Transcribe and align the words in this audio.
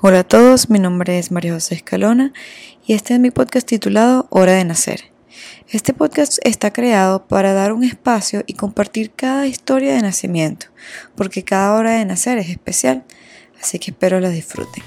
Hola 0.00 0.20
a 0.20 0.24
todos, 0.24 0.70
mi 0.70 0.78
nombre 0.78 1.18
es 1.18 1.30
María 1.30 1.54
José 1.54 1.76
Escalona 1.76 2.32
y 2.84 2.92
este 2.92 3.14
es 3.14 3.20
mi 3.20 3.30
podcast 3.30 3.66
titulado 3.66 4.26
Hora 4.28 4.52
de 4.52 4.64
Nacer. 4.64 5.12
Este 5.68 5.94
podcast 5.94 6.38
está 6.42 6.72
creado 6.72 7.26
para 7.26 7.54
dar 7.54 7.72
un 7.72 7.84
espacio 7.84 8.42
y 8.46 8.54
compartir 8.54 9.12
cada 9.12 9.46
historia 9.46 9.94
de 9.94 10.02
nacimiento, 10.02 10.66
porque 11.16 11.44
cada 11.44 11.74
hora 11.74 11.92
de 11.92 12.04
nacer 12.04 12.38
es 12.38 12.50
especial, 12.50 13.04
así 13.60 13.78
que 13.78 13.92
espero 13.92 14.20
la 14.20 14.28
disfruten. 14.28 14.82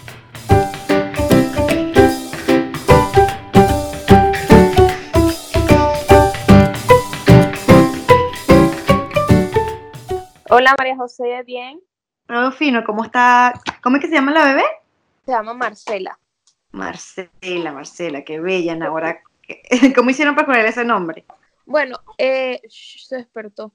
Hola 10.49 10.75
María 10.77 10.95
José, 10.95 11.43
bien. 11.45 11.79
Todo 12.27 12.51
fino, 12.51 12.83
¿cómo 12.85 13.03
está? 13.03 13.53
¿Cómo 13.81 13.95
es 13.95 14.01
que 14.01 14.09
se 14.09 14.15
llama 14.15 14.33
la 14.33 14.45
bebé? 14.45 14.63
Se 15.27 15.33
llama 15.33 15.53
Marcela. 15.53 16.17
Marcela, 16.71 17.73
Marcela, 17.73 18.23
qué 18.23 18.39
bella, 18.39 18.77
Ahora, 18.85 19.21
¿cómo 19.95 20.09
hicieron 20.09 20.35
para 20.35 20.47
poner 20.47 20.65
ese 20.65 20.85
nombre? 20.85 21.25
Bueno, 21.65 21.97
eh, 22.17 22.61
se 22.69 23.17
despertó. 23.17 23.73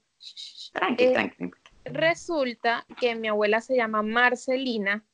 Tranqui, 0.73 1.03
Eh, 1.03 1.13
tranqui. 1.13 1.51
Resulta 1.85 2.87
que 2.99 3.13
mi 3.13 3.27
abuela 3.27 3.61
se 3.61 3.75
llama 3.75 4.01
Marcelina, 4.01 5.05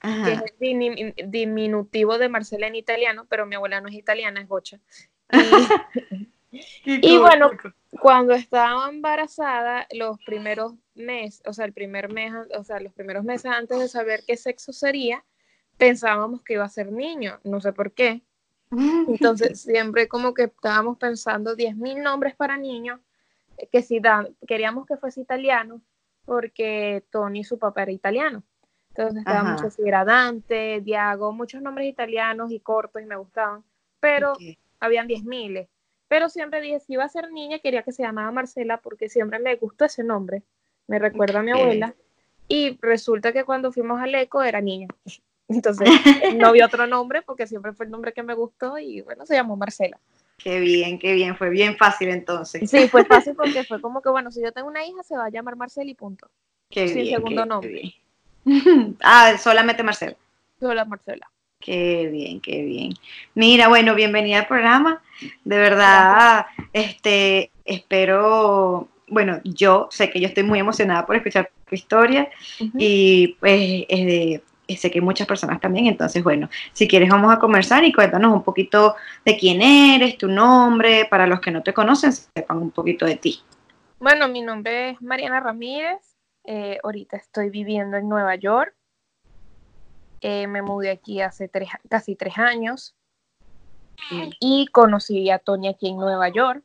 Ajá. 0.00 0.24
que 0.24 0.32
es 0.32 0.42
el 0.42 0.58
dimi- 0.58 1.14
diminutivo 1.30 2.18
de 2.18 2.28
Marcela 2.28 2.66
en 2.66 2.74
italiano, 2.74 3.26
pero 3.28 3.46
mi 3.46 3.54
abuela 3.54 3.80
no 3.80 3.88
es 3.88 3.94
italiana, 3.94 4.40
es 4.40 4.48
gocha. 4.48 4.80
Y 5.30 6.31
Y 6.86 7.18
bueno, 7.18 7.50
cuando 8.00 8.34
estaba 8.34 8.88
embarazada, 8.88 9.86
los 9.92 10.18
primeros 10.24 10.74
meses, 10.94 11.42
o 11.46 11.52
sea, 11.52 11.64
el 11.64 11.72
primer 11.72 12.12
mes, 12.12 12.32
o 12.56 12.64
sea, 12.64 12.80
los 12.80 12.92
primeros 12.92 13.24
meses 13.24 13.50
antes 13.50 13.78
de 13.78 13.88
saber 13.88 14.22
qué 14.26 14.36
sexo 14.36 14.72
sería, 14.72 15.24
pensábamos 15.78 16.42
que 16.42 16.54
iba 16.54 16.64
a 16.64 16.68
ser 16.68 16.92
niño, 16.92 17.40
no 17.44 17.60
sé 17.60 17.72
por 17.72 17.92
qué. 17.92 18.22
Entonces, 19.08 19.60
siempre 19.62 20.08
como 20.08 20.34
que 20.34 20.44
estábamos 20.44 20.98
pensando 20.98 21.56
10.000 21.56 22.02
nombres 22.02 22.34
para 22.36 22.56
niños, 22.56 23.00
eh, 23.56 23.68
que 23.70 23.82
si 23.82 24.00
da- 24.00 24.28
queríamos 24.46 24.86
que 24.86 24.96
fuese 24.96 25.20
italiano, 25.20 25.82
porque 26.24 27.04
Tony, 27.10 27.44
su 27.44 27.58
papá, 27.58 27.82
era 27.82 27.92
italiano. 27.92 28.42
Entonces, 28.90 29.22
estábamos 29.22 29.74
si 29.74 29.88
era 29.88 30.04
Dante, 30.04 30.80
Diago, 30.82 31.32
muchos 31.32 31.62
nombres 31.62 31.88
italianos 31.88 32.50
y 32.52 32.60
cortos 32.60 33.00
y 33.02 33.06
me 33.06 33.16
gustaban, 33.16 33.64
pero 34.00 34.32
Ok. 34.32 34.40
habían 34.80 35.06
10.000. 35.06 35.68
Pero 36.12 36.28
siempre 36.28 36.60
dije, 36.60 36.78
si 36.78 36.92
iba 36.92 37.04
a 37.04 37.08
ser 37.08 37.32
niña, 37.32 37.58
quería 37.58 37.84
que 37.84 37.90
se 37.90 38.02
llamara 38.02 38.30
Marcela, 38.30 38.76
porque 38.76 39.08
siempre 39.08 39.38
me 39.38 39.56
gustó 39.56 39.86
ese 39.86 40.04
nombre. 40.04 40.42
Me 40.86 40.98
recuerda 40.98 41.38
a 41.40 41.42
mi 41.42 41.52
abuela. 41.52 41.94
Y 42.48 42.76
resulta 42.82 43.32
que 43.32 43.44
cuando 43.44 43.72
fuimos 43.72 43.98
al 43.98 44.14
ECO 44.14 44.42
era 44.42 44.60
niña. 44.60 44.88
Entonces, 45.48 45.88
no 46.36 46.52
vi 46.52 46.60
otro 46.60 46.86
nombre 46.86 47.22
porque 47.22 47.46
siempre 47.46 47.72
fue 47.72 47.86
el 47.86 47.90
nombre 47.92 48.12
que 48.12 48.22
me 48.22 48.34
gustó 48.34 48.76
y 48.78 49.00
bueno, 49.00 49.24
se 49.24 49.36
llamó 49.36 49.56
Marcela. 49.56 49.98
Qué 50.36 50.60
bien, 50.60 50.98
qué 50.98 51.14
bien, 51.14 51.34
fue 51.34 51.48
bien 51.48 51.78
fácil 51.78 52.10
entonces. 52.10 52.68
Sí, 52.68 52.88
fue 52.88 53.06
fácil 53.06 53.34
porque 53.34 53.64
fue 53.64 53.80
como 53.80 54.02
que, 54.02 54.10
bueno, 54.10 54.30
si 54.30 54.42
yo 54.42 54.52
tengo 54.52 54.68
una 54.68 54.84
hija, 54.84 55.02
se 55.02 55.16
va 55.16 55.24
a 55.24 55.30
llamar 55.30 55.56
Marcela 55.56 55.90
y 55.90 55.94
punto. 55.94 56.28
Qué 56.68 56.88
Sí, 56.88 56.94
bien, 57.04 57.14
segundo 57.14 57.42
qué 57.42 57.48
nombre. 57.48 57.94
bien. 58.44 58.96
ah, 59.02 59.38
solamente 59.38 59.82
Marcela. 59.82 60.16
Sola 60.60 60.84
Marcela. 60.84 61.30
Qué 61.64 62.08
bien, 62.10 62.40
qué 62.40 62.62
bien. 62.62 62.94
Mira, 63.34 63.68
bueno, 63.68 63.94
bienvenida 63.94 64.40
al 64.40 64.46
programa. 64.46 65.00
De 65.44 65.56
verdad, 65.56 66.46
este, 66.72 67.52
espero, 67.64 68.88
bueno, 69.06 69.40
yo 69.44 69.88
sé 69.90 70.10
que 70.10 70.20
yo 70.20 70.26
estoy 70.26 70.42
muy 70.42 70.58
emocionada 70.58 71.06
por 71.06 71.14
escuchar 71.14 71.50
tu 71.68 71.74
historia 71.74 72.28
y 72.76 73.36
pues 73.38 73.86
sé 74.76 74.90
que 74.90 75.00
muchas 75.00 75.26
personas 75.26 75.60
también. 75.60 75.86
Entonces, 75.86 76.24
bueno, 76.24 76.48
si 76.72 76.88
quieres 76.88 77.08
vamos 77.08 77.32
a 77.32 77.38
conversar 77.38 77.84
y 77.84 77.92
cuéntanos 77.92 78.32
un 78.32 78.42
poquito 78.42 78.96
de 79.24 79.36
quién 79.36 79.62
eres, 79.62 80.18
tu 80.18 80.26
nombre, 80.28 81.06
para 81.08 81.26
los 81.26 81.40
que 81.40 81.52
no 81.52 81.62
te 81.62 81.72
conocen, 81.72 82.12
sepan 82.12 82.58
un 82.58 82.70
poquito 82.72 83.06
de 83.06 83.16
ti. 83.16 83.40
Bueno, 84.00 84.26
mi 84.26 84.42
nombre 84.42 84.90
es 84.90 85.02
Mariana 85.02 85.38
Ramírez. 85.38 85.98
eh, 86.44 86.78
ahorita 86.82 87.16
estoy 87.16 87.50
viviendo 87.50 87.96
en 87.96 88.08
Nueva 88.08 88.34
York. 88.34 88.74
Eh, 90.22 90.46
me 90.46 90.62
mudé 90.62 90.90
aquí 90.90 91.20
hace 91.20 91.48
tres, 91.48 91.68
casi 91.90 92.14
tres 92.14 92.38
años 92.38 92.94
y 94.40 94.68
conocí 94.68 95.30
a 95.30 95.38
Tony 95.38 95.68
aquí 95.68 95.88
en 95.88 95.96
Nueva 95.96 96.28
York. 96.28 96.62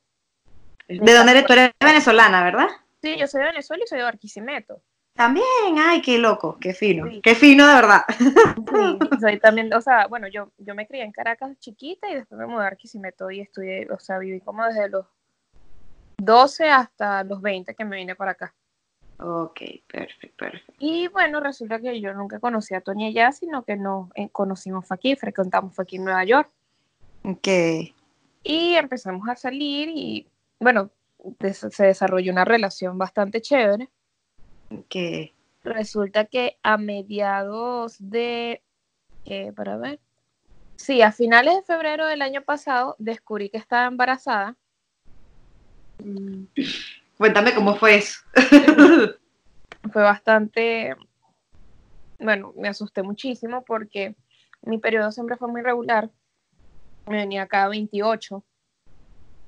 ¿De 0.88 1.14
dónde 1.14 1.32
eres? 1.32 1.46
Tú 1.46 1.54
eres 1.54 1.72
venezolana, 1.84 2.44
¿verdad? 2.44 2.68
Sí, 3.02 3.18
yo 3.18 3.28
soy 3.28 3.42
de 3.42 3.48
Venezuela 3.48 3.84
y 3.84 3.88
soy 3.88 3.98
de 3.98 4.04
Barquisimeto. 4.04 4.82
También, 5.14 5.46
ay, 5.80 6.02
qué 6.04 6.20
loco, 6.20 6.58
qué 6.62 6.76
fino, 6.76 7.08
Sí. 7.10 7.22
qué 7.24 7.34
fino 7.34 7.68
de 7.68 7.74
verdad. 7.74 8.02
Sí, 8.08 9.00
soy 9.20 9.40
también, 9.40 9.74
o 9.74 9.82
sea, 9.82 10.06
bueno, 10.06 10.28
yo, 10.28 10.52
yo 10.60 10.76
me 10.76 10.86
crié 10.86 11.04
en 11.04 11.12
Caracas 11.12 11.58
chiquita 11.60 12.08
y 12.10 12.16
después 12.16 12.38
me 12.38 12.46
mudé 12.46 12.60
a 12.60 12.70
Barquisimeto 12.70 13.32
y 13.32 13.42
estudié, 13.42 13.88
o 13.90 13.98
sea, 14.00 14.20
viví 14.20 14.40
como 14.42 14.64
desde 14.66 14.90
los 14.90 15.08
12 16.18 16.70
hasta 16.70 17.24
los 17.24 17.42
20 17.42 17.74
que 17.74 17.86
me 17.86 17.96
vine 17.96 18.16
para 18.16 18.32
acá. 18.32 18.54
Ok, 19.20 19.62
perfecto, 19.88 20.38
perfecto. 20.38 20.74
Y 20.80 21.08
bueno, 21.08 21.40
resulta 21.40 21.80
que 21.80 22.00
yo 22.00 22.14
nunca 22.14 22.40
conocí 22.40 22.76
a 22.76 22.82
Tony 22.82 23.08
allá, 23.08 23.32
sino 23.32 23.64
que 23.64 23.76
nos 23.76 24.10
eh, 24.16 24.30
conocimos 24.30 24.86
fue 24.88 24.96
aquí, 24.96 25.16
frecuentamos 25.16 25.74
fue 25.74 25.84
aquí 25.84 25.96
en 25.96 26.04
Nueva 26.06 26.24
York. 26.24 26.50
Ok, 27.24 27.48
Y 28.44 28.76
empezamos 28.76 29.28
a 29.28 29.36
salir 29.36 29.90
y, 29.90 30.28
bueno, 30.60 30.92
des- 31.40 31.66
se 31.72 31.86
desarrolló 31.86 32.32
una 32.32 32.46
relación 32.46 32.98
bastante 32.98 33.42
chévere. 33.42 33.90
ok. 34.70 35.32
Resulta 35.64 36.26
que 36.26 36.58
a 36.64 36.78
mediados 36.78 37.96
de, 38.00 38.62
eh, 39.26 39.52
para 39.54 39.78
ver, 39.78 40.00
sí, 40.76 41.02
a 41.02 41.12
finales 41.12 41.56
de 41.56 41.64
febrero 41.64 42.06
del 42.06 42.22
año 42.22 42.44
pasado 42.44 42.96
descubrí 43.00 43.50
que 43.50 43.58
estaba 43.58 43.88
embarazada. 43.88 44.56
Cuéntame 47.18 47.54
cómo 47.54 47.76
fue 47.76 47.96
eso. 47.96 48.20
Fue 49.92 50.02
bastante, 50.02 50.96
bueno, 52.20 52.54
me 52.58 52.68
asusté 52.68 53.04
muchísimo 53.04 53.64
porque 53.64 54.16
mi 54.62 54.80
periodo 54.80 55.12
siempre 55.12 55.38
fue 55.38 55.48
muy 55.48 55.62
regular. 55.62 56.10
Me 57.06 57.18
venía 57.18 57.48
cada 57.48 57.70
28. 57.70 58.44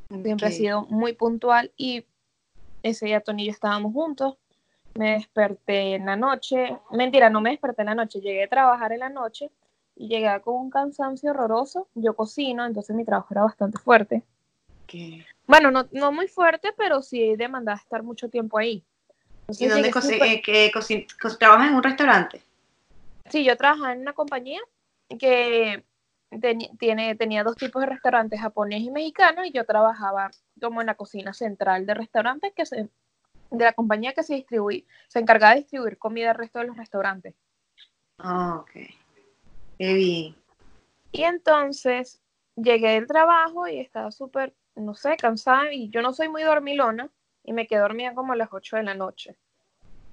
Siempre 0.09 0.47
ha 0.47 0.49
Ok. 0.49 0.55
sido 0.55 0.81
muy 0.83 1.13
puntual 1.13 1.73
y 1.75 2.05
ese 2.83 3.07
día 3.07 3.19
Tony 3.19 3.43
y 3.43 3.45
yo 3.47 3.51
estábamos 3.51 3.91
juntos. 3.91 4.37
Me 4.95 5.11
desperté 5.13 5.95
en 5.95 6.05
la 6.05 6.15
noche. 6.15 6.77
Mentira, 6.91 7.29
no 7.29 7.41
me 7.41 7.51
desperté 7.51 7.81
en 7.81 7.87
la 7.87 7.95
noche. 7.95 8.21
Llegué 8.21 8.45
a 8.45 8.49
trabajar 8.49 8.93
en 8.93 8.99
la 8.99 9.09
noche 9.09 9.51
y 9.95 10.07
llegué 10.07 10.39
con 10.41 10.55
un 10.55 10.69
cansancio 10.69 11.31
horroroso. 11.31 11.89
Yo 11.95 12.15
cocino, 12.15 12.65
entonces 12.65 12.95
mi 12.95 13.03
trabajo 13.03 13.27
era 13.33 13.43
bastante 13.43 13.77
fuerte. 13.77 14.23
Bueno, 15.49 15.71
no, 15.71 15.89
no 15.91 16.11
muy 16.11 16.27
fuerte, 16.27 16.73
pero 16.77 17.01
sí 17.01 17.35
demandaba 17.35 17.79
estar 17.79 18.03
mucho 18.03 18.29
tiempo 18.29 18.59
ahí. 18.59 18.85
Entonces 19.41 19.65
¿Y 19.65 19.69
dónde 19.71 19.91
súper- 19.91 20.21
eh, 20.27 20.41
que 20.43 20.71
trabajas 21.39 21.69
en 21.69 21.73
un 21.75 21.81
restaurante? 21.81 22.43
Sí, 23.31 23.43
yo 23.43 23.57
trabajaba 23.57 23.93
en 23.93 24.01
una 24.01 24.13
compañía 24.13 24.61
que 25.19 25.83
tiene, 26.77 27.15
tenía 27.15 27.43
dos 27.43 27.55
tipos 27.55 27.81
de 27.81 27.87
restaurantes, 27.87 28.39
japonés 28.39 28.81
y 28.81 28.91
mexicano, 28.91 29.43
y 29.43 29.51
yo 29.51 29.65
trabajaba 29.65 30.29
como 30.61 30.81
en 30.81 30.85
la 30.85 30.93
cocina 30.93 31.33
central 31.33 31.87
de 31.87 31.95
restaurantes 31.95 32.53
que 32.55 32.67
se, 32.67 32.87
de 33.49 33.65
la 33.65 33.73
compañía 33.73 34.13
que 34.13 34.21
se 34.21 34.35
distribuía, 34.35 34.83
se 35.07 35.17
encargaba 35.17 35.55
de 35.55 35.61
distribuir 35.61 35.97
comida 35.97 36.29
al 36.29 36.37
resto 36.37 36.59
de 36.59 36.65
los 36.65 36.77
restaurantes. 36.77 37.33
Ah, 38.19 38.57
ok. 38.61 38.71
Qué 39.79 39.93
bien. 39.95 40.35
Y 41.11 41.23
entonces 41.23 42.21
llegué 42.55 42.89
del 42.89 43.07
trabajo 43.07 43.67
y 43.67 43.79
estaba 43.79 44.11
súper, 44.11 44.53
no 44.79 44.93
sé, 44.93 45.15
cansada, 45.17 45.71
y 45.73 45.89
yo 45.89 46.01
no 46.01 46.13
soy 46.13 46.29
muy 46.29 46.43
dormilona, 46.43 47.09
y 47.43 47.53
me 47.53 47.67
quedé 47.67 47.79
dormida 47.79 48.13
como 48.13 48.33
a 48.33 48.35
las 48.35 48.49
8 48.51 48.77
de 48.77 48.83
la 48.83 48.93
noche. 48.95 49.37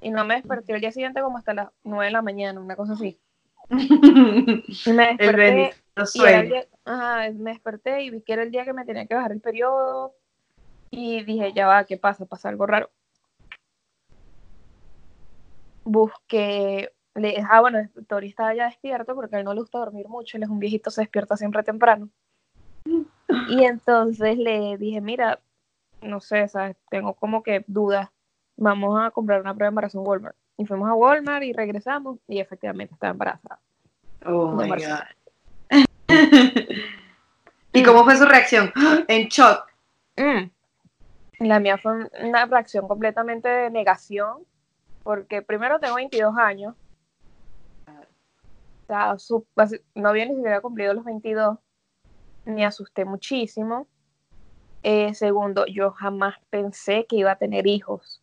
Y 0.00 0.10
no 0.10 0.24
me 0.24 0.34
desperté 0.36 0.74
el 0.74 0.80
día 0.80 0.92
siguiente 0.92 1.20
como 1.22 1.38
hasta 1.38 1.54
las 1.54 1.68
9 1.84 2.06
de 2.06 2.10
la 2.12 2.22
mañana, 2.22 2.60
una 2.60 2.76
cosa 2.76 2.92
así. 2.94 3.18
Y 3.70 4.92
me 4.92 5.08
El 5.18 5.26
desperté 5.26 5.74
Y 5.96 6.00
era 6.00 6.02
el 6.02 6.06
sueño. 6.06 6.42
día- 6.50 6.66
ajá, 6.84 7.30
me 7.32 7.50
desperté 7.52 8.02
y 8.02 8.10
vi 8.10 8.20
que 8.22 8.32
era 8.34 8.42
el 8.42 8.50
día 8.50 8.64
que 8.64 8.72
me 8.72 8.84
tenía 8.84 9.06
que 9.06 9.14
bajar 9.14 9.32
el 9.32 9.40
periodo. 9.40 10.14
Y 10.90 11.24
dije, 11.24 11.52
ya 11.52 11.66
va, 11.66 11.84
¿qué 11.84 11.96
pasa? 11.96 12.26
Pasa 12.26 12.48
algo 12.48 12.66
raro. 12.66 12.90
Busqué, 15.84 16.92
le, 17.14 17.36
ah, 17.48 17.60
bueno, 17.60 17.78
Tori 18.08 18.28
estaba 18.28 18.54
ya 18.54 18.66
despierto 18.66 19.14
porque 19.14 19.36
a 19.36 19.38
él 19.38 19.44
no 19.44 19.54
le 19.54 19.60
gusta 19.60 19.78
dormir 19.78 20.08
mucho, 20.08 20.36
él 20.36 20.42
es 20.42 20.48
un 20.48 20.58
viejito, 20.58 20.90
se 20.90 21.02
despierta 21.02 21.36
siempre 21.36 21.62
temprano. 21.62 22.10
Y 23.48 23.64
entonces 23.64 24.36
le 24.38 24.76
dije, 24.78 25.00
mira, 25.00 25.40
no 26.00 26.20
sé, 26.20 26.48
¿sabes? 26.48 26.76
Tengo 26.90 27.14
como 27.14 27.42
que 27.42 27.64
dudas, 27.66 28.08
vamos 28.56 29.00
a 29.00 29.10
comprar 29.10 29.40
una 29.40 29.54
prueba 29.54 29.66
de 29.66 29.72
embarazo 29.72 29.98
en 29.98 30.06
Walmart. 30.06 30.36
Y 30.56 30.66
fuimos 30.66 30.88
a 30.88 30.94
Walmart 30.94 31.44
y 31.44 31.52
regresamos 31.52 32.18
y 32.28 32.40
efectivamente 32.40 32.94
estaba 32.94 33.12
embarazada. 33.12 33.58
Oh 34.24 34.52
my. 34.52 34.68
God. 34.68 35.04
¿Y 37.72 37.82
cómo 37.82 38.04
fue 38.04 38.16
su 38.16 38.24
reacción? 38.24 38.72
En 39.08 39.28
shock. 39.28 39.70
Mm. 40.16 40.50
La 41.40 41.60
mía 41.60 41.76
fue 41.76 42.08
una 42.22 42.46
reacción 42.46 42.88
completamente 42.88 43.48
de 43.48 43.70
negación, 43.70 44.38
porque 45.02 45.42
primero 45.42 45.78
tengo 45.78 45.96
22 45.96 46.36
años 46.38 46.74
no 49.94 50.08
había 50.08 50.26
ni 50.26 50.34
siquiera 50.34 50.60
cumplido 50.60 50.94
los 50.94 51.04
22, 51.04 51.58
me 52.46 52.64
asusté 52.64 53.04
muchísimo. 53.04 53.86
Eh, 54.82 55.14
segundo, 55.14 55.66
yo 55.66 55.90
jamás 55.90 56.36
pensé 56.48 57.06
que 57.06 57.16
iba 57.16 57.32
a 57.32 57.36
tener 57.36 57.66
hijos. 57.66 58.22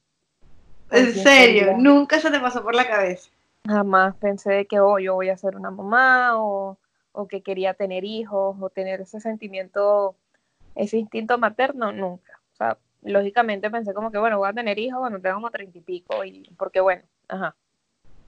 ¿En 0.92 1.14
serio? 1.14 1.75
¿Nunca 1.78 2.20
se 2.20 2.31
te 2.31 2.40
pasó 2.40 2.64
por 2.64 2.75
la 2.75 2.88
cabeza? 2.88 3.30
Jamás 3.68 4.16
pensé 4.16 4.66
que 4.66 4.80
oh, 4.80 5.00
yo 5.00 5.16
voy 5.16 5.30
a 5.30 5.38
ser 5.38 5.56
una 5.56 5.72
mamá 5.72 6.38
o, 6.38 6.78
o 7.12 7.28
que 7.28 7.42
quería 7.42 7.74
tener 7.74 8.04
hijos 8.04 8.58
o 8.60 8.70
tener 8.70 9.02
ese 9.02 9.20
sentimiento, 9.20 10.16
ese 10.75 10.98
instinto 10.98 11.38
materno, 11.38 11.92
nunca. 11.92 12.40
O 12.54 12.56
sea, 12.56 12.78
lógicamente 13.02 13.70
pensé 13.70 13.94
como 13.94 14.12
que, 14.12 14.18
bueno, 14.18 14.38
voy 14.38 14.50
a 14.50 14.54
tener 14.54 14.80
hijos 14.80 15.00
cuando 15.00 15.20
tenga 15.20 15.36
como 15.36 15.50
treinta 15.50 15.78
y 15.78 15.81
pico, 15.81 16.24
y, 16.24 16.50
porque 16.58 16.80
bueno, 16.80 17.04
ajá. 17.28 17.56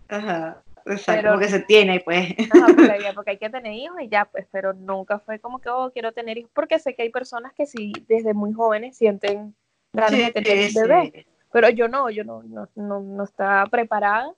Ajá, 0.08 0.64
exacto, 0.86 1.28
como 1.28 1.40
que 1.40 1.50
se 1.50 1.60
tiene, 1.62 2.00
pues. 2.00 2.36
Ajá, 2.52 2.68
porque, 3.16 3.32
hay 3.32 3.38
que 3.38 3.50
tener 3.50 3.74
hijos 3.74 4.02
y 4.02 4.10
ya, 4.10 4.26
pues, 4.26 4.48
pero 4.52 4.74
nunca 4.74 5.20
fue 5.20 5.40
como 5.40 5.60
que, 5.60 5.70
oh, 5.70 5.92
quiero 5.92 6.12
tener 6.12 6.38
hijos, 6.38 6.52
porque 6.54 6.80
sé 6.80 6.96
que 6.96 7.04
hay 7.04 7.10
personas 7.10 7.54
que 7.54 7.66
sí, 7.66 7.94
desde 8.08 8.34
muy 8.34 8.54
jóvenes 8.54 8.98
sienten 8.98 9.56
ganas 9.94 10.12
de 10.12 10.32
tener 10.32 10.70
un 10.70 10.74
bebé, 10.74 11.28
pero 11.52 11.70
yo 11.70 11.88
no, 11.88 12.10
yo 12.10 12.24
no, 12.24 12.44
no, 12.44 12.68
no, 12.76 13.00
no 13.00 13.24
estaba 13.24 13.66
preparada 13.68 14.34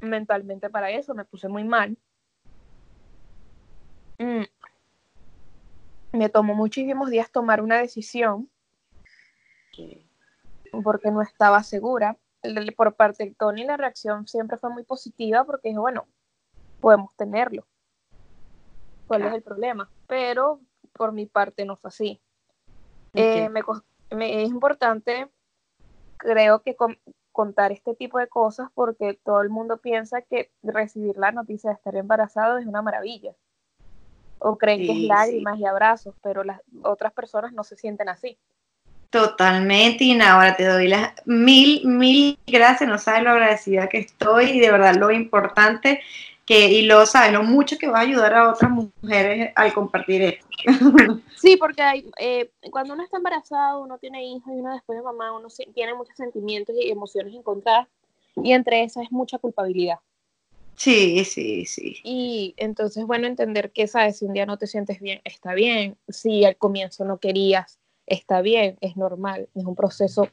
mentalmente 0.00 0.68
para 0.68 0.90
eso, 0.90 1.14
me 1.14 1.24
puse 1.24 1.48
muy 1.48 1.64
mal. 1.64 1.96
Mm. 4.18 4.44
Me 6.12 6.28
tomó 6.28 6.54
muchísimos 6.54 7.10
días 7.10 7.30
tomar 7.30 7.62
una 7.62 7.78
decisión 7.78 8.50
porque 10.82 11.10
no 11.10 11.22
estaba 11.22 11.62
segura. 11.62 12.16
Por 12.76 12.94
parte 12.94 13.24
de 13.24 13.34
Tony 13.34 13.64
la 13.64 13.76
reacción 13.76 14.26
siempre 14.26 14.56
fue 14.56 14.70
muy 14.70 14.84
positiva 14.84 15.44
porque 15.44 15.68
dijo, 15.68 15.82
bueno, 15.82 16.06
podemos 16.80 17.14
tenerlo. 17.14 17.64
¿Cuál 19.06 19.22
es 19.22 19.34
el 19.34 19.42
problema? 19.42 19.88
Pero 20.06 20.60
por 20.92 21.12
mi 21.12 21.26
parte 21.26 21.64
no 21.64 21.76
fue 21.76 21.88
así. 21.88 22.20
Eh, 23.14 23.48
me, 23.48 24.42
es 24.42 24.48
importante, 24.48 25.28
creo 26.16 26.62
que 26.62 26.76
contar 27.30 27.72
este 27.72 27.94
tipo 27.94 28.18
de 28.18 28.28
cosas 28.28 28.70
porque 28.74 29.18
todo 29.22 29.42
el 29.42 29.50
mundo 29.50 29.78
piensa 29.78 30.22
que 30.22 30.50
recibir 30.62 31.16
la 31.18 31.32
noticia 31.32 31.70
de 31.70 31.76
estar 31.76 31.94
embarazado 31.96 32.58
es 32.58 32.66
una 32.66 32.82
maravilla. 32.82 33.34
O 34.38 34.56
creen 34.58 34.80
que 34.80 34.92
es 34.92 35.08
lágrimas 35.08 35.58
y 35.58 35.66
abrazos, 35.66 36.14
pero 36.22 36.42
las 36.42 36.60
otras 36.82 37.12
personas 37.12 37.52
no 37.52 37.62
se 37.62 37.76
sienten 37.76 38.08
así. 38.08 38.38
Totalmente, 39.12 40.04
y 40.04 40.18
ahora 40.22 40.56
te 40.56 40.64
doy 40.64 40.88
las 40.88 41.12
mil, 41.26 41.86
mil 41.86 42.38
gracias, 42.46 42.88
no 42.88 42.96
sabes 42.96 43.22
lo 43.22 43.32
agradecida 43.32 43.86
que 43.86 43.98
estoy 43.98 44.52
y 44.52 44.58
de 44.58 44.70
verdad 44.70 44.94
lo 44.94 45.10
importante 45.10 46.00
que, 46.46 46.70
y 46.70 46.86
lo 46.86 47.04
sabes, 47.04 47.30
lo 47.30 47.42
mucho 47.42 47.76
que 47.76 47.88
va 47.88 47.98
a 47.98 48.02
ayudar 48.02 48.32
a 48.32 48.48
otras 48.48 48.70
mujeres 48.70 49.52
al 49.54 49.74
compartir 49.74 50.22
esto. 50.22 50.46
Sí, 51.36 51.58
porque 51.58 51.82
hay, 51.82 52.10
eh, 52.18 52.52
cuando 52.70 52.94
uno 52.94 53.02
está 53.02 53.18
embarazado, 53.18 53.82
uno 53.82 53.98
tiene 53.98 54.24
hijos 54.24 54.46
y 54.46 54.60
uno 54.60 54.72
después 54.72 54.96
de 54.96 55.02
mamá, 55.02 55.32
uno 55.32 55.48
tiene 55.74 55.92
muchos 55.92 56.16
sentimientos 56.16 56.74
y 56.80 56.90
emociones 56.90 57.34
encontradas 57.34 57.88
y 58.36 58.52
entre 58.52 58.82
esas 58.82 59.04
es 59.04 59.12
mucha 59.12 59.36
culpabilidad. 59.36 59.98
Sí, 60.74 61.22
sí, 61.26 61.66
sí. 61.66 62.00
Y 62.02 62.54
entonces, 62.56 63.04
bueno, 63.04 63.26
entender 63.26 63.72
que, 63.72 63.86
sabes, 63.88 64.20
si 64.20 64.24
un 64.24 64.32
día 64.32 64.46
no 64.46 64.56
te 64.56 64.66
sientes 64.66 65.00
bien, 65.00 65.20
está 65.24 65.52
bien. 65.52 65.98
Si 66.08 66.46
al 66.46 66.56
comienzo 66.56 67.04
no 67.04 67.18
querías, 67.18 67.78
está 68.12 68.42
bien, 68.42 68.76
es 68.80 68.96
normal. 68.96 69.48
Es 69.54 69.64
un 69.64 69.74
proceso 69.74 70.28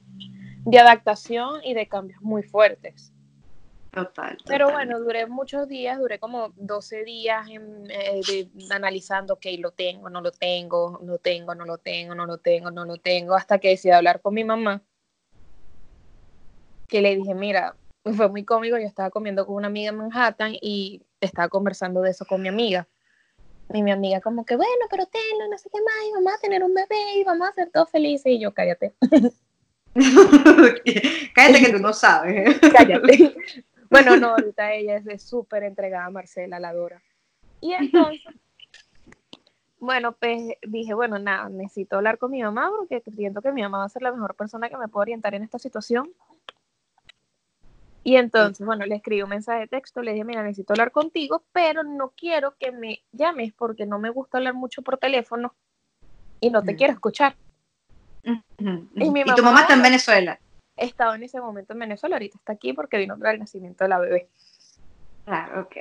de 0.65 0.79
adaptación 0.79 1.61
y 1.63 1.73
de 1.73 1.87
cambios 1.87 2.21
muy 2.21 2.43
fuertes. 2.43 3.13
Total, 3.91 4.37
Pero 4.45 4.69
bueno, 4.69 4.99
duré 4.99 5.25
muchos 5.25 5.67
días, 5.67 5.97
duré 5.97 6.19
como 6.19 6.53
12 6.57 7.03
días 7.03 7.47
eh, 7.49 8.47
analizando, 8.69 9.33
ok, 9.33 9.45
lo 9.57 9.71
tengo, 9.71 10.11
no 10.11 10.21
lo 10.21 10.31
tengo, 10.31 10.99
no 11.01 11.17
tengo, 11.17 11.55
no 11.55 11.65
lo 11.65 11.79
tengo, 11.79 12.13
no 12.13 12.27
lo 12.27 12.37
tengo, 12.37 12.69
no 12.69 12.85
lo 12.85 12.97
tengo, 12.97 13.33
hasta 13.33 13.57
que 13.57 13.69
decidí 13.69 13.91
hablar 13.91 14.21
con 14.21 14.35
mi 14.35 14.43
mamá, 14.43 14.83
que 16.87 17.01
le 17.01 17.15
dije, 17.15 17.33
mira, 17.33 17.75
fue 18.15 18.29
muy 18.29 18.45
cómico, 18.45 18.77
yo 18.77 18.85
estaba 18.85 19.09
comiendo 19.09 19.47
con 19.47 19.55
una 19.55 19.67
amiga 19.67 19.89
en 19.89 19.97
Manhattan 19.97 20.53
y 20.61 21.01
estaba 21.19 21.49
conversando 21.49 22.01
de 22.01 22.11
eso 22.11 22.25
con 22.25 22.43
mi 22.43 22.47
amiga. 22.47 22.87
Y 23.73 23.83
mi 23.83 23.91
amiga 23.91 24.21
como 24.21 24.45
que, 24.45 24.55
bueno, 24.55 24.85
pero 24.89 25.05
tenlo, 25.05 25.47
no 25.49 25.57
sé 25.57 25.69
qué 25.71 25.79
más, 25.81 25.95
y 26.07 26.13
vamos 26.13 26.33
a 26.33 26.41
tener 26.41 26.63
un 26.63 26.73
bebé 26.73 27.17
y 27.17 27.23
vamos 27.23 27.47
a 27.47 27.53
ser 27.53 27.69
todos 27.71 27.89
felices. 27.89 28.31
Y 28.31 28.39
yo, 28.39 28.53
cállate. 28.53 28.93
cállate 31.35 31.65
que 31.65 31.71
tú 31.71 31.79
no 31.79 31.93
sabes. 31.93 32.59
cállate. 32.73 33.35
Bueno, 33.89 34.17
no, 34.17 34.29
ahorita 34.29 34.73
ella 34.73 35.01
es 35.05 35.23
súper 35.23 35.63
entregada 35.63 36.05
a 36.05 36.11
Marcela, 36.11 36.59
la 36.59 36.69
adora. 36.69 37.01
Y 37.61 37.73
entonces, 37.73 38.21
bueno, 39.79 40.13
pues 40.13 40.41
dije, 40.67 40.93
bueno, 40.93 41.19
nada, 41.19 41.49
necesito 41.49 41.95
hablar 41.95 42.17
con 42.17 42.31
mi 42.31 42.41
mamá 42.41 42.69
porque 42.77 43.01
siento 43.15 43.41
que 43.41 43.51
mi 43.51 43.61
mamá 43.61 43.79
va 43.79 43.85
a 43.85 43.89
ser 43.89 44.01
la 44.01 44.11
mejor 44.11 44.35
persona 44.35 44.69
que 44.69 44.77
me 44.77 44.87
puede 44.87 45.03
orientar 45.03 45.33
en 45.35 45.43
esta 45.43 45.57
situación. 45.57 46.11
Y 48.03 48.15
entonces, 48.15 48.65
bueno, 48.65 48.85
le 48.85 48.95
escribí 48.95 49.21
un 49.21 49.29
mensaje 49.29 49.61
de 49.61 49.67
texto, 49.67 50.01
le 50.01 50.13
dije, 50.13 50.23
mira, 50.23 50.41
necesito 50.41 50.73
hablar 50.73 50.91
contigo, 50.91 51.43
pero 51.51 51.83
no 51.83 52.13
quiero 52.15 52.55
que 52.57 52.71
me 52.71 53.03
llames 53.11 53.53
porque 53.53 53.85
no 53.85 53.99
me 53.99 54.09
gusta 54.09 54.37
hablar 54.37 54.53
mucho 54.53 54.81
por 54.81 54.97
teléfono 54.97 55.53
y 56.39 56.49
no 56.49 56.63
te 56.63 56.75
quiero 56.75 56.93
escuchar. 56.93 57.35
y 58.23 59.35
tu 59.35 59.43
mamá 59.43 59.61
está 59.61 59.73
en 59.73 59.81
Venezuela 59.81 60.39
estaba 60.79 61.15
en 61.15 61.23
ese 61.23 61.39
momento 61.39 61.73
en 61.73 61.79
Venezuela, 61.79 62.15
ahorita 62.15 62.37
está 62.37 62.53
aquí 62.53 62.73
porque 62.73 62.97
vino 62.97 63.17
para 63.17 63.31
el 63.31 63.39
nacimiento 63.39 63.83
de 63.83 63.89
la 63.89 63.99
bebé. 63.99 64.29
Claro, 65.25 65.61
ok. 65.61 65.75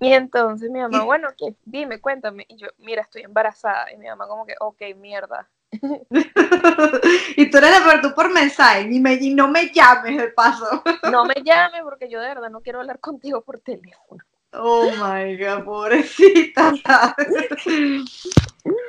Y 0.00 0.12
entonces 0.12 0.70
mi 0.70 0.80
mamá, 0.80 1.04
bueno, 1.04 1.28
¿qué? 1.36 1.54
dime, 1.64 2.00
cuéntame. 2.00 2.44
Y 2.48 2.56
yo, 2.56 2.68
mira, 2.78 3.02
estoy 3.02 3.22
embarazada. 3.22 3.92
Y 3.92 3.96
mi 3.96 4.06
mamá 4.06 4.28
como 4.28 4.46
que, 4.46 4.54
ok, 4.60 4.80
mierda. 4.96 5.48
y 7.36 7.50
tú 7.50 7.58
eres 7.58 7.70
de 7.84 7.98
tú 8.02 8.14
por 8.14 8.32
mensaje 8.32 8.88
y, 8.90 9.00
me, 9.00 9.14
y 9.14 9.34
no 9.34 9.48
me 9.48 9.70
llames 9.70 10.16
de 10.16 10.28
paso. 10.28 10.82
no 11.10 11.24
me 11.24 11.34
llames 11.44 11.82
porque 11.82 12.08
yo 12.08 12.20
de 12.20 12.28
verdad 12.28 12.50
no 12.50 12.60
quiero 12.60 12.80
hablar 12.80 13.00
contigo 13.00 13.42
por 13.42 13.60
teléfono. 13.60 14.24
Oh 14.52 14.90
my 14.92 15.36
god, 15.36 15.64
pobrecita. 15.64 16.72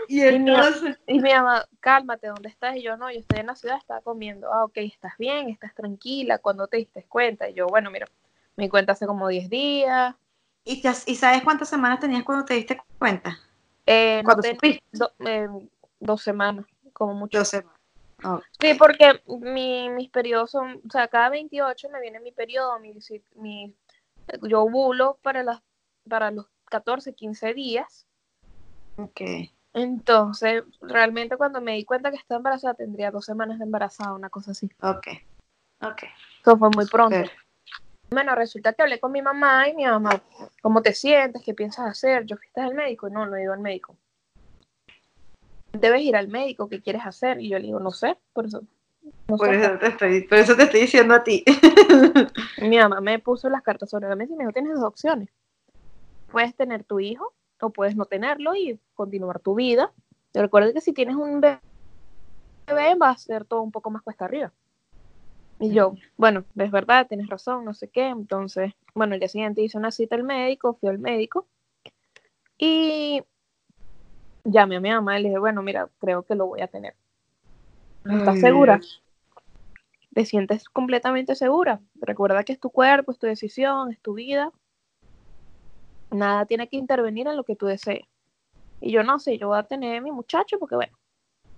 y, 0.08 0.22
entonces... 0.22 0.98
y, 1.06 1.20
mi, 1.20 1.34
mamá, 1.34 1.66
cálmate, 1.82 2.28
¿dónde 2.28 2.48
estás? 2.48 2.78
Y 2.78 2.84
yo, 2.84 2.96
no, 2.96 3.12
yo 3.12 3.20
estoy 3.20 3.40
en 3.40 3.48
la 3.48 3.56
ciudad, 3.56 3.78
estaba 3.78 4.00
comiendo. 4.00 4.54
Ah, 4.54 4.64
ok, 4.64 4.78
estás 4.78 5.18
bien, 5.18 5.50
estás 5.50 5.76
tranquila. 5.76 6.38
cuando 6.38 6.68
te 6.68 6.78
diste 6.78 7.04
cuenta? 7.10 7.50
Y 7.50 7.56
yo, 7.56 7.68
bueno, 7.68 7.92
mira, 7.92 8.08
me 8.56 8.70
cuenta 8.70 8.94
hace 8.94 9.06
como 9.06 9.28
10 9.28 9.50
días. 9.50 10.16
¿Y, 10.64 10.82
¿Y 11.08 11.16
sabes 11.16 11.44
cuántas 11.44 11.68
semanas 11.68 12.00
tenías 12.00 12.24
cuando 12.24 12.46
te 12.46 12.54
diste 12.54 12.82
cuenta? 12.98 13.38
Eh, 13.86 14.22
no 14.24 15.10
eh, 15.26 15.48
dos 16.00 16.22
semanas, 16.22 16.66
como 16.94 17.14
mucho. 17.14 17.38
Dos 17.38 17.50
semanas. 17.50 17.80
Sí, 18.60 18.74
porque 18.74 19.22
mi, 19.28 19.90
mis 19.90 20.10
periodos 20.10 20.52
son, 20.52 20.82
o 20.86 20.90
sea, 20.92 21.08
cada 21.08 21.30
28 21.30 21.90
me 21.90 22.02
viene 22.02 22.20
mi 22.20 22.32
periodo, 22.32 22.78
mi, 22.80 22.94
mi 23.36 23.74
yo 24.44 24.64
ovulo 24.64 25.18
para, 25.22 25.44
las, 25.44 25.62
para 26.08 26.32
los 26.32 26.48
14, 26.66 27.14
15 27.14 27.54
días. 27.54 28.06
Ok. 28.98 29.22
Entonces, 29.74 30.64
realmente 30.82 31.38
cuando 31.38 31.62
me 31.62 31.76
di 31.76 31.86
cuenta 31.86 32.12
que 32.12 32.18
estaba 32.18 32.40
embarazada, 32.40 32.74
tendría 32.74 33.12
dos 33.12 33.26
semanas 33.26 33.60
de 33.60 33.66
embarazada, 33.66 34.14
una 34.14 34.30
cosa 34.30 34.52
así. 34.52 34.70
Ok, 34.82 35.08
ok. 35.82 36.04
Eso 36.42 36.58
fue 36.58 36.70
muy 36.76 36.88
pronto. 36.88 37.30
Bueno, 38.10 38.34
resulta 38.34 38.74
que 38.74 38.82
hablé 38.82 39.00
con 39.00 39.12
mi 39.12 39.22
mamá 39.22 39.70
y 39.70 39.76
mi 39.76 39.86
mamá, 39.86 40.22
¿cómo 40.62 40.82
te 40.82 40.94
sientes? 40.94 41.44
¿Qué 41.44 41.54
piensas 41.54 41.86
hacer? 41.86 42.26
¿Yo 42.26 42.38
fuiste 42.38 42.60
al 42.60 42.74
médico? 42.74 43.10
No, 43.10 43.28
no 43.28 43.36
he 43.36 43.44
ido 43.44 43.54
al 43.54 43.60
médico. 43.60 43.96
Debes 45.74 46.02
ir 46.02 46.16
al 46.16 46.28
médico, 46.28 46.68
¿qué 46.68 46.82
quieres 46.82 47.04
hacer? 47.06 47.40
Y 47.40 47.50
yo 47.50 47.60
le 47.60 47.66
digo, 47.66 47.80
no 47.80 47.92
sé, 47.92 48.18
por 48.34 48.46
eso 48.46 48.64
por, 49.26 49.54
eso 49.54 49.78
te 49.78 49.88
estoy, 49.88 50.22
por 50.24 50.38
eso 50.40 50.56
te 50.56 50.64
estoy 50.64 50.82
diciendo 50.82 51.14
a 51.14 51.24
ti. 51.24 51.44
Mi 52.62 52.78
mamá 52.78 53.00
me 53.02 53.20
puso 53.20 53.50
las 53.50 53.62
cartas 53.62 53.90
sobre 53.90 54.10
la 54.10 54.16
mesa 54.16 54.34
y 54.34 54.36
me 54.36 54.44
dijo, 54.44 54.54
tienes 54.54 54.74
dos 54.74 54.84
opciones. 54.84 55.30
Puedes 56.32 56.56
tener 56.56 56.84
tu 56.84 57.00
hijo 57.00 57.34
o 57.62 57.70
puedes 57.70 57.96
no 57.96 58.06
tenerlo 58.06 58.56
y 58.56 58.80
continuar 58.96 59.40
tu 59.40 59.56
vida. 59.56 59.92
Te 60.32 60.42
recuerda 60.42 60.74
que 60.74 60.82
si 60.82 60.94
tienes 60.94 61.16
un 61.16 61.42
bebé 61.42 61.60
va 62.96 63.10
a 63.10 63.18
ser 63.18 63.46
todo 63.46 63.62
un 63.62 63.72
poco 63.72 63.92
más 63.92 64.02
cuesta 64.02 64.26
arriba. 64.26 64.52
Y 65.60 65.74
yo, 65.74 65.94
bueno, 66.18 66.46
es 66.56 66.72
verdad, 66.72 67.08
tienes 67.08 67.28
razón, 67.28 67.66
no 67.66 67.74
sé 67.74 67.90
qué. 67.90 68.08
Entonces, 68.08 68.74
bueno, 68.96 69.14
el 69.14 69.20
día 69.20 69.30
siguiente 69.30 69.62
hice 69.62 69.78
una 69.78 69.92
cita 69.92 70.16
al 70.16 70.24
médico, 70.24 70.76
fui 70.76 70.90
al 70.90 71.00
médico 71.00 71.46
y 72.58 73.22
llamé 74.44 74.78
a 74.78 74.80
mi 74.80 74.90
mamá 74.90 75.20
y 75.20 75.24
le 75.24 75.30
dije, 75.30 75.40
bueno, 75.40 75.62
mira, 75.62 75.90
creo 76.00 76.24
que 76.24 76.36
lo 76.36 76.48
voy 76.48 76.62
a 76.62 76.68
tener. 76.68 76.96
¿Estás 78.06 78.40
segura? 78.40 78.80
¿Te 80.14 80.26
sientes 80.26 80.68
completamente 80.70 81.36
segura? 81.36 81.80
Recuerda 81.96 82.44
que 82.44 82.54
es 82.54 82.60
tu 82.60 82.70
cuerpo, 82.70 83.12
es 83.12 83.20
tu 83.20 83.28
decisión, 83.28 83.92
es 83.92 84.00
tu 84.00 84.14
vida. 84.14 84.52
Nada 86.12 86.46
tiene 86.46 86.68
que 86.68 86.78
intervenir 86.78 87.28
en 87.28 87.38
lo 87.38 87.44
que 87.44 87.56
tú 87.56 87.68
desees. 87.68 88.06
Y 88.82 88.92
yo 88.92 89.04
no 89.04 89.20
sé, 89.20 89.38
yo 89.38 89.50
voy 89.50 89.60
a 89.60 89.64
tener 89.64 89.98
a 89.98 90.02
mi 90.02 90.12
muchacho 90.12 90.58
porque 90.58 90.76
bueno, 90.76 90.98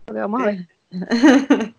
porque 0.05 0.21
vamos 0.21 0.41
a 0.41 0.45
ver. 0.45 0.67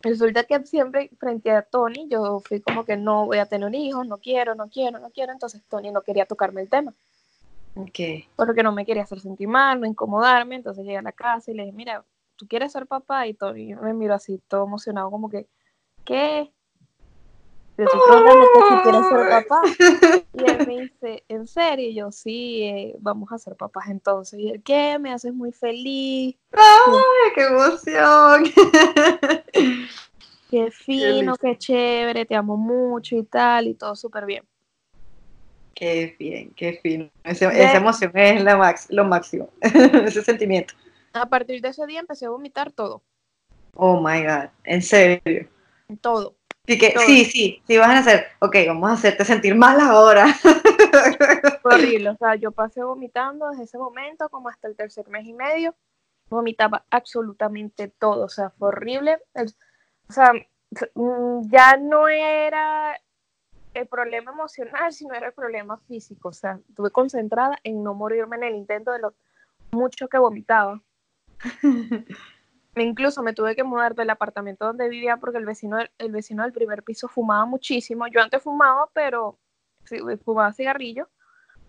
Resulta 0.00 0.44
que 0.44 0.64
siempre 0.64 1.10
frente 1.18 1.50
a 1.50 1.62
Tony 1.62 2.06
yo 2.08 2.40
fui 2.40 2.60
como 2.60 2.84
que 2.84 2.96
no 2.96 3.26
voy 3.26 3.38
a 3.38 3.46
tener 3.46 3.74
hijos, 3.74 4.06
no 4.06 4.18
quiero, 4.18 4.54
no 4.54 4.68
quiero, 4.68 5.00
no 5.00 5.10
quiero, 5.10 5.32
entonces 5.32 5.62
Tony 5.68 5.90
no 5.90 6.02
quería 6.02 6.24
tocarme 6.24 6.62
el 6.62 6.68
tema. 6.68 6.94
Porque 8.36 8.62
no 8.62 8.72
me 8.72 8.84
quería 8.84 9.02
hacer 9.02 9.20
sentir 9.20 9.48
mal, 9.48 9.80
no 9.80 9.86
incomodarme, 9.86 10.56
entonces 10.56 10.84
llegué 10.84 10.98
a 10.98 11.02
la 11.02 11.12
casa 11.12 11.50
y 11.50 11.54
le 11.54 11.64
dije, 11.64 11.74
mira, 11.74 12.04
¿tú 12.36 12.46
quieres 12.46 12.72
ser 12.72 12.86
papá? 12.86 13.26
Y 13.26 13.34
Tony 13.34 13.74
me 13.74 13.94
miró 13.94 14.14
así 14.14 14.40
todo 14.48 14.64
emocionado 14.64 15.10
como 15.10 15.28
que, 15.28 15.46
¿qué? 16.04 16.52
Yo 17.76 17.84
estoy 17.84 18.00
preguntando 18.08 18.46
que 18.54 18.60
si 18.68 18.82
quieres 18.82 19.08
ser 19.08 19.28
papá. 19.28 19.62
Y 20.32 20.50
él 20.50 20.66
me 20.66 20.80
dice, 20.82 21.24
¿en 21.28 21.46
serio? 21.46 21.88
Y 21.88 21.94
yo, 21.94 22.10
sí, 22.10 22.62
eh, 22.62 22.96
vamos 22.98 23.30
a 23.30 23.38
ser 23.38 23.54
papás 23.54 23.88
entonces. 23.88 24.40
Y 24.40 24.48
él, 24.50 24.62
¿qué? 24.64 24.98
Me 24.98 25.12
haces 25.12 25.32
muy 25.32 25.52
feliz. 25.52 26.36
¡Ay, 26.52 27.32
qué 27.34 27.42
emoción! 27.44 28.44
Qué 30.50 30.70
fino, 30.70 31.36
qué 31.36 31.58
chévere, 31.58 32.24
te 32.24 32.34
amo 32.34 32.56
mucho 32.56 33.14
y 33.16 33.22
tal, 33.22 33.68
y 33.68 33.74
todo 33.74 33.94
súper 33.94 34.24
bien. 34.24 34.47
Qué 35.78 36.16
bien, 36.18 36.52
qué 36.56 36.80
fino. 36.82 37.08
Ese- 37.22 37.46
esa 37.46 37.76
emoción 37.76 38.10
es 38.16 38.42
la 38.42 38.56
max, 38.56 38.86
lo 38.90 39.04
máximo. 39.04 39.48
Ese 39.62 40.24
sentimiento. 40.24 40.74
A 41.12 41.26
partir 41.26 41.60
de 41.62 41.68
ese 41.68 41.86
día 41.86 42.00
empecé 42.00 42.26
a 42.26 42.30
vomitar 42.30 42.72
todo, 42.72 43.02
Oh 43.76 44.00
my 44.00 44.24
God, 44.24 44.48
en 44.64 44.82
serio. 44.82 45.48
todo. 46.00 46.34
Así 46.66 46.78
que, 46.78 46.90
Todo. 46.90 47.04
sí, 47.06 47.24
sí, 47.26 47.62
sí 47.66 47.78
vas 47.78 47.90
a 47.90 47.98
hacer. 47.98 48.26
Ok, 48.40 48.56
vamos 48.66 48.90
a 48.90 48.94
hacerte 48.94 49.24
sentir 49.24 49.54
mal 49.54 49.78
ahora. 49.80 50.26
Fue 51.62 51.74
horrible, 51.74 52.10
o 52.10 52.16
sea, 52.16 52.34
yo 52.34 52.50
pasé 52.50 52.82
vomitando 52.82 53.48
desde 53.50 53.62
ese 53.62 53.78
momento 53.78 54.28
como 54.30 54.48
hasta 54.48 54.66
el 54.66 54.74
tercer 54.74 55.06
mes 55.08 55.26
y 55.26 55.32
medio. 55.32 55.76
Vomitaba 56.28 56.84
absolutamente 56.90 57.86
todo, 57.86 58.24
o 58.24 58.28
sea, 58.28 58.50
fue 58.50 58.68
horrible. 58.68 59.18
El- 59.34 59.54
o 60.08 60.12
sea, 60.12 60.32
mm, 60.94 61.48
ya 61.50 61.76
no 61.76 62.08
era 62.08 63.00
el 63.80 63.86
problema 63.86 64.32
emocional, 64.32 64.92
sino 64.92 65.14
era 65.14 65.28
el 65.28 65.32
problema 65.32 65.78
físico. 65.78 66.28
O 66.28 66.32
sea, 66.32 66.60
estuve 66.68 66.90
concentrada 66.90 67.58
en 67.64 67.82
no 67.82 67.94
morirme 67.94 68.36
en 68.36 68.44
el 68.44 68.54
intento 68.54 68.92
de 68.92 69.00
lo 69.00 69.14
mucho 69.70 70.08
que 70.08 70.18
vomitaba. 70.18 70.82
Me 72.74 72.82
incluso 72.84 73.22
me 73.22 73.32
tuve 73.32 73.54
que 73.54 73.64
mudar 73.64 73.94
del 73.94 74.10
apartamento 74.10 74.66
donde 74.66 74.88
vivía 74.88 75.18
porque 75.18 75.38
el 75.38 75.46
vecino, 75.46 75.78
el 75.98 76.12
vecino 76.12 76.42
del 76.42 76.52
primer 76.52 76.82
piso 76.82 77.08
fumaba 77.08 77.44
muchísimo. 77.46 78.06
Yo 78.08 78.20
antes 78.20 78.42
fumaba, 78.42 78.88
pero 78.92 79.38
fumaba 80.24 80.52
cigarrillo, 80.52 81.08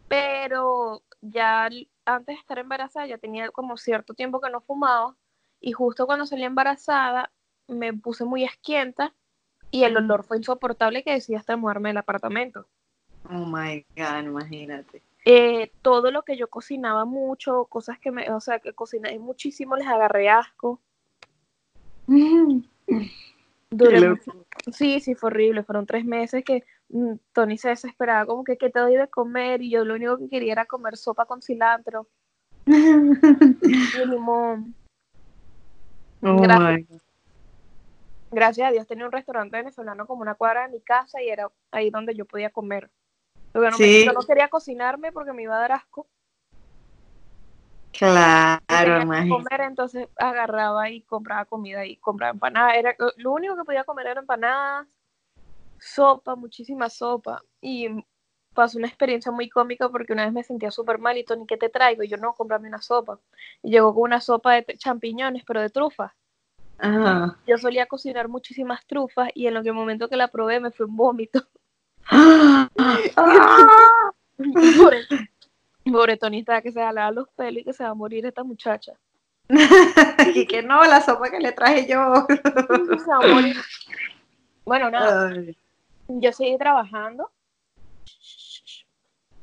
pero 0.07 1.03
ya 1.21 1.69
antes 2.05 2.35
de 2.35 2.39
estar 2.39 2.59
embarazada 2.59 3.07
ya 3.07 3.17
tenía 3.17 3.49
como 3.51 3.77
cierto 3.77 4.13
tiempo 4.13 4.41
que 4.41 4.49
no 4.49 4.61
fumaba 4.61 5.15
y 5.59 5.71
justo 5.71 6.05
cuando 6.05 6.25
salí 6.25 6.43
embarazada 6.43 7.31
me 7.67 7.93
puse 7.93 8.25
muy 8.25 8.45
asquienta 8.45 9.13
y 9.71 9.83
el 9.83 9.97
olor 9.97 10.23
fue 10.23 10.37
insoportable 10.37 11.03
que 11.03 11.11
decidí 11.11 11.35
hasta 11.35 11.57
mudarme 11.57 11.89
del 11.89 11.97
apartamento. 11.97 12.65
Oh 13.29 13.45
my 13.45 13.85
God, 13.95 14.23
imagínate. 14.23 15.01
Eh, 15.25 15.71
todo 15.81 16.11
lo 16.11 16.23
que 16.23 16.37
yo 16.37 16.49
cocinaba 16.49 17.05
mucho, 17.05 17.65
cosas 17.65 17.99
que 17.99 18.11
me, 18.11 18.31
o 18.31 18.39
sea, 18.39 18.59
que 18.59 18.73
cociné 18.73 19.17
muchísimo, 19.19 19.75
les 19.75 19.87
agarré 19.87 20.29
asco. 20.29 20.79
Duré 23.71 24.19
Sí, 24.71 24.99
sí, 24.99 25.15
fue 25.15 25.27
horrible. 25.27 25.63
Fueron 25.63 25.85
tres 25.85 26.03
meses 26.03 26.43
que 26.43 26.63
mm, 26.89 27.13
Tony 27.33 27.57
se 27.57 27.69
desesperaba, 27.69 28.25
como 28.25 28.43
que, 28.43 28.57
¿qué 28.57 28.69
te 28.69 28.79
doy 28.79 28.95
de 28.95 29.07
comer? 29.07 29.61
Y 29.61 29.69
yo 29.69 29.85
lo 29.85 29.95
único 29.95 30.17
que 30.17 30.29
quería 30.29 30.53
era 30.53 30.65
comer 30.65 30.97
sopa 30.97 31.25
con 31.25 31.41
cilantro 31.41 32.07
y 32.65 34.05
limón. 34.05 34.73
Oh 36.21 36.41
Gracias. 36.41 36.89
my. 36.89 37.08
Gracias 38.31 38.67
a 38.67 38.71
Dios 38.71 38.87
tenía 38.87 39.05
un 39.05 39.11
restaurante 39.11 39.57
venezolano 39.57 40.05
como 40.05 40.21
una 40.21 40.35
cuadra 40.35 40.63
de 40.63 40.73
mi 40.73 40.81
casa 40.81 41.21
y 41.21 41.29
era 41.29 41.49
ahí 41.71 41.89
donde 41.89 42.15
yo 42.15 42.25
podía 42.25 42.49
comer. 42.49 42.89
Sí. 43.75 44.05
yo 44.05 44.13
no 44.13 44.21
quería 44.21 44.47
cocinarme 44.47 45.11
porque 45.11 45.33
me 45.33 45.43
iba 45.43 45.55
a 45.55 45.59
dar 45.59 45.71
asco. 45.71 46.07
Claro, 47.91 48.59
que 48.67 49.29
comer, 49.29 49.61
entonces 49.61 50.07
agarraba 50.15 50.89
y 50.89 51.01
compraba 51.01 51.45
comida 51.45 51.85
y 51.85 51.97
compraba 51.97 52.33
empanadas. 52.33 52.75
Era, 52.77 52.95
lo 53.17 53.31
único 53.31 53.55
que 53.57 53.63
podía 53.63 53.83
comer 53.83 54.07
era 54.07 54.21
empanadas, 54.21 54.87
sopa, 55.79 56.35
muchísima 56.35 56.89
sopa. 56.89 57.41
Y 57.59 57.87
pasó 58.53 58.77
una 58.77 58.87
experiencia 58.87 59.31
muy 59.31 59.49
cómica 59.49 59.89
porque 59.89 60.13
una 60.13 60.25
vez 60.25 60.33
me 60.33 60.43
sentía 60.43 60.71
súper 60.71 60.99
mal 60.99 61.17
y 61.17 61.23
Tony, 61.23 61.45
¿qué 61.47 61.57
te 61.57 61.69
traigo? 61.69 62.03
Y 62.03 62.07
yo 62.07 62.17
no, 62.17 62.33
comprame 62.33 62.67
una 62.67 62.81
sopa. 62.81 63.19
Y 63.63 63.71
llegó 63.71 63.93
con 63.93 64.03
una 64.03 64.21
sopa 64.21 64.53
de 64.53 64.77
champiñones, 64.77 65.43
pero 65.45 65.59
de 65.59 65.69
trufas. 65.69 66.13
Ajá. 66.79 67.37
Yo 67.45 67.57
solía 67.57 67.85
cocinar 67.85 68.27
muchísimas 68.27 68.85
trufas 68.85 69.29
y 69.33 69.47
en 69.47 69.53
lo 69.53 69.63
que 69.63 69.69
el 69.69 69.75
momento 69.75 70.07
que 70.09 70.15
la 70.15 70.29
probé 70.29 70.59
me 70.59 70.71
fue 70.71 70.85
un 70.85 70.95
vómito. 70.95 71.45
¡Ah! 72.09 72.69
Pobre, 74.37 75.05
pobre 75.83 76.17
Tony 76.17 76.39
estaba 76.39 76.61
que 76.61 76.71
se 76.71 76.79
jalaba 76.79 77.11
los 77.11 77.27
pelos 77.29 77.61
y 77.61 77.65
que 77.65 77.73
se 77.73 77.83
va 77.83 77.89
a 77.89 77.93
morir 77.93 78.25
esta 78.25 78.43
muchacha. 78.43 78.93
y 80.33 80.45
que 80.45 80.61
no, 80.61 80.83
la 80.85 81.01
sopa 81.01 81.29
que 81.29 81.39
le 81.39 81.51
traje 81.51 81.87
yo. 81.87 82.25
Se 82.27 83.09
va 83.09 83.17
a 83.17 83.27
morir. 83.27 83.57
Bueno, 84.63 84.89
nada, 84.89 85.29
Ay. 85.29 85.57
yo 86.07 86.31
seguí 86.31 86.57
trabajando. 86.57 87.29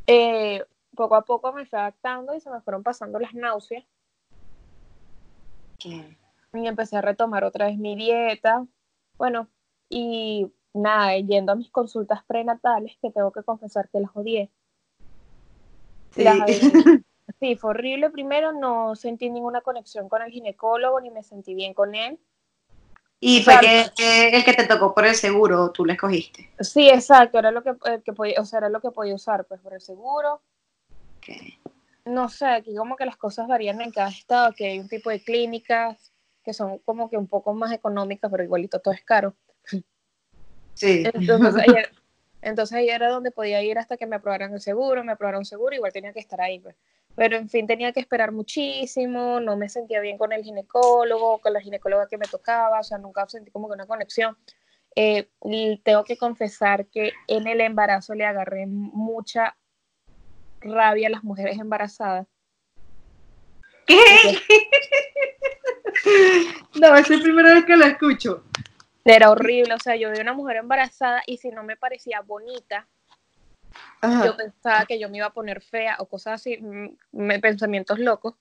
Eh, 0.07 0.65
poco 0.95 1.17
a 1.17 1.23
poco 1.23 1.53
me 1.53 1.67
fui 1.67 1.79
adaptando 1.79 2.35
y 2.35 2.41
se 2.41 2.49
me 2.49 2.61
fueron 2.61 2.83
pasando 2.83 3.19
las 3.19 3.35
náuseas. 3.35 3.85
¿Qué? 5.79 6.17
Y 6.57 6.67
empecé 6.69 6.97
a 6.97 7.03
retomar 7.03 7.45
otra 7.45 7.67
vez 7.67 7.79
mi 7.79 7.97
dieta. 7.97 8.65
Bueno, 9.19 9.49
y 9.89 10.51
nada, 10.73 11.17
yendo 11.17 11.53
a 11.53 11.57
mis 11.57 11.71
consultas 11.71 12.25
prenatales, 12.27 12.97
que 13.01 13.11
tengo 13.11 13.33
que 13.33 13.43
confesar 13.43 13.89
que 13.89 14.01
las 14.01 14.11
odié. 14.15 14.51
Sí. 16.13 16.25
Las 16.25 16.41
odié. 16.43 17.03
Sí, 17.41 17.57
fue 17.57 17.71
horrible. 17.71 18.11
Primero, 18.11 18.53
no 18.53 18.95
sentí 18.95 19.29
ninguna 19.31 19.61
conexión 19.61 20.09
con 20.09 20.23
el 20.23 20.31
ginecólogo, 20.31 21.01
ni 21.01 21.11
me 21.11 21.23
sentí 21.23 21.55
bien 21.55 21.75
con 21.75 21.95
él. 21.95 22.19
Y 23.19 23.43
fue 23.43 23.59
Claro. 23.59 23.91
que, 23.97 24.31
que 24.31 24.37
el 24.37 24.45
que 24.45 24.53
te 24.53 24.67
tocó 24.67 24.95
por 24.95 25.07
el 25.07 25.15
seguro, 25.15 25.71
tú 25.73 25.85
le 25.85 25.95
escogiste. 25.95 26.51
Sí, 26.61 26.89
exacto, 26.89 27.39
era 27.39 27.51
lo 27.51 27.63
que, 27.63 27.75
el 27.87 28.03
que 28.03 28.13
podía, 28.13 28.41
o 28.41 28.45
sea, 28.45 28.59
era 28.59 28.69
lo 28.69 28.81
que 28.81 28.91
podía 28.91 29.15
usar, 29.15 29.47
pues 29.47 29.61
por 29.61 29.73
el 29.75 29.81
seguro. 29.81 30.43
Ok. 31.17 31.29
No 32.05 32.29
sé, 32.29 32.47
aquí 32.47 32.75
como 32.77 32.95
que 32.95 33.07
las 33.07 33.17
cosas 33.17 33.49
varían 33.49 33.81
en 33.81 33.91
cada 33.91 34.11
estado, 34.11 34.53
que 34.55 34.67
hay 34.67 34.79
un 34.79 34.89
tipo 34.89 35.11
de 35.11 35.25
clínicas 35.25 36.13
que 36.47 36.55
son 36.55 36.79
como 36.79 37.11
que 37.11 37.17
un 37.19 37.27
poco 37.27 37.53
más 37.53 37.73
económicas, 37.73 38.31
pero 38.31 38.45
igualito 38.45 38.79
todo 38.79 38.95
es 38.95 39.03
caro. 39.03 39.35
Sí. 40.75 41.03
Entonces 41.05 41.57
ahí, 41.57 41.75
era, 41.77 41.91
entonces 42.41 42.77
ahí 42.77 42.89
era 42.89 43.11
donde 43.11 43.33
podía 43.33 43.63
ir 43.63 43.79
hasta 43.79 43.97
que 43.97 44.07
me 44.07 44.15
aprobaran 44.15 44.55
el 44.55 44.61
seguro, 44.61 45.03
me 45.03 45.13
aprobaron 45.13 45.41
el 45.41 45.47
seguro, 45.47 45.75
igual 45.75 45.93
tenía 45.93 46.13
que 46.13 46.21
estar 46.21 46.41
ahí. 46.41 46.61
Pues. 46.61 46.77
Pero 47.17 47.37
en 47.37 47.49
fin, 47.49 47.67
tenía 47.67 47.93
que 47.93 47.99
esperar 47.99 48.31
muchísimo, 48.31 49.41
no 49.41 49.57
me 49.57 49.69
sentía 49.69 50.01
bien 50.01 50.19
con 50.19 50.33
el 50.33 50.45
ginecólogo, 50.45 51.39
con 51.41 51.53
la 51.53 51.61
ginecóloga 51.61 52.07
que 52.07 52.17
me 52.17 52.27
tocaba, 52.27 52.79
o 52.79 52.85
sea, 52.85 52.99
nunca 52.99 53.27
sentí 53.29 53.51
como 53.51 53.69
que 53.69 53.75
una 53.75 53.87
conexión. 53.87 54.37
Eh, 54.95 55.29
y 55.43 55.79
tengo 55.79 56.05
que 56.05 56.17
confesar 56.17 56.87
que 56.87 57.13
en 57.27 57.49
el 57.49 57.61
embarazo 57.61 58.15
le 58.15 58.25
agarré 58.25 58.67
mucha 58.67 59.57
rabia 60.61 61.09
a 61.09 61.11
las 61.11 61.25
mujeres 61.25 61.59
embarazadas. 61.59 62.29
¿Qué? 63.87 63.97
No, 66.81 66.95
es 66.95 67.09
la 67.09 67.19
primera 67.23 67.55
vez 67.55 67.65
que 67.65 67.77
la 67.77 67.87
escucho. 67.87 68.45
Era 69.05 69.31
horrible, 69.31 69.75
o 69.75 69.79
sea, 69.79 69.97
yo 69.97 70.11
vi 70.11 70.19
una 70.19 70.33
mujer 70.35 70.57
embarazada 70.57 71.23
y 71.27 71.39
si 71.39 71.51
no 71.51 71.63
me 71.63 71.77
parecía 71.77 72.21
bonita, 72.21 72.87
Ajá. 74.01 74.25
yo 74.25 74.37
pensaba 74.37 74.85
que 74.85 74.99
yo 74.99 75.09
me 75.09 75.19
iba 75.19 75.27
a 75.27 75.33
poner 75.33 75.63
fea 75.63 75.97
o 76.01 76.07
cosas 76.07 76.35
así, 76.41 76.59
mm, 76.59 76.97
me- 77.13 77.39
pensamientos 77.41 77.99
locos, 77.99 78.35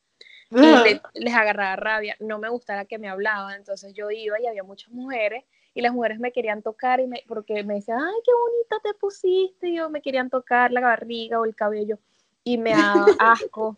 y 0.52 0.76
le- 0.84 1.02
les 1.14 1.34
agarraba 1.34 1.76
rabia, 1.76 2.16
no 2.20 2.40
me 2.40 2.50
gustaba 2.50 2.86
que 2.86 2.98
me 2.98 3.10
hablaban, 3.10 3.56
entonces 3.58 3.94
yo 3.94 4.10
iba 4.12 4.40
y 4.40 4.48
había 4.48 4.64
muchas 4.64 4.92
mujeres 4.92 5.44
y 5.74 5.82
las 5.82 5.94
mujeres 5.94 6.20
me 6.20 6.32
querían 6.32 6.62
tocar 6.62 7.00
y 7.00 7.08
me, 7.08 7.24
porque 7.28 7.64
me 7.64 7.76
decían, 7.76 8.00
ay, 8.00 8.16
qué 8.24 8.32
bonita 8.34 8.78
te 8.84 8.94
pusiste, 9.00 9.70
y 9.70 9.78
yo 9.78 9.90
me 9.90 10.02
querían 10.02 10.30
tocar 10.30 10.72
la 10.72 10.82
barriga 10.82 11.40
o 11.40 11.46
el 11.46 11.56
cabello 11.56 12.00
y 12.44 12.58
me 12.58 12.72
daba 12.72 13.06
asco 13.20 13.78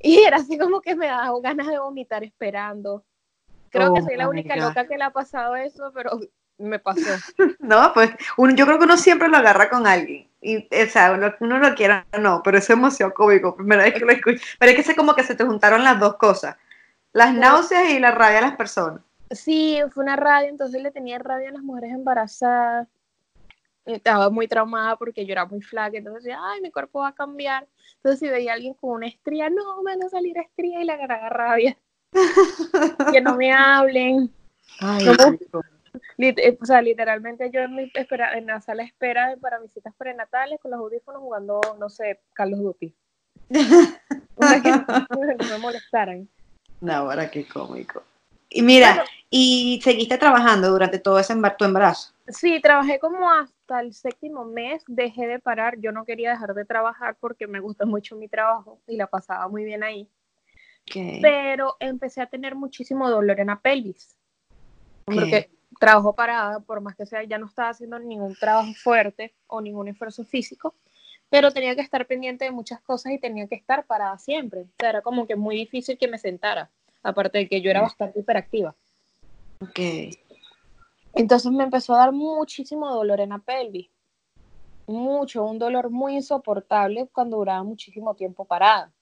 y 0.00 0.18
era 0.18 0.38
así 0.38 0.58
como 0.58 0.80
que 0.80 0.94
me 0.94 1.06
daba 1.06 1.38
ganas 1.40 1.66
de 1.66 1.78
vomitar 1.78 2.24
esperando. 2.24 3.04
Creo 3.70 3.94
que 3.94 4.00
Oh 4.00 4.04
soy 4.04 4.16
la 4.16 4.24
my 4.24 4.30
única 4.30 4.54
God. 4.56 4.62
loca 4.62 4.86
que 4.86 4.96
le 4.96 5.04
ha 5.04 5.10
pasado 5.10 5.56
eso, 5.56 5.90
pero 5.94 6.18
me 6.58 6.78
pasó. 6.78 7.00
No, 7.60 7.92
pues 7.94 8.10
uno, 8.36 8.54
yo 8.54 8.66
creo 8.66 8.78
que 8.78 8.84
uno 8.84 8.96
siempre 8.96 9.28
lo 9.28 9.36
agarra 9.36 9.68
con 9.68 9.86
alguien. 9.86 10.28
Y, 10.40 10.58
o 10.58 10.86
sea, 10.88 11.12
uno, 11.12 11.34
uno 11.40 11.58
lo 11.58 11.74
quiera 11.74 12.06
o 12.12 12.18
no, 12.18 12.42
pero 12.42 12.58
es 12.58 12.70
emoción 12.70 13.10
cómico. 13.10 13.56
Primera 13.56 13.84
vez 13.84 13.94
que 13.94 14.04
lo 14.04 14.12
escucho. 14.12 14.42
Pero 14.58 14.70
es 14.70 14.84
que 14.84 14.90
es 14.92 14.96
como 14.96 15.14
que 15.14 15.24
se 15.24 15.34
te 15.34 15.44
juntaron 15.44 15.84
las 15.84 15.98
dos 15.98 16.16
cosas. 16.16 16.56
Las 17.12 17.34
náuseas 17.34 17.90
y 17.90 17.98
la 17.98 18.10
rabia 18.10 18.38
a 18.38 18.42
las 18.42 18.56
personas. 18.56 19.00
Sí, 19.30 19.80
fue 19.90 20.04
una 20.04 20.14
rabia, 20.16 20.48
entonces 20.48 20.80
le 20.80 20.92
tenía 20.92 21.18
rabia 21.18 21.48
a 21.48 21.52
las 21.52 21.62
mujeres 21.62 21.90
embarazadas. 21.92 22.86
Estaba 23.84 24.30
muy 24.30 24.48
traumada 24.48 24.96
porque 24.96 25.24
yo 25.26 25.32
era 25.32 25.46
muy 25.46 25.62
flaca, 25.62 25.96
entonces 25.96 26.24
decía, 26.24 26.38
ay, 26.42 26.60
mi 26.60 26.70
cuerpo 26.70 27.00
va 27.00 27.08
a 27.08 27.14
cambiar. 27.14 27.66
Entonces 27.96 28.20
si 28.20 28.28
veía 28.28 28.52
a 28.52 28.54
alguien 28.54 28.74
con 28.74 28.90
una 28.90 29.06
estría, 29.06 29.48
no, 29.48 29.82
me 29.82 29.92
van 29.96 30.04
a 30.04 30.08
salir 30.08 30.36
estrías 30.38 30.82
y 30.82 30.84
le 30.84 30.92
agarraba 30.92 31.28
rabia. 31.28 31.76
Que 33.12 33.20
no 33.20 33.36
me 33.36 33.52
hablen. 33.52 34.30
Ay, 34.80 35.04
No. 35.04 35.62
Eh, 36.18 36.58
o 36.60 36.64
sea, 36.64 36.80
literalmente 36.82 37.50
yo 37.50 37.60
en, 37.60 37.74
mi 37.74 37.90
espera, 37.94 38.36
en 38.36 38.46
la 38.46 38.60
sala 38.60 38.82
de 38.82 38.88
espera 38.88 39.36
para 39.40 39.58
visitas 39.58 39.94
prenatales 39.96 40.58
con 40.60 40.70
los 40.70 40.80
audífonos 40.80 41.20
jugando, 41.20 41.60
no 41.78 41.88
sé, 41.88 42.20
Carlos 42.32 42.60
Duty. 42.60 42.94
Para 44.34 44.62
que 44.62 44.70
no 44.70 45.48
me 45.50 45.58
molestaran. 45.58 46.28
No, 46.80 46.92
ahora 46.92 47.30
qué 47.30 47.46
cómico. 47.46 48.02
Y 48.48 48.62
mira, 48.62 49.04
¿y 49.28 49.80
seguiste 49.82 50.18
trabajando 50.18 50.70
durante 50.70 50.98
todo 50.98 51.18
ese 51.18 51.34
tu 51.58 51.64
embarazo? 51.64 52.12
Sí, 52.28 52.60
trabajé 52.60 52.98
como 52.98 53.30
hasta 53.30 53.80
el 53.80 53.92
séptimo 53.92 54.44
mes, 54.44 54.82
dejé 54.86 55.26
de 55.26 55.38
parar, 55.38 55.78
yo 55.78 55.92
no 55.92 56.04
quería 56.04 56.30
dejar 56.30 56.54
de 56.54 56.64
trabajar 56.64 57.16
porque 57.20 57.46
me 57.46 57.60
gusta 57.60 57.86
mucho 57.86 58.16
mi 58.16 58.28
trabajo 58.28 58.80
y 58.86 58.96
la 58.96 59.06
pasaba 59.06 59.48
muy 59.48 59.64
bien 59.64 59.82
ahí. 59.82 60.08
Pero 60.92 61.76
empecé 61.80 62.22
a 62.22 62.26
tener 62.26 62.54
muchísimo 62.54 63.10
dolor 63.10 63.40
en 63.40 63.48
la 63.48 63.60
pelvis. 63.60 64.16
Porque 65.04 65.50
trabajo 65.78 66.14
parada, 66.14 66.60
por 66.60 66.80
más 66.80 66.96
que 66.96 67.06
sea, 67.06 67.22
ya 67.24 67.38
no 67.38 67.46
estaba 67.46 67.70
haciendo 67.70 67.98
ningún 67.98 68.34
trabajo 68.34 68.72
fuerte 68.74 69.34
o 69.46 69.60
ningún 69.60 69.88
esfuerzo 69.88 70.24
físico, 70.24 70.74
pero 71.28 71.52
tenía 71.52 71.74
que 71.74 71.82
estar 71.82 72.06
pendiente 72.06 72.44
de 72.44 72.50
muchas 72.50 72.80
cosas 72.80 73.12
y 73.12 73.18
tenía 73.18 73.46
que 73.46 73.56
estar 73.56 73.86
parada 73.86 74.18
siempre. 74.18 74.62
O 74.62 74.68
sea, 74.78 74.90
era 74.90 75.02
como 75.02 75.26
que 75.26 75.36
muy 75.36 75.56
difícil 75.56 75.98
que 75.98 76.08
me 76.08 76.18
sentara, 76.18 76.70
aparte 77.02 77.38
de 77.38 77.48
que 77.48 77.60
yo 77.60 77.70
era 77.70 77.82
bastante 77.82 78.20
hiperactiva. 78.20 78.74
Ok. 79.60 79.80
Entonces 81.14 81.50
me 81.50 81.64
empezó 81.64 81.94
a 81.94 81.98
dar 81.98 82.12
muchísimo 82.12 82.90
dolor 82.90 83.20
en 83.20 83.30
la 83.30 83.38
pelvis. 83.38 83.88
Mucho, 84.86 85.44
un 85.44 85.58
dolor 85.58 85.90
muy 85.90 86.14
insoportable 86.14 87.08
cuando 87.12 87.38
duraba 87.38 87.62
muchísimo 87.64 88.14
tiempo 88.14 88.44
parada. 88.44 88.92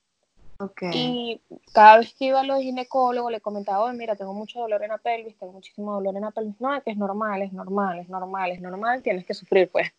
Okay. 0.56 0.90
Y 0.92 1.40
cada 1.73 1.99
vez 1.99 2.14
que 2.14 2.26
iba 2.26 2.40
a 2.40 2.44
los 2.44 2.61
ginecólogos 2.61 3.32
le 3.32 3.40
comentaba, 3.40 3.92
mira, 3.92 4.14
tengo 4.14 4.32
mucho 4.32 4.61
dolor 4.61 4.82
en 4.82 4.90
la 4.90 4.99
pelvis, 4.99 5.37
tengo 5.37 5.52
muchísimo 5.52 5.94
dolor 5.94 6.14
en 6.14 6.23
la 6.23 6.30
pelvis. 6.30 6.61
No, 6.61 6.75
es 6.75 6.82
que 6.84 6.92
es 6.92 6.96
normal, 6.96 7.42
es 7.42 7.52
normal, 7.52 7.99
es 7.99 8.08
normal, 8.08 8.52
es 8.52 8.61
normal, 8.61 9.02
tienes 9.02 9.26
que 9.26 9.34
sufrir, 9.34 9.68
pues. 9.70 9.92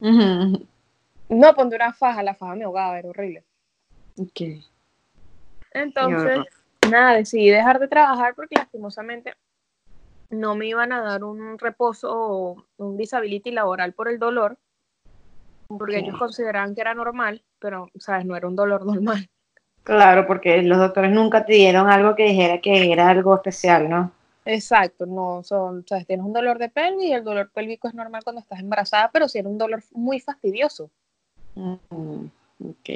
No, 0.00 1.54
ponte 1.54 1.76
una 1.76 1.92
faja, 1.92 2.22
la 2.22 2.34
faja 2.34 2.56
me 2.56 2.64
ahogaba, 2.64 2.98
era 2.98 3.08
horrible. 3.08 3.44
Ok. 4.18 4.40
Entonces, 5.72 6.40
nada, 6.90 7.14
decidí 7.14 7.50
dejar 7.50 7.78
de 7.78 7.88
trabajar 7.88 8.34
porque 8.34 8.56
lastimosamente 8.56 9.34
no 10.30 10.56
me 10.56 10.66
iban 10.66 10.92
a 10.92 11.00
dar 11.00 11.22
un 11.22 11.58
reposo 11.58 12.10
o 12.10 12.64
un 12.78 12.96
disability 12.96 13.52
laboral 13.52 13.92
por 13.92 14.08
el 14.08 14.18
dolor, 14.18 14.58
porque 15.68 15.98
ellos 15.98 16.18
consideraban 16.18 16.74
que 16.74 16.80
era 16.80 16.94
normal, 16.94 17.44
pero, 17.60 17.88
¿sabes? 17.98 18.26
No 18.26 18.36
era 18.36 18.48
un 18.48 18.56
dolor 18.56 18.84
normal. 18.84 19.28
Claro, 19.86 20.26
porque 20.26 20.62
los 20.62 20.78
doctores 20.78 21.12
nunca 21.12 21.46
te 21.46 21.52
dieron 21.52 21.88
algo 21.88 22.16
que 22.16 22.24
dijera 22.24 22.60
que 22.60 22.90
era 22.90 23.08
algo 23.08 23.36
especial, 23.36 23.88
¿no? 23.88 24.10
Exacto, 24.44 25.06
no 25.06 25.44
son, 25.44 25.78
o 25.78 25.84
sea, 25.86 26.02
tienes 26.02 26.26
un 26.26 26.32
dolor 26.32 26.58
de 26.58 26.68
pelvis 26.68 27.04
y 27.04 27.12
el 27.12 27.22
dolor 27.22 27.52
pélvico 27.52 27.86
es 27.86 27.94
normal 27.94 28.24
cuando 28.24 28.40
estás 28.40 28.58
embarazada, 28.58 29.12
pero 29.12 29.28
sí 29.28 29.38
era 29.38 29.48
un 29.48 29.58
dolor 29.58 29.84
muy 29.92 30.18
fastidioso. 30.18 30.90
Mm, 31.54 32.26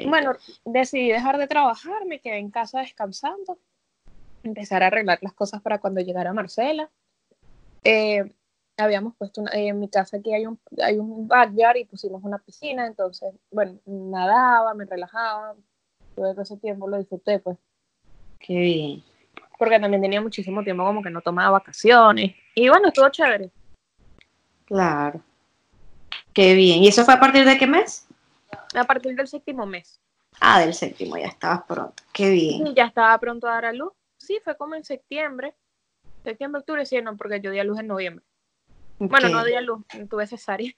bueno, 0.09 0.33
decidí 0.65 1.07
dejar 1.07 1.37
de 1.37 1.47
trabajar, 1.47 2.05
me 2.05 2.19
quedé 2.19 2.39
en 2.39 2.51
casa 2.51 2.81
descansando, 2.81 3.57
empezar 4.43 4.83
a 4.83 4.87
arreglar 4.87 5.19
las 5.21 5.31
cosas 5.31 5.61
para 5.61 5.79
cuando 5.79 6.01
llegara 6.01 6.33
Marcela. 6.33 6.89
Eh, 7.85 8.29
habíamos 8.75 9.15
puesto 9.15 9.45
en 9.53 9.79
mi 9.79 9.87
casa 9.87 10.17
aquí 10.17 10.33
hay 10.33 10.45
un, 10.45 10.59
hay 10.83 10.99
un 10.99 11.25
backyard 11.25 11.77
y 11.77 11.85
pusimos 11.85 12.21
una 12.25 12.39
piscina, 12.39 12.85
entonces, 12.85 13.33
bueno, 13.49 13.79
nadaba, 13.85 14.73
me 14.73 14.83
relajaba, 14.83 15.55
todo 16.15 16.41
ese 16.41 16.57
tiempo 16.57 16.87
lo 16.87 16.97
disfruté, 16.97 17.39
pues. 17.39 17.57
Qué 18.39 18.53
bien. 18.53 19.03
Porque 19.57 19.79
también 19.79 20.01
tenía 20.01 20.21
muchísimo 20.21 20.63
tiempo 20.63 20.83
como 20.83 21.03
que 21.03 21.09
no 21.09 21.21
tomaba 21.21 21.51
vacaciones. 21.51 22.35
Y 22.55 22.69
bueno, 22.69 22.87
estuvo 22.87 23.09
chévere. 23.09 23.51
Claro. 24.65 25.21
Qué 26.33 26.53
bien. 26.55 26.83
¿Y 26.83 26.87
eso 26.87 27.05
fue 27.05 27.13
a 27.13 27.19
partir 27.19 27.45
de 27.45 27.57
qué 27.57 27.67
mes? 27.67 28.07
A 28.73 28.83
partir 28.85 29.15
del 29.15 29.27
séptimo 29.27 29.65
mes. 29.65 29.99
Ah, 30.39 30.59
del 30.61 30.73
séptimo, 30.73 31.17
ya 31.17 31.27
estabas 31.27 31.63
pronto. 31.63 32.03
Qué 32.13 32.29
bien. 32.29 32.65
Sí, 32.65 32.73
ya 32.75 32.85
estaba 32.85 33.17
pronto 33.19 33.47
a 33.47 33.51
dar 33.51 33.65
a 33.65 33.73
luz. 33.73 33.91
Sí, 34.17 34.39
fue 34.43 34.55
como 34.55 34.75
en 34.75 34.83
septiembre. 34.83 35.53
Septiembre, 36.23 36.59
octubre, 36.59 36.85
sí, 36.85 37.01
no, 37.01 37.17
porque 37.17 37.41
yo 37.41 37.51
di 37.51 37.59
a 37.59 37.63
luz 37.63 37.79
en 37.79 37.87
noviembre. 37.87 38.25
Bueno, 38.97 39.29
no 39.29 39.43
di 39.43 39.55
a 39.55 39.61
luz, 39.61 39.83
tuve 40.09 40.27
cesárea. 40.27 40.71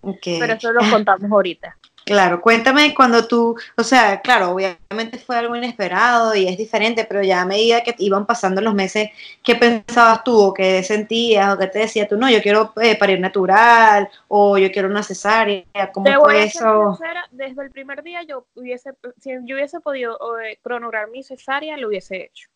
Pero 0.00 0.54
eso 0.54 0.72
lo 0.72 0.80
contamos 0.90 1.30
ahorita. 1.30 1.76
Claro, 2.06 2.40
cuéntame 2.40 2.94
cuando 2.94 3.26
tú, 3.26 3.56
o 3.76 3.82
sea, 3.82 4.20
claro, 4.20 4.52
obviamente 4.52 5.18
fue 5.18 5.38
algo 5.38 5.56
inesperado 5.56 6.36
y 6.36 6.46
es 6.46 6.56
diferente, 6.56 7.04
pero 7.04 7.20
ya 7.20 7.40
a 7.40 7.44
medida 7.44 7.82
que 7.82 7.96
iban 7.98 8.26
pasando 8.26 8.60
los 8.60 8.74
meses, 8.74 9.10
¿qué 9.42 9.56
pensabas 9.56 10.22
tú 10.22 10.38
o 10.40 10.54
qué 10.54 10.84
sentías 10.84 11.52
o 11.52 11.58
qué 11.58 11.66
te 11.66 11.80
decía 11.80 12.06
tú? 12.06 12.16
No, 12.16 12.30
yo 12.30 12.40
quiero 12.40 12.72
eh, 12.80 12.96
parir 12.96 13.18
natural 13.18 14.08
o 14.28 14.56
yo 14.56 14.70
quiero 14.70 14.86
una 14.86 15.02
cesárea, 15.02 15.64
¿cómo 15.92 16.08
fue 16.20 16.44
eso? 16.44 16.96
desde 17.32 17.60
el 17.64 17.72
primer 17.72 18.04
día 18.04 18.22
yo 18.22 18.46
hubiese, 18.54 18.92
si 19.20 19.30
yo 19.42 19.56
hubiese 19.56 19.80
podido 19.80 20.16
eh, 20.38 20.60
cronorar 20.62 21.10
mi 21.10 21.24
cesárea, 21.24 21.76
lo 21.76 21.88
hubiese 21.88 22.26
hecho. 22.26 22.48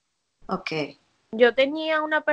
Ok. 0.46 0.70
Yo 1.32 1.56
tenía 1.56 2.02
una, 2.02 2.24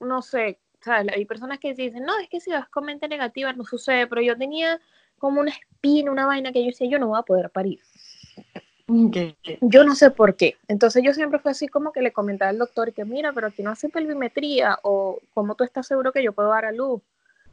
no 0.00 0.20
sé, 0.20 0.58
¿sabes? 0.82 1.10
Hay 1.16 1.24
personas 1.24 1.58
que 1.58 1.72
dicen, 1.72 2.04
no, 2.04 2.18
es 2.18 2.28
que 2.28 2.40
si 2.40 2.50
vas 2.50 2.68
con 2.68 2.84
mente 2.84 3.08
negativa 3.08 3.54
no 3.54 3.64
sucede, 3.64 4.06
pero 4.06 4.20
yo 4.20 4.36
tenía 4.36 4.78
como 5.18 5.40
una 5.40 5.50
espina, 5.50 6.10
una 6.10 6.26
vaina 6.26 6.52
que 6.52 6.60
yo 6.60 6.66
decía, 6.66 6.88
yo 6.88 6.98
no 6.98 7.08
voy 7.08 7.18
a 7.18 7.22
poder 7.22 7.50
parir. 7.50 7.80
Yo 8.88 9.84
no 9.84 9.94
sé 9.96 10.10
por 10.10 10.36
qué. 10.36 10.56
Entonces 10.68 11.02
yo 11.04 11.12
siempre 11.12 11.40
fue 11.40 11.50
así 11.50 11.66
como 11.66 11.92
que 11.92 12.02
le 12.02 12.12
comentaba 12.12 12.50
al 12.50 12.58
doctor 12.58 12.92
que 12.92 13.04
mira, 13.04 13.32
pero 13.32 13.48
aquí 13.48 13.62
no 13.62 13.70
hace 13.70 13.88
pelvimetría 13.88 14.78
o 14.82 15.18
cómo 15.34 15.56
tú 15.56 15.64
estás 15.64 15.86
seguro 15.86 16.12
que 16.12 16.22
yo 16.22 16.32
puedo 16.32 16.50
dar 16.50 16.64
a 16.64 16.72
luz. 16.72 17.02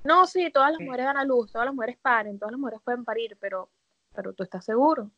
No, 0.04 0.28
sí, 0.28 0.52
todas 0.52 0.71
las 0.71 0.82
mujeres 0.82 1.06
dan 1.06 1.17
a 1.17 1.26
luz, 1.26 1.52
todas 1.52 1.65
las 1.65 1.73
mujeres 1.73 1.97
paren, 2.02 2.38
todas 2.38 2.52
las 2.52 2.60
mujeres 2.60 2.82
pueden 2.84 3.06
parir, 3.06 3.38
pero, 3.39 3.69
pero 4.13 4.34
tú 4.34 4.43
estás 4.43 4.65
seguro. 4.65 5.10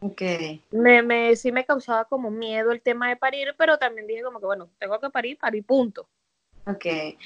Ok. 0.00 0.22
Me, 0.70 1.02
me, 1.02 1.34
sí 1.34 1.50
me 1.50 1.64
causaba 1.64 2.04
como 2.04 2.30
miedo 2.30 2.70
el 2.70 2.80
tema 2.80 3.08
de 3.08 3.16
parir, 3.16 3.54
pero 3.58 3.78
también 3.78 4.06
dije 4.06 4.22
como 4.22 4.38
que 4.38 4.46
bueno, 4.46 4.68
tengo 4.78 5.00
que 5.00 5.10
parir, 5.10 5.38
parir, 5.38 5.64
punto. 5.64 6.08
Ok. 6.68 6.84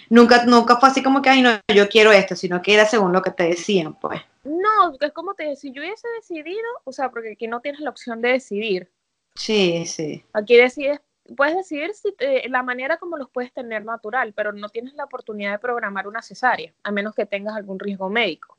Nunca, 0.09 0.44
nunca 0.44 0.76
fue 0.76 0.88
así 0.88 1.02
como 1.02 1.20
que, 1.20 1.31
ay, 1.31 1.42
no, 1.42 1.50
yo 1.74 1.88
quiero 1.88 2.12
esto, 2.12 2.37
sino 2.37 2.62
que 2.62 2.74
era 2.74 2.87
según 2.87 3.12
lo 3.12 3.22
que 3.22 3.33
te 3.33 3.44
decían, 3.44 3.98
pues. 3.98 4.20
No, 4.44 4.96
es 5.00 5.12
como 5.12 5.35
te 5.35 5.57
si 5.57 5.72
yo 5.72 5.83
hubiese 5.83 6.07
decidido, 6.16 6.66
o 6.85 6.92
sea, 6.92 7.11
porque 7.11 7.33
aquí 7.33 7.48
no 7.48 7.61
tienes 7.61 7.81
la 7.81 7.90
opción 7.90 8.20
de 8.20 8.31
decidir. 8.31 8.90
Sí, 9.35 9.85
sí. 9.87 10.24
Aquí 10.33 10.57
decides, 10.57 11.00
puedes 11.37 11.57
decidir 11.57 11.92
si 11.94 12.14
la 12.48 12.62
manera 12.62 12.98
como 12.98 13.16
los 13.16 13.31
puedes 13.31 13.52
tener 13.52 13.85
natural, 13.85 14.33
pero 14.33 14.52
no 14.52 14.68
tienes 14.68 14.94
la 14.94 15.05
oportunidad 15.05 15.52
de 15.52 15.59
programar 15.59 16.07
una 16.07 16.22
cesárea, 16.22 16.72
a 16.83 16.92
menos 16.92 17.14
que 17.14 17.26
tengas 17.26 17.57
algún 17.57 17.78
riesgo 17.78 18.09
médico. 18.09 18.57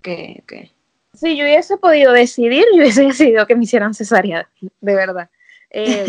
Ok, 0.00 0.08
ok. 0.42 0.52
Si 1.14 1.36
yo 1.36 1.44
hubiese 1.44 1.76
podido 1.76 2.12
decidir, 2.12 2.64
yo 2.72 2.82
hubiese 2.82 3.04
decidido 3.06 3.46
que 3.46 3.56
me 3.56 3.64
hicieran 3.64 3.94
cesárea, 3.94 4.48
de 4.60 4.94
verdad. 4.94 5.30
Eh, 5.74 6.04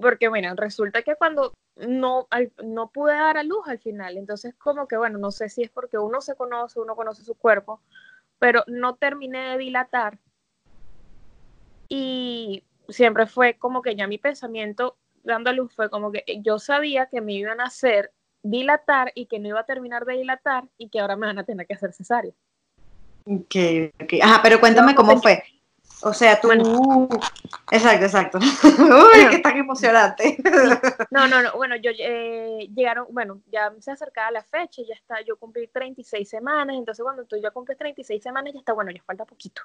porque 0.00 0.28
bueno, 0.28 0.54
resulta 0.56 1.02
que 1.02 1.16
cuando 1.16 1.52
no, 1.76 2.28
no 2.64 2.90
pude 2.90 3.12
dar 3.12 3.36
a 3.36 3.42
luz 3.42 3.66
al 3.66 3.78
final, 3.78 4.16
entonces 4.16 4.54
como 4.54 4.88
que 4.88 4.96
bueno, 4.96 5.18
no 5.18 5.30
sé 5.30 5.48
si 5.48 5.62
es 5.62 5.70
porque 5.70 5.98
uno 5.98 6.20
se 6.20 6.34
conoce, 6.34 6.80
uno 6.80 6.96
conoce 6.96 7.22
su 7.22 7.34
cuerpo, 7.34 7.80
pero 8.38 8.64
no 8.66 8.96
terminé 8.96 9.50
de 9.50 9.58
dilatar 9.58 10.18
y 11.88 12.64
siempre 12.88 13.26
fue 13.26 13.54
como 13.54 13.82
que 13.82 13.96
ya 13.96 14.06
mi 14.06 14.18
pensamiento 14.18 14.96
dando 15.24 15.50
a 15.50 15.52
luz 15.52 15.72
fue 15.74 15.90
como 15.90 16.12
que 16.12 16.24
yo 16.42 16.58
sabía 16.58 17.06
que 17.06 17.20
me 17.20 17.34
iban 17.34 17.60
a 17.60 17.64
hacer 17.64 18.12
dilatar 18.42 19.12
y 19.14 19.26
que 19.26 19.38
no 19.38 19.48
iba 19.48 19.60
a 19.60 19.66
terminar 19.66 20.04
de 20.04 20.14
dilatar 20.14 20.64
y 20.78 20.88
que 20.88 21.00
ahora 21.00 21.16
me 21.16 21.26
van 21.26 21.38
a 21.38 21.44
tener 21.44 21.66
que 21.66 21.74
hacer 21.74 21.92
cesárea. 21.92 22.32
Ok, 23.24 23.56
ok. 24.02 24.14
Ajá, 24.22 24.40
pero 24.42 24.60
cuéntame 24.60 24.94
cómo 24.94 25.20
fue. 25.20 25.42
O 26.02 26.12
sea, 26.12 26.40
tú. 26.40 26.50
Exacto, 27.70 28.04
exacto. 28.04 28.38
Uy, 28.78 29.30
qué 29.30 29.38
tan 29.38 29.56
emocionante. 29.56 30.36
No, 31.10 31.26
no, 31.26 31.42
no. 31.42 31.52
Bueno, 31.54 31.76
yo 31.76 31.90
eh, 31.98 32.68
llegaron, 32.74 33.06
bueno, 33.10 33.40
ya 33.50 33.72
se 33.80 33.90
acercaba 33.90 34.30
la 34.30 34.42
fecha, 34.42 34.82
ya 34.86 34.94
está, 34.94 35.20
yo 35.22 35.36
cumplí 35.36 35.66
36 35.68 36.28
semanas, 36.28 36.76
entonces 36.76 37.02
cuando 37.02 37.24
tú 37.24 37.36
ya 37.36 37.50
cumples 37.50 37.78
36 37.78 38.22
semanas, 38.22 38.52
ya 38.52 38.60
está, 38.60 38.72
bueno, 38.72 38.90
ya 38.90 39.02
falta 39.02 39.24
poquito. 39.24 39.62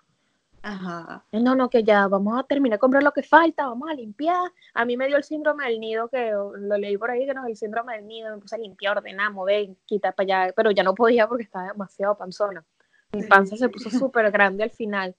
Ajá. 0.63 1.26
No, 1.34 1.56
no, 1.56 1.69
que 1.69 1.84
ya 1.84 2.08
vamos 2.08 2.39
a 2.39 2.43
terminar 2.43 2.78
de 2.78 2.80
comprar 2.80 3.04
lo 3.04 3.12
que 3.12 3.22
falta, 3.22 3.67
vamos 3.67 3.89
a 3.89 3.93
limpiar. 3.93 4.52
A 4.74 4.86
mí 4.86 4.96
me 4.96 5.08
dio 5.08 5.17
el 5.17 5.24
síndrome 5.24 5.65
del 5.65 5.80
nido, 5.80 6.08
que 6.08 6.32
lo 6.32 6.78
leí 6.78 6.98
por 6.98 7.12
ahí, 7.12 7.26
que 7.26 7.34
no 7.34 7.43
es 7.43 7.50
el 7.50 7.58
síndrome 7.58 7.98
del 7.98 8.08
nido, 8.08 8.34
me 8.34 8.41
puse 8.41 8.56
a 8.56 8.60
limpiar, 8.60 8.98
ordenar, 8.98 9.32
mover, 9.32 9.69
quitar 9.86 10.15
para 10.15 10.46
allá, 10.46 10.54
pero 10.56 10.72
ya 10.72 10.84
no 10.84 10.96
podía 10.96 11.28
porque 11.28 11.43
estaba 11.43 11.67
demasiado 11.67 12.17
panzona. 12.17 12.63
Mi 13.12 13.24
panza 13.24 13.58
se 13.58 13.69
puso 13.69 13.89
súper 13.89 14.32
grande 14.32 14.63
al 14.63 14.72
final. 14.72 15.15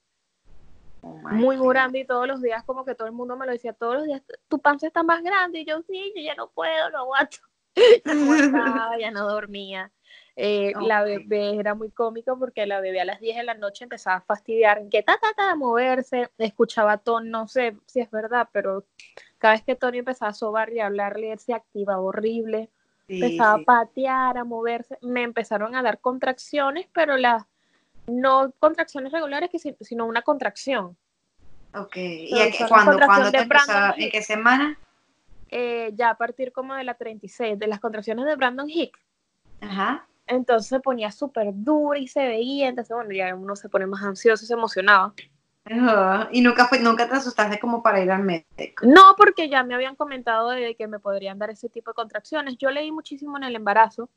Oh 1.07 1.19
muy 1.33 1.59
grande 1.59 2.01
y 2.01 2.07
todos 2.07 2.27
los 2.27 2.41
días 2.41 2.65
como 2.65 2.85
que 2.85 2.95
todo 2.95 3.07
el 3.07 3.13
mundo 3.13 3.37
me 3.37 3.45
lo 3.45 3.53
decía, 3.53 3.75
todos 3.75 3.97
los 3.97 4.05
días 4.05 4.23
tu 4.49 4.59
panza 4.59 4.87
está 4.87 5.03
más 5.03 5.23
grande 5.23 5.61
y 5.61 5.65
yo 5.67 5.83
sí, 5.83 6.13
yo 6.17 6.23
ya 6.23 6.35
no 6.35 6.49
puedo, 6.49 6.91
no 6.91 6.99
aguanto. 7.01 7.39
ya 8.05 8.15
no 8.15 8.99
ya 8.99 9.11
no 9.11 9.29
dormía. 9.29 9.93
Eh, 10.37 10.73
la 10.81 11.03
bebé 11.03 11.59
era 11.59 11.75
muy 11.75 11.91
cómico 11.91 12.39
porque 12.39 12.65
la 12.65 12.81
bebé 12.81 13.03
a 13.03 13.05
las 13.05 13.21
10 13.21 13.37
de 13.37 13.43
la 13.43 13.55
noche 13.55 13.85
empezaba 13.85 14.17
a 14.17 14.21
fastidiar, 14.23 14.89
que 14.89 15.03
ta, 15.03 15.19
ta, 15.21 15.35
ta, 15.37 15.51
a 15.51 15.57
moverse, 15.57 16.31
escuchaba 16.39 16.97
Tony, 16.97 17.29
no 17.29 17.49
sé 17.49 17.77
si 17.85 18.01
es 18.01 18.11
verdad, 18.11 18.49
pero 18.51 18.87
cada 19.37 19.55
vez 19.55 19.63
que 19.63 19.77
Tony 19.77 19.99
empezaba 19.99 20.31
a 20.31 20.35
sobar 20.35 20.73
y 20.73 20.81
a 20.81 20.87
hablarle, 20.87 21.33
él 21.33 21.39
se 21.39 21.53
activaba 21.53 22.01
horrible. 22.01 22.71
empezaba 23.09 23.61
a 23.61 23.65
patear, 23.65 24.39
a 24.39 24.45
moverse, 24.45 24.97
me 25.03 25.23
empezaron 25.23 25.75
a 25.77 25.83
dar 25.83 26.01
contracciones, 26.01 26.89
pero 26.95 27.19
las 27.19 27.45
no 28.07 28.53
contracciones 28.59 29.13
regulares, 29.13 29.51
sino 29.81 30.07
una 30.07 30.23
contracción. 30.23 30.97
Ok, 31.75 31.97
¿y 31.97 32.37
cuándo, 32.69 32.97
te 33.31 33.39
empezó, 33.39 33.73
en 33.97 34.11
qué 34.11 34.23
semana? 34.23 34.79
Eh, 35.49 35.93
ya 35.95 36.11
a 36.11 36.17
partir 36.17 36.53
como 36.53 36.75
de 36.75 36.85
la 36.85 36.95
36, 36.95 37.59
de 37.59 37.67
las 37.67 37.81
contracciones 37.81 38.27
de 38.27 38.37
Brandon 38.37 38.69
Hicks. 38.71 38.99
Ajá. 39.61 40.07
Entonces 40.27 40.69
se 40.69 40.81
ponía 40.81 41.11
súper 41.11 41.49
dura 41.53 41.99
y 41.99 42.09
se 42.09 42.27
veía, 42.27 42.69
entonces 42.69 42.95
bueno, 42.95 43.13
ya 43.13 43.35
uno 43.35 43.57
se 43.57 43.69
pone 43.69 43.87
más 43.87 44.03
ansioso, 44.03 44.47
se 44.47 44.55
emocionaba. 44.55 45.15
Y 46.31 46.43
nunca 46.43 46.67
fue, 46.67 46.79
nunca 46.79 47.09
te 47.09 47.15
asustaste 47.15 47.59
como 47.59 47.83
para 47.83 48.03
ir 48.03 48.11
al 48.11 48.23
médico. 48.23 48.85
No, 48.87 49.15
porque 49.17 49.49
ya 49.49 49.63
me 49.65 49.75
habían 49.75 49.97
comentado 49.97 50.51
de 50.51 50.75
que 50.75 50.87
me 50.87 50.99
podrían 50.99 51.39
dar 51.39 51.51
ese 51.51 51.71
tipo 51.71 51.91
de 51.91 51.95
contracciones. 51.95 52.59
Yo 52.59 52.71
leí 52.71 52.93
muchísimo 52.93 53.37
en 53.39 53.45
el 53.45 53.57
embarazo. 53.57 54.11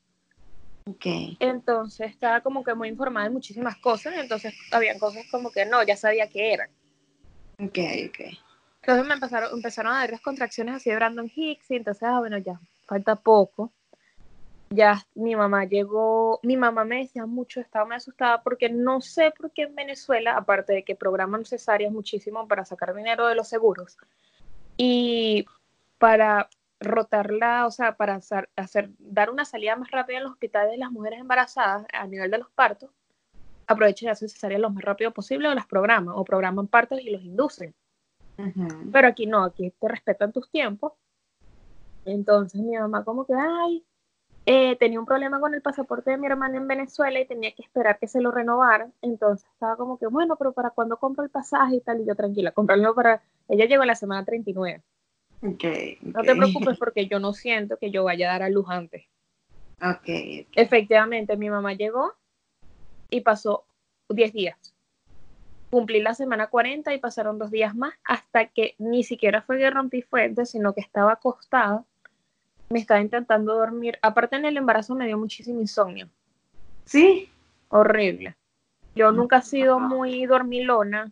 Okay. 0.89 1.37
Entonces 1.39 2.11
estaba 2.11 2.41
como 2.41 2.63
que 2.63 2.73
muy 2.73 2.87
informada 2.87 3.25
de 3.25 3.33
muchísimas 3.33 3.77
cosas, 3.77 4.13
entonces 4.17 4.53
habían 4.71 4.99
cosas 4.99 5.25
como 5.29 5.51
que 5.51 5.65
no, 5.65 5.83
ya 5.83 5.97
sabía 5.97 6.29
que 6.29 6.53
eran. 6.53 6.69
Ok, 7.59 7.79
ok. 8.09 8.19
Entonces 8.81 9.05
me 9.05 9.13
empezaron, 9.13 9.53
empezaron 9.53 9.93
a 9.93 9.99
dar 9.99 10.11
las 10.11 10.21
contracciones 10.21 10.75
así 10.75 10.89
de 10.89 10.95
Brandon 10.95 11.29
Hicks 11.33 11.71
y 11.71 11.75
entonces, 11.75 12.03
ah, 12.03 12.19
bueno, 12.19 12.37
ya, 12.37 12.59
falta 12.85 13.15
poco 13.15 13.73
ya 14.69 15.05
mi 15.15 15.35
mamá 15.35 15.65
llegó, 15.65 16.39
mi 16.43 16.57
mamá 16.57 16.83
me 16.83 16.99
decía 16.99 17.25
mucho, 17.25 17.61
estaba 17.61 17.85
muy 17.85 17.95
asustada 17.95 18.41
porque 18.43 18.69
no 18.69 19.01
sé 19.01 19.31
por 19.31 19.51
qué 19.51 19.63
en 19.63 19.75
Venezuela, 19.75 20.35
aparte 20.35 20.73
de 20.73 20.83
que 20.83 20.95
programan 20.95 21.45
cesáreas 21.45 21.91
muchísimo 21.91 22.47
para 22.47 22.65
sacar 22.65 22.93
dinero 22.93 23.27
de 23.27 23.35
los 23.35 23.47
seguros 23.47 23.97
y 24.75 25.45
para 25.97 26.49
rotarla, 26.79 27.65
o 27.65 27.71
sea, 27.71 27.95
para 27.95 28.15
hacer, 28.15 28.89
dar 28.99 29.29
una 29.29 29.45
salida 29.45 29.75
más 29.75 29.91
rápida 29.91 30.17
en 30.17 30.23
los 30.23 30.33
hospitales 30.33 30.71
de 30.71 30.77
las 30.77 30.91
mujeres 30.91 31.19
embarazadas 31.19 31.85
a 31.91 32.07
nivel 32.07 32.29
de 32.31 32.37
los 32.37 32.49
partos, 32.51 32.89
aprovechan 33.65 34.07
y 34.07 34.11
hacen 34.11 34.29
cesáreas 34.29 34.61
lo 34.61 34.69
más 34.69 34.83
rápido 34.83 35.11
posible 35.11 35.47
o 35.47 35.55
las 35.55 35.65
programan, 35.65 36.13
o 36.15 36.23
programan 36.23 36.67
partos 36.67 36.99
y 37.01 37.09
los 37.09 37.21
inducen. 37.23 37.73
Pero 38.91 39.07
aquí 39.07 39.25
no, 39.25 39.43
aquí 39.43 39.71
te 39.71 39.87
respetan 39.87 40.31
tus 40.31 40.49
tiempos. 40.49 40.93
Entonces 42.05 42.61
mi 42.61 42.77
mamá 42.77 43.03
como 43.03 43.25
que, 43.25 43.33
ay, 43.33 43.83
eh, 44.45 44.77
tenía 44.77 44.99
un 44.99 45.05
problema 45.05 45.41
con 45.41 45.53
el 45.53 45.61
pasaporte 45.61 46.11
de 46.11 46.17
mi 46.17 46.27
hermana 46.27 46.55
en 46.55 46.67
Venezuela 46.67 47.19
y 47.19 47.25
tenía 47.25 47.53
que 47.53 47.63
esperar 47.63 47.99
que 47.99 48.07
se 48.07 48.21
lo 48.21 48.31
renovaran. 48.31 48.93
Entonces 49.01 49.49
estaba 49.51 49.75
como 49.75 49.97
que, 49.97 50.07
bueno, 50.07 50.37
pero 50.37 50.53
¿para 50.53 50.69
cuándo 50.69 50.97
compro 50.97 51.23
el 51.23 51.29
pasaje 51.29 51.75
y 51.75 51.81
tal? 51.81 51.99
Y 51.99 52.05
yo, 52.05 52.15
tranquila, 52.15 52.51
comprarlo 52.51 52.95
para... 52.95 53.21
Ella 53.49 53.65
llegó 53.65 53.83
a 53.83 53.87
la 53.87 53.95
semana 53.95 54.23
39. 54.23 54.83
Okay, 55.41 55.97
No 56.01 56.21
te 56.23 56.35
preocupes 56.35 56.77
porque 56.77 57.07
yo 57.07 57.19
no 57.19 57.33
siento 57.33 57.77
que 57.77 57.91
yo 57.91 58.03
vaya 58.03 58.29
a 58.29 58.33
dar 58.33 58.43
a 58.43 58.49
luz 58.49 58.65
antes. 58.69 59.05
Okay, 59.81 60.47
Efectivamente, 60.55 61.37
mi 61.37 61.49
mamá 61.49 61.73
llegó 61.73 62.13
y 63.09 63.21
pasó 63.21 63.65
10 64.09 64.33
días. 64.33 64.57
Cumplí 65.69 66.01
la 66.01 66.15
semana 66.15 66.47
40 66.47 66.93
y 66.93 66.97
pasaron 66.97 67.37
dos 67.37 67.51
días 67.51 67.75
más 67.75 67.93
hasta 68.03 68.47
que 68.47 68.73
ni 68.79 69.03
siquiera 69.03 69.41
fue 69.41 69.59
que 69.59 69.69
rompí 69.69 70.01
fuentes, 70.01 70.49
sino 70.49 70.73
que 70.73 70.81
estaba 70.81 71.13
acostada 71.13 71.85
me 72.69 72.79
estaba 72.79 73.01
intentando 73.01 73.55
dormir. 73.55 73.97
Aparte 74.01 74.35
en 74.35 74.45
el 74.45 74.57
embarazo 74.57 74.95
me 74.95 75.07
dio 75.07 75.17
muchísimo 75.17 75.61
insomnio. 75.61 76.09
¿Sí? 76.85 77.29
Horrible. 77.69 78.35
Yo 78.95 79.11
nunca 79.11 79.37
he 79.37 79.41
sido 79.41 79.79
muy 79.79 80.25
dormilona, 80.25 81.11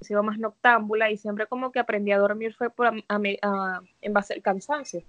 he 0.00 0.04
sido 0.04 0.22
más 0.22 0.38
noctámbula 0.38 1.10
y 1.10 1.16
siempre 1.16 1.46
como 1.46 1.72
que 1.72 1.78
aprendí 1.78 2.12
a 2.12 2.18
dormir 2.18 2.54
fue 2.54 2.70
por 2.70 2.90
en 3.08 4.12
base 4.12 4.34
al 4.34 4.42
cansancio. 4.42 5.02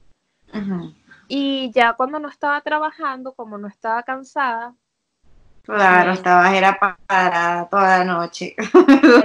Y 1.28 1.72
ya 1.72 1.94
cuando 1.94 2.20
no 2.20 2.30
estaba 2.30 2.62
trabajando, 2.62 3.34
como 3.34 3.58
no 3.58 3.68
estaba 3.68 4.04
cansada. 4.04 4.74
Claro, 5.64 6.12
estaba 6.12 6.56
era 6.56 6.80
para 6.80 7.68
toda 7.70 8.00
la 8.00 8.04
noche. 8.06 8.56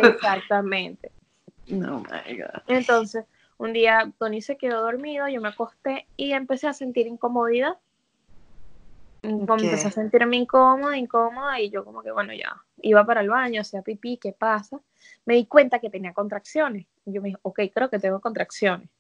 Exactamente. 0.03 1.12
No, 1.68 2.01
my 2.01 2.37
God. 2.37 2.62
Entonces, 2.66 3.27
un 3.59 3.73
día 3.73 4.11
Tony 4.18 4.40
se 4.40 4.57
quedó 4.57 4.81
dormido, 4.81 5.29
yo 5.29 5.40
me 5.40 5.49
acosté 5.49 6.07
y 6.16 6.33
empecé 6.33 6.66
a 6.66 6.73
sentir 6.73 7.07
incomodidad. 7.07 7.77
Empecé 9.23 9.88
a 9.88 9.90
sentirme 9.90 10.38
incómoda, 10.38 10.96
incómoda 10.96 11.61
y 11.61 11.68
yo 11.68 11.85
como 11.85 12.03
que 12.03 12.11
bueno 12.11 12.33
ya, 12.33 12.57
iba 12.81 13.05
para 13.05 13.20
el 13.20 13.29
baño, 13.29 13.61
hacía 13.61 13.83
pipí, 13.83 14.16
¿qué 14.16 14.33
pasa? 14.33 14.81
Me 15.31 15.37
di 15.37 15.47
cuenta 15.47 15.79
que 15.79 15.90
tenía 15.90 16.12
contracciones. 16.12 16.88
Y 17.07 17.12
yo 17.12 17.23
me 17.23 17.29
dije, 17.29 17.38
ok, 17.43 17.61
creo 17.73 17.88
que 17.88 18.01
tengo 18.01 18.19
contracciones. 18.19 18.90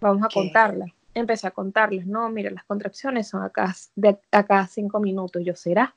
Vamos 0.00 0.24
a 0.24 0.28
contarlas. 0.28 0.90
Empecé 1.14 1.46
a 1.46 1.52
contarlas. 1.52 2.04
No, 2.04 2.28
mira, 2.30 2.50
las 2.50 2.64
contracciones 2.64 3.28
son 3.28 3.44
acá, 3.44 3.72
de 3.94 4.18
a 4.32 4.66
cinco 4.66 4.98
minutos. 4.98 5.40
Yo, 5.44 5.54
¿será? 5.54 5.94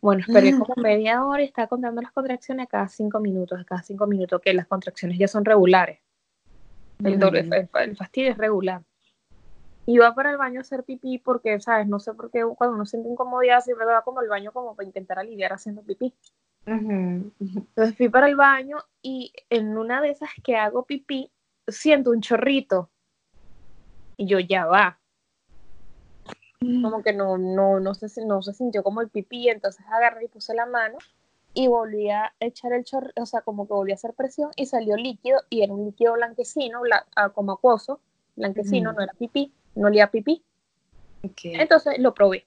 Bueno, 0.00 0.22
esperé 0.26 0.58
como 0.58 0.72
media 0.76 1.22
hora 1.26 1.42
y 1.42 1.44
estaba 1.44 1.68
contando 1.68 2.00
las 2.00 2.10
contracciones 2.10 2.64
a 2.64 2.68
cada 2.68 2.88
cinco 2.88 3.20
minutos, 3.20 3.60
a 3.60 3.64
cada 3.64 3.82
cinco 3.82 4.06
minutos, 4.06 4.40
que 4.40 4.54
las 4.54 4.66
contracciones 4.66 5.18
ya 5.18 5.28
son 5.28 5.44
regulares. 5.44 6.00
El, 7.04 7.96
fastidio 7.98 8.30
es 8.30 8.38
regular. 8.38 8.80
Iba 9.84 10.14
para 10.14 10.30
el 10.30 10.38
baño 10.38 10.60
a 10.60 10.62
hacer 10.62 10.84
pipí 10.84 11.18
porque, 11.18 11.60
¿sabes? 11.60 11.86
No 11.86 12.00
sé 12.00 12.14
por 12.14 12.30
qué 12.30 12.46
cuando 12.56 12.76
uno 12.76 12.86
siente 12.86 13.10
incomodidad 13.10 13.60
siempre 13.60 13.84
va 13.84 14.00
como 14.00 14.20
al 14.20 14.28
baño 14.28 14.52
como 14.52 14.74
para 14.74 14.86
intentar 14.86 15.18
aliviar 15.18 15.52
haciendo 15.52 15.82
pipí. 15.82 16.14
Entonces 16.66 17.96
fui 17.96 18.08
para 18.08 18.28
el 18.28 18.36
baño 18.36 18.78
y 19.00 19.32
en 19.50 19.78
una 19.78 20.00
de 20.00 20.10
esas 20.10 20.30
que 20.42 20.56
hago 20.56 20.84
pipí 20.84 21.30
siento 21.68 22.10
un 22.10 22.20
chorrito. 22.20 22.90
Y 24.16 24.26
yo 24.26 24.40
ya 24.40 24.66
va. 24.66 24.98
Como 26.60 27.02
que 27.02 27.12
no, 27.12 27.38
no, 27.38 27.78
no, 27.80 27.94
se, 27.94 28.24
no 28.24 28.42
se 28.42 28.52
sintió 28.52 28.82
como 28.82 29.00
el 29.00 29.08
pipí, 29.08 29.48
entonces 29.48 29.84
agarré 29.88 30.24
y 30.24 30.28
puse 30.28 30.54
la 30.54 30.66
mano 30.66 30.98
y 31.56 31.68
volví 31.68 32.10
a 32.10 32.34
echar 32.40 32.72
el 32.72 32.84
chorro, 32.84 33.10
o 33.16 33.26
sea, 33.26 33.40
como 33.40 33.66
que 33.66 33.72
volví 33.72 33.92
a 33.92 33.94
hacer 33.94 34.12
presión 34.14 34.50
y 34.56 34.66
salió 34.66 34.96
líquido 34.96 35.40
y 35.48 35.62
era 35.62 35.72
un 35.72 35.86
líquido 35.86 36.14
blanquecino, 36.14 36.80
ah, 37.14 37.30
como 37.30 37.52
acuoso, 37.52 38.00
blanquecino, 38.36 38.92
no 38.92 39.02
era 39.02 39.12
pipí, 39.14 39.52
no 39.74 39.86
olía 39.86 40.10
pipí. 40.10 40.42
Entonces 41.44 41.98
lo 41.98 42.12
probé. 42.14 42.46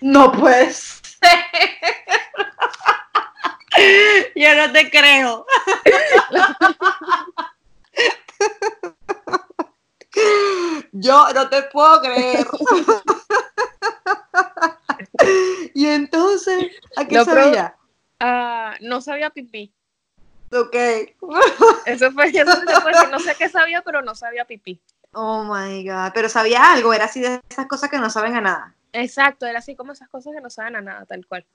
No 0.00 0.32
puedes. 0.32 1.00
Yo 4.34 4.54
no 4.54 4.72
te 4.72 4.90
creo. 4.90 5.46
Yo 10.92 11.32
no 11.32 11.48
te 11.48 11.62
puedo 11.64 12.00
creer. 12.00 12.46
y 15.74 15.86
entonces, 15.86 16.72
¿a 16.96 17.04
qué 17.06 17.24
sabía? 17.24 17.76
Ah, 18.20 18.76
no 18.80 19.00
sabía 19.00 19.30
pipí. 19.30 19.72
Ok. 20.52 20.76
Eso 21.86 22.12
fue, 22.12 22.28
eso 22.28 23.06
no 23.10 23.18
sé 23.18 23.34
qué 23.36 23.48
sabía, 23.48 23.82
pero 23.82 24.02
no 24.02 24.14
sabía 24.14 24.44
pipí. 24.44 24.80
Oh 25.12 25.42
my 25.44 25.84
god, 25.84 26.12
pero 26.14 26.28
sabía 26.28 26.72
algo, 26.72 26.92
era 26.92 27.06
así 27.06 27.20
de 27.20 27.40
esas 27.48 27.66
cosas 27.66 27.90
que 27.90 27.98
no 27.98 28.10
saben 28.10 28.36
a 28.36 28.40
nada. 28.40 28.74
Exacto, 28.92 29.46
era 29.46 29.58
así 29.58 29.76
como 29.76 29.92
esas 29.92 30.08
cosas 30.08 30.34
que 30.34 30.40
no 30.40 30.50
saben 30.50 30.76
a 30.76 30.80
nada, 30.80 31.04
tal 31.06 31.26
cual. 31.26 31.46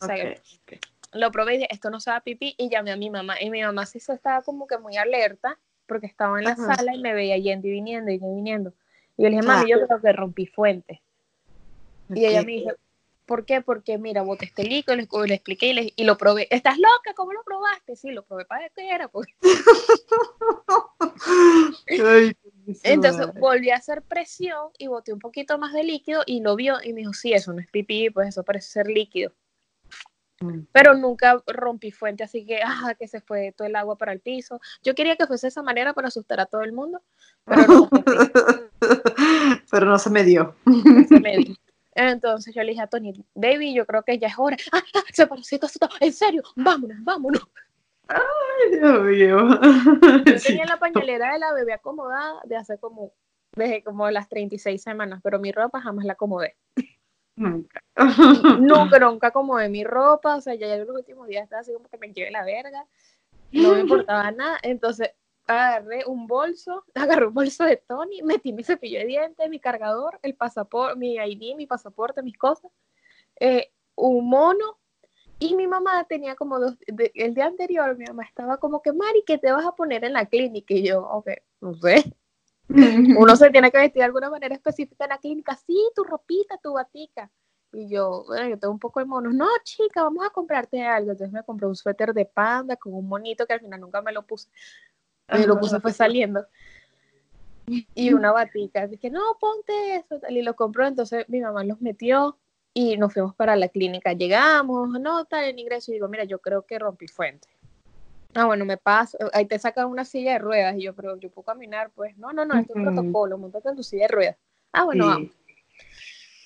Lo 1.14 1.32
probé 1.32 1.56
y 1.56 1.58
dije, 1.58 1.68
esto 1.72 1.90
no 1.90 2.00
sabe 2.00 2.22
pipí, 2.22 2.56
y 2.58 2.70
llamé 2.70 2.92
a 2.92 2.98
mi 2.98 3.10
mamá. 3.10 3.36
Y 3.40 3.50
mi 3.50 3.62
mamá 3.62 3.86
sí 3.86 4.00
estaba 4.00 4.42
como 4.42 4.68
que 4.68 4.78
muy 4.78 4.98
alerta, 4.98 5.60
porque 5.86 6.08
estaba 6.08 6.40
en 6.40 6.46
la 6.46 6.56
sala 6.56 6.96
y 6.96 7.00
me 7.00 7.14
veía 7.14 7.38
yendo 7.38 7.68
y 7.68 7.72
viniendo 7.72 8.12
y 8.12 8.18
viniendo. 8.18 8.74
Y 9.18 9.24
yo 9.24 9.30
le 9.30 9.38
dije, 9.38 9.48
mami, 9.48 9.70
yo 9.70 9.86
creo 9.86 10.02
que 10.02 10.14
rompí 10.14 10.46
fuente. 10.46 11.02
Y 12.10 12.26
ella 12.26 12.44
me 12.44 12.52
dijo, 12.54 12.72
¿Por 13.26 13.46
qué? 13.46 13.62
Porque, 13.62 13.98
mira, 13.98 14.22
boté 14.22 14.46
este 14.46 14.64
líquido, 14.64 14.98
le, 14.98 15.08
le 15.28 15.34
expliqué 15.34 15.94
y, 15.96 16.04
lo 16.04 16.18
probé. 16.18 16.48
¿Estás 16.52 16.78
loca? 16.78 17.14
¿Cómo 17.16 17.32
lo 17.32 17.42
probaste? 17.44 17.96
Sí, 17.96 18.12
lo 18.12 18.24
probé 18.24 18.46
para 18.46 18.68
que 18.70 18.90
era. 18.90 19.08
Pues. 19.08 19.28
Entonces 22.84 23.28
volví 23.40 23.70
a 23.70 23.78
hacer 23.78 24.02
presión 24.02 24.72
y 24.78 24.88
boté 24.88 25.14
un 25.14 25.20
poquito 25.20 25.58
más 25.58 25.74
de 25.74 25.84
líquido 25.84 26.24
y 26.26 26.42
lo 26.42 26.56
vio 26.56 26.78
y 26.84 26.92
me 26.92 27.00
dijo, 27.00 27.14
sí, 27.14 27.34
eso 27.34 27.54
no 27.54 27.62
es 27.62 27.68
pipí, 27.68 28.10
pues 28.10 28.30
eso 28.30 28.44
parece 28.44 28.70
ser 28.70 28.88
líquido. 28.88 29.32
Mm. 30.44 30.68
Pero 30.72 30.94
nunca 30.94 31.42
rompí 31.48 31.92
fuente, 31.92 32.24
así 32.24 32.46
que, 32.46 32.60
ah, 32.66 32.96
que 32.98 33.08
se 33.08 33.22
fue 33.22 33.54
todo 33.56 33.68
el 33.68 33.76
agua 33.76 33.98
para 33.98 34.12
el 34.12 34.20
piso. 34.20 34.60
Yo 34.84 34.94
quería 34.96 35.16
que 35.16 35.28
fuese 35.28 35.48
de 35.48 35.50
esa 35.50 35.64
manera 35.64 35.94
para 35.94 36.10
asustar 36.10 36.40
a 36.40 36.46
todo 36.46 36.62
el 36.62 36.74
mundo, 36.74 37.02
pero 37.46 37.68
no, 37.68 37.90
pero 39.72 39.86
no 39.86 39.98
se 39.98 40.10
me 40.10 40.24
dio. 40.24 40.56
se 41.08 41.20
me 41.20 41.38
dio. 41.38 41.56
Entonces 41.96 42.54
yo 42.56 42.64
le 42.64 42.72
dije 42.72 42.82
a 42.82 42.88
Tony, 42.88 43.14
baby, 43.36 43.74
yo 43.74 43.86
creo 43.86 44.04
que 44.04 44.18
ya 44.18 44.28
es 44.28 44.34
hora. 44.38 44.58
¡Ah, 44.72 44.82
ah 44.96 45.04
se 45.12 45.28
pareció 45.28 45.60
En 46.00 46.14
serio, 46.14 46.42
vámonos, 46.56 46.98
vámonos. 47.04 47.48
Ay, 48.08 48.72
Dios 48.72 49.02
mío. 49.04 49.48
Yo 50.26 50.42
tenía 50.42 50.66
la 50.66 50.78
pañalera 50.78 51.34
de 51.34 51.40
la 51.40 51.54
bebé 51.54 51.74
acomodada 51.74 52.42
de 52.46 52.56
hace 52.58 52.78
como, 52.80 53.14
desde 53.56 53.84
como 53.84 54.10
las 54.10 54.28
36 54.28 54.82
semanas, 54.82 55.22
pero 55.24 55.40
mi 55.40 55.52
ropa 55.52 55.82
jamás 55.82 56.06
la 56.06 56.14
acomodé. 56.14 56.56
Nunca. 57.36 57.84
nunca, 58.60 59.00
nunca 59.00 59.28
acomodé 59.28 59.70
mi 59.70 59.84
ropa, 59.84 60.36
o 60.36 60.42
sea, 60.42 60.56
ya 60.56 60.78
los 60.78 60.90
últimos 60.90 61.28
días 61.28 61.44
estaba 61.44 61.62
así 61.62 61.74
como 61.74 61.90
que 61.90 61.98
me 61.98 62.14
lleve 62.14 62.32
la 62.32 62.44
verga, 62.44 62.86
no 63.52 63.74
me 63.74 63.82
importaba 63.82 64.32
nada, 64.32 64.60
entonces 64.62 65.12
agarré 65.48 66.04
un 66.06 66.28
bolso, 66.28 66.86
agarré 66.96 67.28
un 67.28 67.34
bolso 67.34 67.66
de 67.66 67.78
Tony, 67.78 68.22
metí 68.22 68.54
mi 68.54 68.64
cepillo 68.64 69.00
de 69.00 69.06
dientes, 69.06 69.50
mi 69.50 69.60
cargador, 69.60 70.20
el 70.22 70.36
pasaporte, 70.36 70.98
mi 70.98 71.16
ID, 71.16 71.56
mi 71.56 71.66
pasaporte, 71.66 72.22
mis 72.22 72.38
cosas, 72.38 72.72
eh, 73.40 73.72
un 73.96 74.30
mono, 74.30 74.80
y 75.40 75.56
mi 75.56 75.68
mamá 75.68 76.06
tenía 76.06 76.36
como 76.36 76.60
dos, 76.60 76.78
el 76.88 77.34
día 77.34 77.46
anterior 77.46 77.98
mi 77.98 78.06
mamá 78.06 78.24
estaba 78.24 78.58
como 78.58 78.82
que, 78.82 78.94
Mari, 78.94 79.24
¿qué 79.26 79.38
te 79.38 79.52
vas 79.52 79.66
a 79.66 79.76
poner 79.76 80.06
en 80.06 80.14
la 80.14 80.26
clínica? 80.26 80.74
Y 80.74 80.88
yo, 80.88 81.02
ok, 81.02 81.32
no 81.62 81.74
sé. 81.76 82.16
Uno 83.18 83.36
se 83.36 83.52
tiene 83.52 83.72
que 83.72 83.78
vestir 83.78 84.00
de 84.00 84.06
alguna 84.06 84.30
manera 84.30 84.56
específica 84.56 85.06
en 85.06 85.10
la 85.12 85.18
clínica, 85.20 85.56
sí, 85.56 85.78
tu 85.96 86.04
ropita, 86.04 86.58
tu 86.58 86.74
batica. 86.74 87.30
Y 87.72 87.90
yo, 87.90 88.24
bueno, 88.28 88.48
yo 88.50 88.60
tengo 88.60 88.74
un 88.74 88.80
poco 88.80 89.00
de 89.00 89.06
monos. 89.06 89.34
No, 89.34 89.48
chica, 89.64 90.04
vamos 90.04 90.26
a 90.26 90.30
comprarte 90.30 90.84
algo. 90.84 91.12
Entonces 91.12 91.34
me 91.34 91.44
compré 91.44 91.68
un 91.68 91.76
suéter 91.76 92.14
de 92.14 92.26
panda 92.26 92.76
con 92.76 92.94
un 92.94 93.08
monito 93.08 93.46
que 93.46 93.54
al 93.54 93.62
final 93.62 93.82
nunca 93.82 94.02
me 94.02 94.12
lo 94.12 94.26
puse. 94.26 94.50
Me 95.28 95.46
lo 95.48 95.60
puse 95.60 95.80
fue 95.80 95.92
saliendo. 95.92 96.46
Y 97.96 98.14
una 98.14 98.32
batica. 98.32 98.86
Dije, 98.88 99.10
no, 99.10 99.38
ponte 99.40 99.96
eso. 99.96 100.20
Y 100.30 100.42
lo 100.44 100.56
compró. 100.56 100.86
Entonces 100.86 101.28
mi 101.30 101.42
mamá 101.42 101.64
los 101.64 101.82
metió 101.82 102.38
y 102.74 102.98
nos 102.98 103.14
fuimos 103.14 103.34
para 103.36 103.56
la 103.56 103.70
clínica. 103.70 104.14
Llegamos, 104.14 104.90
no, 105.00 105.26
tal, 105.26 105.46
en 105.46 105.58
ingreso. 105.58 105.92
Y 105.92 105.96
digo, 105.96 106.08
mira, 106.08 106.26
yo 106.26 106.40
creo 106.40 106.68
que 106.68 106.78
rompí 106.78 107.08
fuente. 107.08 107.48
Ah, 108.36 108.46
bueno, 108.46 108.66
me 108.66 108.78
paso. 108.78 109.18
Ahí 109.34 109.46
te 109.46 109.60
sacan 109.60 109.88
una 109.88 110.06
silla 110.06 110.34
de 110.34 110.40
ruedas. 110.40 110.76
Y 110.78 110.84
yo, 110.84 110.94
pero 110.94 111.18
yo 111.18 111.30
puedo 111.30 111.46
caminar. 111.46 111.92
Pues 111.92 112.18
no, 112.18 112.34
no, 112.34 112.46
no, 112.46 112.60
esto 112.60 112.74
es 112.74 112.78
un 112.78 112.86
protocolo. 112.86 113.38
Montate 113.38 113.70
en 113.70 113.76
tu 113.76 113.84
silla 113.84 114.04
de 114.04 114.14
ruedas. 114.14 114.38
Ah, 114.72 114.84
bueno, 114.84 115.08
vamos 115.08 115.32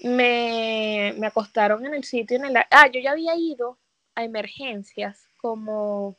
me, 0.04 1.14
me 1.18 1.28
acostaron 1.28 1.86
en 1.86 1.94
el 1.94 2.04
sitio, 2.04 2.38
en 2.38 2.46
el... 2.46 2.58
Ah, 2.70 2.88
yo 2.92 3.00
ya 3.00 3.12
había 3.12 3.36
ido 3.36 3.78
a 4.16 4.24
emergencias 4.24 5.28
como 5.38 6.18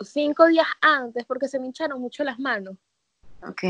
cinco 0.00 0.46
días 0.46 0.66
antes 0.80 1.24
porque 1.24 1.48
se 1.48 1.58
me 1.58 1.66
hincharon 1.66 2.00
mucho 2.00 2.24
las 2.24 2.38
manos. 2.38 2.76
Ok. 3.46 3.62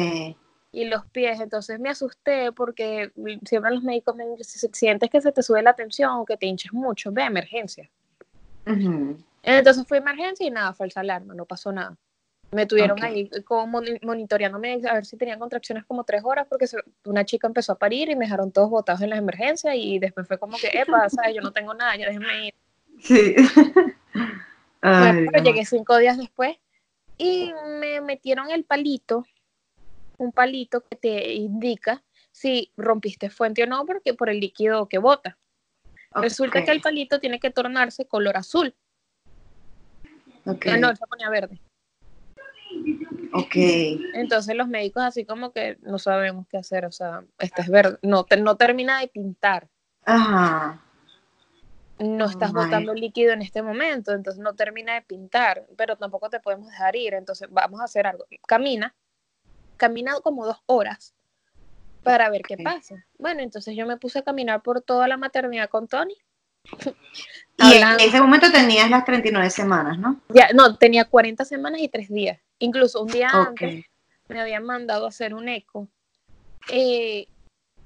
Y 0.74 0.86
los 0.86 1.04
pies, 1.06 1.40
entonces 1.40 1.78
me 1.78 1.90
asusté 1.90 2.50
porque 2.52 3.12
siempre 3.44 3.72
los 3.72 3.82
médicos 3.82 4.16
me 4.16 4.26
dicen, 4.26 4.44
si 4.44 4.68
sientes 4.72 5.10
que 5.10 5.20
se 5.20 5.32
te 5.32 5.42
sube 5.42 5.62
la 5.62 5.74
tensión 5.74 6.12
o 6.12 6.24
que 6.24 6.36
te 6.36 6.46
hinches 6.46 6.72
mucho, 6.72 7.12
ve 7.12 7.22
a 7.22 7.26
emergencia. 7.26 7.90
Entonces 9.42 9.86
fui 9.86 9.98
a 9.98 10.00
emergencia 10.00 10.46
y 10.46 10.50
nada, 10.50 10.72
falsa 10.72 11.00
alarma, 11.00 11.34
no 11.34 11.44
pasó 11.44 11.72
nada. 11.72 11.96
Me 12.52 12.66
tuvieron 12.66 13.02
ahí 13.02 13.30
como 13.46 13.80
monitoreándome 14.02 14.82
a 14.86 14.94
ver 14.94 15.06
si 15.06 15.16
tenían 15.16 15.38
contracciones 15.38 15.86
como 15.86 16.04
tres 16.04 16.20
horas 16.22 16.46
porque 16.48 16.66
una 17.06 17.24
chica 17.24 17.46
empezó 17.46 17.72
a 17.72 17.78
parir 17.78 18.10
y 18.10 18.16
me 18.16 18.26
dejaron 18.26 18.52
todos 18.52 18.68
botados 18.68 19.00
en 19.00 19.08
las 19.08 19.18
emergencias 19.18 19.74
y 19.74 19.98
después 19.98 20.28
fue 20.28 20.38
como 20.38 20.58
que, 20.58 20.68
epa, 20.68 21.08
¿sabes? 21.08 21.34
Yo 21.34 21.40
no 21.40 21.52
tengo 21.52 21.72
nada, 21.72 21.96
ya 21.96 22.06
déjenme 22.06 22.48
ir. 22.48 22.54
Sí. 23.00 23.34
pero 24.80 25.42
llegué 25.42 25.64
cinco 25.64 25.96
días 25.96 26.18
después 26.18 26.58
y 27.16 27.52
me 27.80 28.02
metieron 28.02 28.50
el 28.50 28.64
palito, 28.64 29.24
un 30.18 30.30
palito 30.30 30.82
que 30.82 30.96
te 30.96 31.32
indica 31.32 32.02
si 32.32 32.70
rompiste 32.76 33.30
fuente 33.30 33.62
o 33.62 33.66
no 33.66 33.86
porque 33.86 34.12
por 34.12 34.28
el 34.28 34.40
líquido 34.40 34.88
que 34.88 34.98
bota. 34.98 35.38
Resulta 36.14 36.62
que 36.64 36.70
el 36.70 36.82
palito 36.82 37.18
tiene 37.18 37.40
que 37.40 37.50
tornarse 37.50 38.06
color 38.06 38.36
azul. 38.36 38.74
Okay. 40.44 40.80
No, 40.80 40.94
se 40.94 41.06
ponía 41.06 41.30
verde. 41.30 41.60
Ok. 43.32 43.54
Entonces 44.14 44.54
los 44.56 44.68
médicos 44.68 45.02
así 45.02 45.24
como 45.24 45.52
que 45.52 45.78
no 45.82 45.98
sabemos 45.98 46.46
qué 46.48 46.58
hacer, 46.58 46.84
o 46.84 46.92
sea, 46.92 47.24
este 47.38 47.62
es 47.62 47.68
verde, 47.68 47.98
no, 48.02 48.26
no 48.38 48.56
termina 48.56 49.00
de 49.00 49.08
pintar. 49.08 49.68
Ajá. 50.04 50.82
No 51.98 52.24
estás 52.24 52.52
botando 52.52 52.94
líquido 52.94 53.32
en 53.32 53.42
este 53.42 53.62
momento, 53.62 54.12
entonces 54.12 54.42
no 54.42 54.54
termina 54.54 54.94
de 54.94 55.02
pintar, 55.02 55.66
pero 55.76 55.96
tampoco 55.96 56.28
te 56.30 56.40
podemos 56.40 56.68
dejar 56.68 56.96
ir, 56.96 57.14
entonces 57.14 57.48
vamos 57.50 57.80
a 57.80 57.84
hacer 57.84 58.06
algo. 58.06 58.24
Camina, 58.46 58.94
camina 59.76 60.14
como 60.20 60.44
dos 60.44 60.60
horas 60.66 61.14
para 62.02 62.28
ver 62.28 62.42
qué 62.42 62.56
pasa. 62.56 63.06
Bueno, 63.18 63.42
entonces 63.42 63.76
yo 63.76 63.86
me 63.86 63.98
puse 63.98 64.18
a 64.18 64.22
caminar 64.22 64.62
por 64.62 64.80
toda 64.80 65.06
la 65.06 65.16
maternidad 65.16 65.68
con 65.68 65.86
Tony 65.86 66.16
y 67.58 67.74
en 67.74 68.00
ese 68.00 68.20
momento 68.20 68.50
tenías 68.50 68.90
las 68.90 69.04
39 69.04 69.50
semanas, 69.50 69.98
¿no? 69.98 70.20
Ya, 70.28 70.48
no, 70.54 70.76
tenía 70.76 71.04
40 71.04 71.44
semanas 71.44 71.80
y 71.80 71.88
3 71.88 72.08
días. 72.08 72.40
Incluso 72.58 73.02
un 73.02 73.08
día 73.08 73.28
antes 73.30 73.84
me 74.28 74.40
habían 74.40 74.64
mandado 74.64 75.06
a 75.06 75.08
hacer 75.08 75.34
un 75.34 75.48
eco. 75.48 75.88
Eh, 76.70 77.26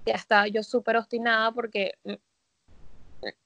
ya 0.04 0.14
estaba 0.14 0.46
yo 0.48 0.62
súper 0.62 0.96
obstinada 0.96 1.52
porque 1.52 1.94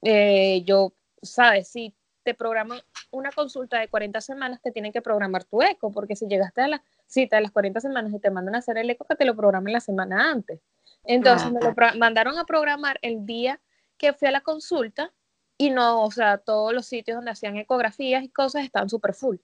eh, 0.03 0.63
yo, 0.65 0.93
sabes, 1.23 1.69
si 1.69 1.95
te 2.23 2.35
programan 2.35 2.81
una 3.11 3.31
consulta 3.33 3.79
de 3.81 3.89
40 3.89 4.21
semanas, 4.21 4.61
te 4.61 4.71
tienen 4.71 4.93
que 4.93 5.01
programar 5.01 5.45
tu 5.45 5.63
eco, 5.63 5.91
porque 5.91 6.17
si 6.17 6.27
llegaste 6.27 6.61
a 6.61 6.69
la 6.69 6.83
cita 7.07 7.37
de 7.37 7.43
las 7.43 7.51
40 7.51 7.81
semanas 7.81 8.13
y 8.13 8.19
te 8.19 8.31
mandan 8.31 8.55
a 8.55 8.59
hacer 8.59 8.77
el 8.77 8.91
eco, 8.91 9.07
que 9.07 9.17
te 9.17 9.25
lo 9.25 9.35
programen 9.35 9.73
la 9.73 9.81
semana 9.81 10.31
antes. 10.31 10.61
Entonces 11.05 11.51
me 11.51 11.61
lo 11.61 11.75
mandaron 11.99 12.39
a 12.39 12.45
programar 12.45 12.99
el 13.03 13.25
día 13.25 13.59
que 13.97 14.13
fui 14.13 14.29
a 14.29 14.33
la 14.33 14.43
consulta 14.43 15.13
y 15.61 15.69
no, 15.69 16.05
o 16.05 16.11
sea, 16.11 16.39
todos 16.39 16.73
los 16.73 16.87
sitios 16.87 17.17
donde 17.17 17.33
hacían 17.33 17.59
ecografías 17.59 18.25
y 18.25 18.31
cosas 18.31 18.65
estaban 18.65 18.89
súper 18.89 19.13
full. 19.13 19.37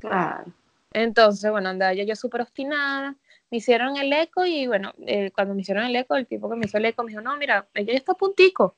Claro. 0.00 0.46
Entonces, 0.92 1.48
bueno, 1.48 1.68
andaba 1.68 1.94
yo, 1.94 2.02
yo 2.02 2.16
súper 2.16 2.40
obstinada, 2.40 3.14
me 3.48 3.58
hicieron 3.58 3.96
el 3.96 4.12
eco 4.12 4.44
y 4.44 4.66
bueno, 4.66 4.94
eh, 5.06 5.30
cuando 5.30 5.54
me 5.54 5.60
hicieron 5.60 5.84
el 5.84 5.94
eco, 5.94 6.16
el 6.16 6.26
tipo 6.26 6.50
que 6.50 6.56
me 6.56 6.66
hizo 6.66 6.78
el 6.78 6.86
eco 6.86 7.04
me 7.04 7.10
dijo, 7.10 7.20
no, 7.20 7.36
mira, 7.36 7.68
ella 7.74 7.92
ya 7.92 7.98
está 7.98 8.12
a 8.12 8.16
puntico, 8.16 8.74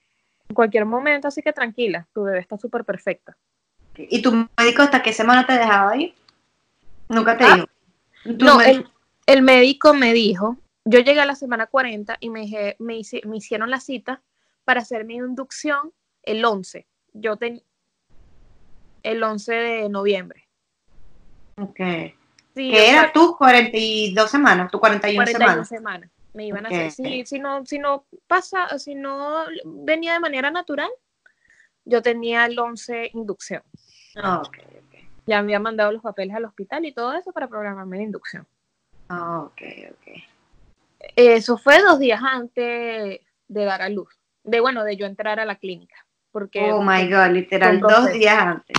en 0.50 0.54
cualquier 0.54 0.84
momento, 0.84 1.28
así 1.28 1.40
que 1.40 1.54
tranquila, 1.54 2.06
tu 2.12 2.24
bebé 2.24 2.40
está 2.40 2.58
súper 2.58 2.84
perfecta. 2.84 3.38
¿Y 3.96 4.20
tu 4.20 4.30
médico 4.30 4.82
hasta 4.82 5.02
qué 5.02 5.14
semana 5.14 5.46
te 5.46 5.54
dejaba 5.54 5.96
ir? 5.96 6.12
Nunca 7.08 7.38
te 7.38 7.44
ah, 7.44 7.54
dijo. 7.54 7.66
No, 8.44 8.60
el, 8.60 8.86
el, 9.24 9.40
médico 9.40 9.94
me 9.94 10.12
dijo, 10.12 10.58
yo 10.84 10.98
llegué 10.98 11.22
a 11.22 11.26
la 11.26 11.36
semana 11.36 11.68
40 11.68 12.18
y 12.20 12.28
me, 12.28 12.40
dije, 12.40 12.76
me, 12.78 13.00
me 13.24 13.36
hicieron 13.38 13.70
la 13.70 13.80
cita 13.80 14.20
para 14.66 14.82
hacer 14.82 15.06
mi 15.06 15.14
inducción 15.14 15.94
el 16.22 16.44
11. 16.44 16.86
Yo 17.12 17.36
tenía 17.36 17.62
el 19.02 19.22
11 19.22 19.54
de 19.54 19.88
noviembre. 19.88 20.48
Ok. 21.56 21.78
Sí, 22.54 22.70
¿Qué 22.70 22.90
era 22.90 23.12
tú 23.12 23.36
42 23.36 24.30
semanas? 24.30 24.70
¿Tu 24.70 24.80
41, 24.80 25.24
41 25.24 25.64
semanas? 25.64 26.10
Me 26.32 26.46
iban 26.46 26.66
a 26.66 26.68
hacer. 26.68 27.26
Si, 27.26 27.38
no, 27.38 27.64
si 27.64 27.78
no 27.78 28.04
pasa, 28.26 28.78
si 28.78 28.94
no 28.94 29.44
venía 29.64 30.12
de 30.14 30.20
manera 30.20 30.50
natural, 30.50 30.90
yo 31.84 32.02
tenía 32.02 32.46
el 32.46 32.58
11 32.58 33.10
inducción. 33.14 33.62
Ah, 34.16 34.42
ok, 34.44 34.58
ok. 34.58 34.94
Ya 35.26 35.42
me 35.42 35.46
había 35.46 35.60
mandado 35.60 35.92
los 35.92 36.02
papeles 36.02 36.34
al 36.34 36.44
hospital 36.44 36.84
y 36.84 36.92
todo 36.92 37.14
eso 37.14 37.32
para 37.32 37.48
programarme 37.48 37.98
la 37.98 38.02
inducción. 38.04 38.46
Ah, 39.08 39.40
ok, 39.40 39.62
ok. 39.90 40.22
Eso 41.16 41.56
fue 41.56 41.80
dos 41.82 41.98
días 41.98 42.20
antes 42.22 43.20
de 43.48 43.64
dar 43.64 43.82
a 43.82 43.88
luz. 43.88 44.08
De 44.44 44.60
bueno, 44.60 44.84
de 44.84 44.96
yo 44.96 45.06
entrar 45.06 45.40
a 45.40 45.44
la 45.44 45.56
clínica. 45.56 46.06
Porque, 46.32 46.72
oh 46.72 46.82
my 46.82 47.10
god, 47.10 47.30
literal, 47.32 47.80
dos 47.80 48.12
días 48.12 48.38
antes. 48.38 48.76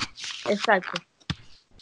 Exacto. 0.50 0.92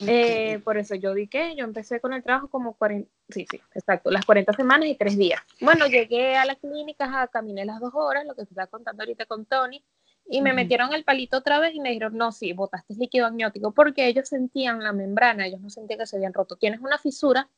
Eh, 0.07 0.59
por 0.63 0.77
eso 0.77 0.95
yo 0.95 1.13
di 1.13 1.27
que 1.27 1.55
yo 1.57 1.65
empecé 1.65 1.99
con 1.99 2.13
el 2.13 2.23
trabajo 2.23 2.47
como 2.47 2.73
40, 2.73 3.09
sí, 3.27 3.45
sí, 3.51 3.61
exacto, 3.73 4.09
las 4.09 4.25
40 4.25 4.53
semanas 4.53 4.87
y 4.87 4.95
tres 4.95 5.17
días. 5.17 5.41
Bueno, 5.59 5.87
llegué 5.87 6.37
a 6.37 6.45
la 6.45 6.55
clínica, 6.55 7.27
caminé 7.27 7.65
las 7.65 7.81
dos 7.81 7.93
horas, 7.93 8.25
lo 8.25 8.33
que 8.33 8.45
te 8.45 8.49
estaba 8.51 8.67
contando 8.67 9.03
ahorita 9.03 9.25
con 9.25 9.45
Tony, 9.45 9.83
y 10.31 10.41
me 10.41 10.53
metieron 10.53 10.93
el 10.93 11.03
palito 11.03 11.37
otra 11.37 11.59
vez 11.59 11.73
y 11.73 11.79
me 11.81 11.89
dijeron, 11.89 12.15
no, 12.15 12.31
sí, 12.31 12.53
botaste 12.53 12.93
líquido 12.93 13.25
amniótico, 13.25 13.71
porque 13.71 14.07
ellos 14.07 14.29
sentían 14.29 14.83
la 14.83 14.93
membrana, 14.93 15.47
ellos 15.47 15.59
no 15.59 15.69
sentían 15.69 15.99
que 15.99 16.05
se 16.05 16.17
habían 16.17 16.33
roto. 16.33 16.55
Tienes 16.55 16.81
una 16.81 16.99
fisura 16.99 17.49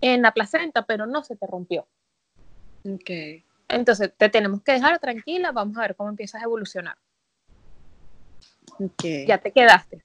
en 0.00 0.22
la 0.22 0.32
placenta, 0.32 0.86
pero 0.86 1.06
no 1.06 1.24
se 1.24 1.34
te 1.34 1.48
rompió. 1.48 1.86
Ok. 2.84 3.10
Entonces, 3.68 4.12
te 4.16 4.28
tenemos 4.28 4.62
que 4.62 4.72
dejar 4.72 5.00
tranquila, 5.00 5.50
vamos 5.50 5.76
a 5.78 5.80
ver 5.80 5.96
cómo 5.96 6.10
empiezas 6.10 6.42
a 6.42 6.44
evolucionar. 6.44 6.96
Ya 9.26 9.38
te 9.38 9.52
quedaste. 9.52 10.02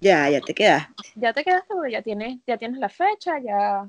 Ya, 0.00 0.30
ya 0.30 0.40
te 0.40 0.54
quedaste. 0.54 0.94
Ya 1.16 1.32
te 1.32 1.44
quedaste 1.44 1.74
porque 1.74 1.92
ya 1.92 2.02
tienes, 2.02 2.38
ya 2.46 2.56
tienes 2.56 2.78
la 2.78 2.88
fecha, 2.88 3.38
ya, 3.40 3.88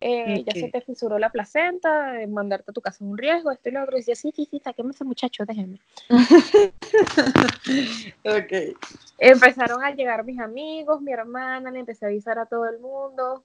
eh, 0.00 0.44
ya 0.44 0.52
se 0.52 0.68
te 0.68 0.80
fisuró 0.80 1.18
la 1.18 1.30
placenta, 1.30 2.14
mandarte 2.28 2.70
a 2.70 2.74
tu 2.74 2.80
casa 2.80 2.96
es 2.96 3.02
un 3.02 3.18
riesgo, 3.18 3.50
esto 3.50 3.68
y 3.68 3.72
lo 3.72 3.82
otro. 3.82 3.98
Y 3.98 4.02
sí, 4.02 4.14
sí, 4.14 4.32
sí, 4.32 4.60
saquemos 4.62 4.96
ese 4.96 5.04
muchacho, 5.04 5.44
déjenme. 5.44 5.80
ok. 8.24 8.76
Empezaron 9.18 9.82
a 9.82 9.90
llegar 9.92 10.24
mis 10.24 10.40
amigos, 10.40 11.00
mi 11.00 11.12
hermana, 11.12 11.70
le 11.70 11.80
empecé 11.80 12.04
a 12.04 12.08
avisar 12.08 12.38
a 12.38 12.46
todo 12.46 12.68
el 12.68 12.78
mundo. 12.78 13.42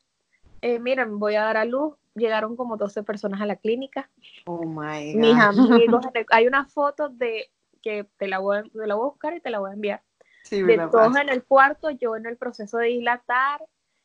Eh, 0.61 0.79
miren, 0.79 1.19
voy 1.19 1.35
a 1.35 1.43
dar 1.43 1.57
a 1.57 1.65
luz. 1.65 1.95
Llegaron 2.15 2.55
como 2.55 2.77
12 2.77 3.03
personas 3.03 3.41
a 3.41 3.45
la 3.45 3.55
clínica. 3.55 4.09
Oh 4.45 4.63
my 4.63 5.13
God. 5.13 5.19
Mis 5.19 5.35
amigos, 5.35 6.05
hay 6.29 6.47
una 6.47 6.65
foto 6.65 7.09
de 7.09 7.49
que 7.83 8.07
te 8.17 8.27
la, 8.27 8.39
voy, 8.39 8.67
te 8.69 8.87
la 8.87 8.95
voy 8.95 9.03
a 9.03 9.09
buscar 9.11 9.35
y 9.35 9.41
te 9.41 9.49
la 9.51 9.59
voy 9.59 9.69
a 9.69 9.73
enviar. 9.73 10.01
de 10.49 10.77
todos 10.91 11.15
en 11.17 11.29
el 11.29 11.43
cuarto, 11.43 11.91
yo 11.91 12.15
en 12.15 12.25
el 12.25 12.37
proceso 12.37 12.77
de 12.77 12.87
dilatar, 12.87 13.61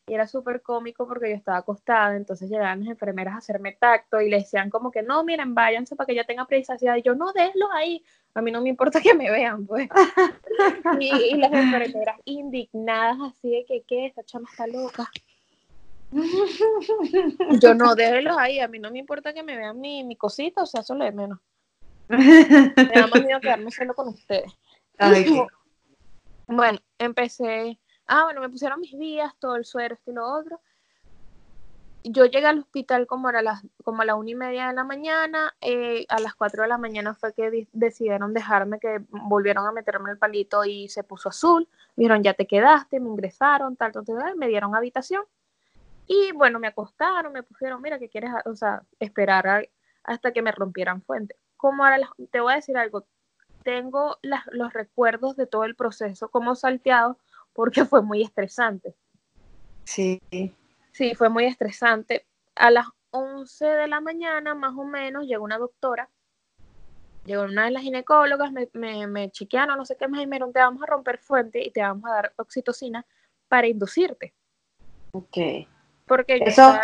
y 0.07 0.15
era 0.15 0.27
súper 0.27 0.63
cómico 0.63 1.07
porque 1.07 1.31
yo 1.31 1.37
estaba 1.37 1.59
acostada, 1.59 2.17
entonces 2.17 2.51
llegaban 2.51 2.81
las 2.81 2.89
enfermeras 2.89 3.35
a 3.35 3.39
hacerme 3.39 3.73
tacto 3.73 4.21
y 4.21 4.31
le 4.31 4.39
decían 4.39 4.71
como 4.71 4.91
que 4.91 5.03
no, 5.03 5.23
miren, 5.23 5.55
váyanse 5.55 5.97
para 5.97 6.07
que 6.07 6.15
ya 6.15 6.25
tenga 6.25 6.47
privacidad, 6.47 6.97
y 6.97 7.03
yo 7.03 7.15
no, 7.15 7.33
déjenlos 7.33 7.69
ahí, 7.73 8.05
a 8.35 8.43
mí 8.43 8.51
no 8.51 8.61
me 8.61 8.71
importa 8.71 9.01
que 9.03 9.15
me 9.15 9.31
vean, 9.31 9.67
pues. 9.67 9.89
y, 11.01 11.37
las 11.37 11.53
enfermeras 11.53 12.21
indignadas 12.25 13.19
así 13.21 13.51
de 13.51 13.65
que, 13.67 13.83
¿qué? 13.83 14.07
Esta 14.07 14.25
chama 14.25 14.49
está 14.51 14.67
loca. 14.67 15.11
Yo 17.61 17.75
no, 17.75 17.95
déjelos 17.95 18.37
ahí, 18.39 18.61
a 18.61 18.69
mí 18.69 18.79
no 18.79 18.91
me 18.91 18.99
importa 18.99 19.35
que 19.35 19.43
me 19.43 19.59
vean 19.59 19.79
mi, 19.79 20.05
mi 20.05 20.17
cosita, 20.17 20.63
o 20.63 20.67
sea, 20.67 20.81
eso 20.81 20.95
lo 20.95 21.05
de 21.05 21.13
menos. 21.13 21.39
Me 22.09 22.93
da 22.95 23.07
más 23.07 23.23
miedo 23.25 23.41
quedarme 23.41 23.71
solo 23.71 23.95
con 23.95 24.09
ustedes. 24.09 24.53
Bueno, 26.51 26.79
empecé, 26.99 27.79
ah, 28.07 28.25
bueno, 28.25 28.41
me 28.41 28.49
pusieron 28.49 28.81
mis 28.81 28.99
días, 28.99 29.35
todo 29.39 29.57
el 29.57 29.67
suero, 29.67 29.95
esto 29.95 30.11
y 30.11 30.15
lo 30.15 30.27
otro. 30.27 30.63
Yo 32.05 32.25
llegué 32.25 32.47
al 32.47 32.61
hospital 32.61 33.07
como, 33.07 33.29
a 33.29 33.43
las, 33.43 33.63
como 33.85 34.01
a 34.01 34.07
la 34.07 34.15
una 34.15 34.31
y 34.31 34.35
media 34.35 34.69
de 34.69 34.73
la 34.73 34.83
mañana, 34.83 35.55
eh, 35.61 36.07
a 36.09 36.19
las 36.21 36.35
cuatro 36.35 36.63
de 36.63 36.71
la 36.71 36.79
mañana 36.79 37.15
fue 37.15 37.35
que 37.35 37.69
decidieron 37.71 38.33
dejarme, 38.33 38.81
que 38.81 39.03
volvieron 39.11 39.67
a 39.67 39.73
meterme 39.73 40.11
el 40.11 40.17
palito 40.17 40.65
y 40.65 40.89
se 40.89 41.05
puso 41.05 41.29
azul, 41.29 41.69
dijeron 41.97 42.23
ya 42.23 42.33
te 42.33 42.47
quedaste, 42.47 42.99
me 42.99 43.11
ingresaron, 43.11 43.77
tal, 43.77 43.93
tal, 43.93 44.07
tal, 44.07 44.37
me 44.37 44.49
dieron 44.49 44.75
habitación 44.75 45.25
y 46.09 46.33
bueno, 46.33 46.59
me 46.59 46.69
acostaron, 46.69 47.33
me 47.35 47.43
pusieron, 47.43 47.83
mira, 47.83 47.99
que 47.99 48.09
quieres, 48.09 48.31
o 48.47 48.55
sea, 48.57 48.83
esperar 48.99 49.69
hasta 50.03 50.33
que 50.33 50.41
me 50.41 50.51
rompieran 50.51 51.03
fuente. 51.03 51.37
Como 51.59 51.85
ahora, 51.85 51.99
te 52.31 52.41
voy 52.41 52.55
a 52.55 52.57
decir 52.57 52.79
algo, 52.79 53.07
tengo 53.63 54.17
los 54.23 54.73
recuerdos 54.73 55.37
de 55.37 55.47
todo 55.47 55.65
el 55.65 55.75
proceso 55.75 56.31
como 56.31 56.55
salteado 56.55 57.19
porque 57.53 57.85
fue 57.85 58.01
muy 58.01 58.23
estresante. 58.23 58.95
Sí. 59.85 60.21
Sí, 60.93 61.15
fue 61.15 61.29
muy 61.29 61.45
estresante. 61.45 62.25
A 62.55 62.71
las 62.71 62.87
11 63.11 63.67
de 63.67 63.89
la 63.89 64.01
mañana, 64.01 64.55
más 64.55 64.75
o 64.77 64.85
menos, 64.85 65.27
llegó 65.27 65.45
una 65.45 65.59
doctora, 65.59 66.09
llegó 67.25 67.43
una 67.43 67.65
de 67.67 67.73
las 67.73 67.83
ginecólogas, 67.83 68.53
me, 68.53 68.69
me, 68.73 69.07
me 69.07 69.31
chequearon, 69.31 69.77
no 69.77 69.85
sé 69.85 69.97
qué 69.97 70.09
más, 70.09 70.23
y 70.23 70.27
me 70.27 70.37
dijeron, 70.37 70.53
te 70.53 70.61
vamos 70.61 70.83
a 70.83 70.87
romper 70.87 71.19
fuente 71.19 71.61
y 71.63 71.71
te 71.71 71.83
vamos 71.83 72.09
a 72.09 72.15
dar 72.15 72.33
oxitocina 72.37 73.05
para 73.49 73.67
inducirte. 73.67 74.33
Ok. 75.13 75.37
Porque 76.07 76.41
Eso, 76.45 76.79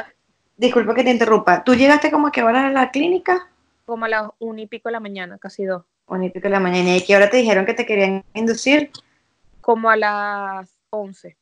disculpa 0.57 0.95
que 0.95 1.05
te 1.05 1.11
interrumpa. 1.11 1.63
¿Tú 1.65 1.75
llegaste 1.75 2.11
como 2.11 2.27
a 2.27 2.33
qué 2.33 2.43
hora 2.43 2.67
a 2.67 2.71
la 2.71 2.91
clínica? 2.91 3.51
Como 3.85 4.05
a 4.05 4.09
las 4.09 4.31
un 4.39 4.59
y 4.59 4.67
pico 4.67 4.89
de 4.89 4.93
la 4.93 5.01
mañana, 5.01 5.39
casi 5.39 5.65
dos. 5.65 5.85
Un 6.07 6.25
y 6.25 6.31
pico 6.31 6.45
de 6.45 6.51
la 6.51 6.61
mañana. 6.61 6.97
¿Y 6.97 7.05
qué 7.05 7.17
hora 7.17 7.31
te 7.31 7.39
dijeron 7.39 7.67
que 7.67 7.75
te 7.75 7.87
querían 7.87 8.25
inducir? 8.35 8.91
Como 9.61 9.91
a 9.91 9.97
las 9.97 10.71
once. 10.91 11.37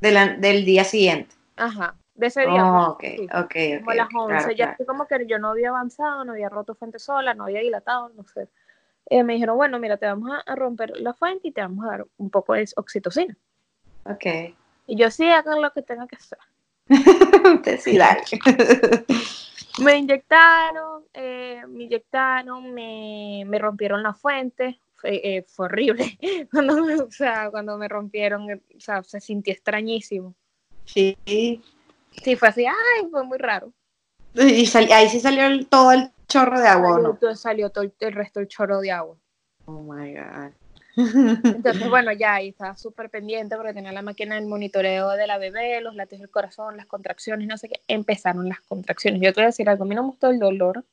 del 0.00 0.64
día 0.64 0.84
siguiente. 0.84 1.34
Ajá, 1.56 1.96
de 2.14 2.26
ese 2.26 2.46
día. 2.46 2.64
Oh, 2.64 2.96
pues, 2.98 3.20
ok, 3.20 3.30
ok, 3.30 3.44
ok. 3.44 3.54
Como 3.80 3.90
a 3.90 3.94
las 3.94 4.08
once. 4.14 4.54
ya 4.54 4.70
así 4.70 4.84
como 4.84 5.06
que 5.06 5.26
yo 5.26 5.38
no 5.38 5.48
había 5.48 5.70
avanzado, 5.70 6.24
no 6.24 6.32
había 6.32 6.48
roto 6.48 6.74
fuente 6.74 6.98
sola, 6.98 7.34
no 7.34 7.44
había 7.44 7.60
dilatado, 7.60 8.10
no 8.10 8.24
sé. 8.24 8.48
Eh, 9.10 9.22
me 9.22 9.34
dijeron, 9.34 9.56
bueno, 9.56 9.78
mira, 9.78 9.98
te 9.98 10.06
vamos 10.06 10.30
a, 10.46 10.54
romper 10.54 10.92
la 10.96 11.12
fuente 11.14 11.48
y 11.48 11.52
te 11.52 11.60
vamos 11.60 11.84
a 11.84 11.88
dar 11.88 12.06
un 12.16 12.30
poco 12.30 12.54
de 12.54 12.66
oxitocina. 12.76 13.36
Ok. 14.04 14.24
Y 14.86 14.96
yo 14.96 15.10
sí, 15.10 15.28
hagan 15.28 15.60
lo 15.60 15.72
que 15.72 15.82
tenga 15.82 16.06
que 16.06 16.16
hacer. 16.16 16.38
me 19.80 19.96
inyectaron, 19.96 21.04
eh, 21.12 21.62
me 21.68 21.84
inyectaron, 21.84 22.72
me, 22.72 23.44
me, 23.46 23.58
rompieron 23.58 24.02
la 24.02 24.14
fuente, 24.14 24.80
fue, 24.94 25.20
eh, 25.22 25.44
fue 25.46 25.66
horrible. 25.66 26.18
cuando, 26.52 26.84
me, 26.84 26.94
o 26.96 27.10
sea, 27.10 27.50
cuando 27.50 27.76
me 27.76 27.88
rompieron, 27.88 28.46
o 28.52 28.80
sea, 28.80 29.02
se 29.02 29.20
sintió 29.20 29.52
extrañísimo. 29.52 30.34
Sí. 30.84 31.16
Sí, 31.26 32.36
fue 32.36 32.48
así, 32.48 32.64
ay, 32.66 33.08
fue 33.10 33.24
muy 33.24 33.38
raro. 33.38 33.72
Y 34.34 34.68
ahí 34.76 35.08
sí 35.08 35.20
salió 35.20 35.46
el, 35.46 35.66
todo 35.66 35.92
el 35.92 36.10
chorro 36.28 36.60
de 36.60 36.68
agua, 36.68 36.94
salió, 36.94 37.18
¿no? 37.20 37.36
Salió 37.36 37.70
todo 37.70 37.84
el, 37.84 37.94
el 38.00 38.12
resto 38.12 38.40
del 38.40 38.48
chorro 38.48 38.80
de 38.80 38.90
agua. 38.90 39.16
Oh 39.66 39.82
my 39.82 40.14
God. 40.14 40.52
Entonces, 40.96 41.88
bueno, 41.88 42.12
ya 42.12 42.34
ahí 42.34 42.48
estaba 42.50 42.76
súper 42.76 43.10
pendiente 43.10 43.56
porque 43.56 43.74
tenía 43.74 43.92
la 43.92 44.02
máquina 44.02 44.36
del 44.36 44.46
monitoreo 44.46 45.10
de 45.10 45.26
la 45.26 45.38
bebé, 45.38 45.80
los 45.80 45.94
latidos 45.94 46.20
del 46.20 46.30
corazón, 46.30 46.76
las 46.76 46.86
contracciones, 46.86 47.48
no 47.48 47.58
sé 47.58 47.68
qué. 47.68 47.80
Empezaron 47.88 48.48
las 48.48 48.60
contracciones. 48.60 49.20
Yo 49.20 49.32
te 49.32 49.40
voy 49.40 49.44
a 49.44 49.46
decir 49.48 49.68
algo, 49.68 49.84
a 49.84 49.86
mí 49.86 49.94
no 49.94 50.02
me 50.02 50.08
gustó 50.10 50.30
el 50.30 50.38
dolor. 50.38 50.84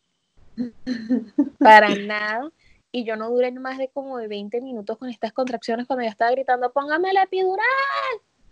Para 1.59 1.89
nada. 1.95 2.49
Y 2.91 3.05
yo 3.05 3.15
no 3.15 3.29
duré 3.29 3.51
más 3.51 3.77
de 3.77 3.87
como 3.89 4.17
de 4.17 4.27
20 4.27 4.59
minutos 4.59 4.97
con 4.97 5.09
estas 5.09 5.31
contracciones 5.31 5.87
cuando 5.87 6.03
ya 6.03 6.09
estaba 6.09 6.31
gritando, 6.31 6.71
póngame 6.73 7.13
la 7.13 7.23
epidural. 7.23 7.61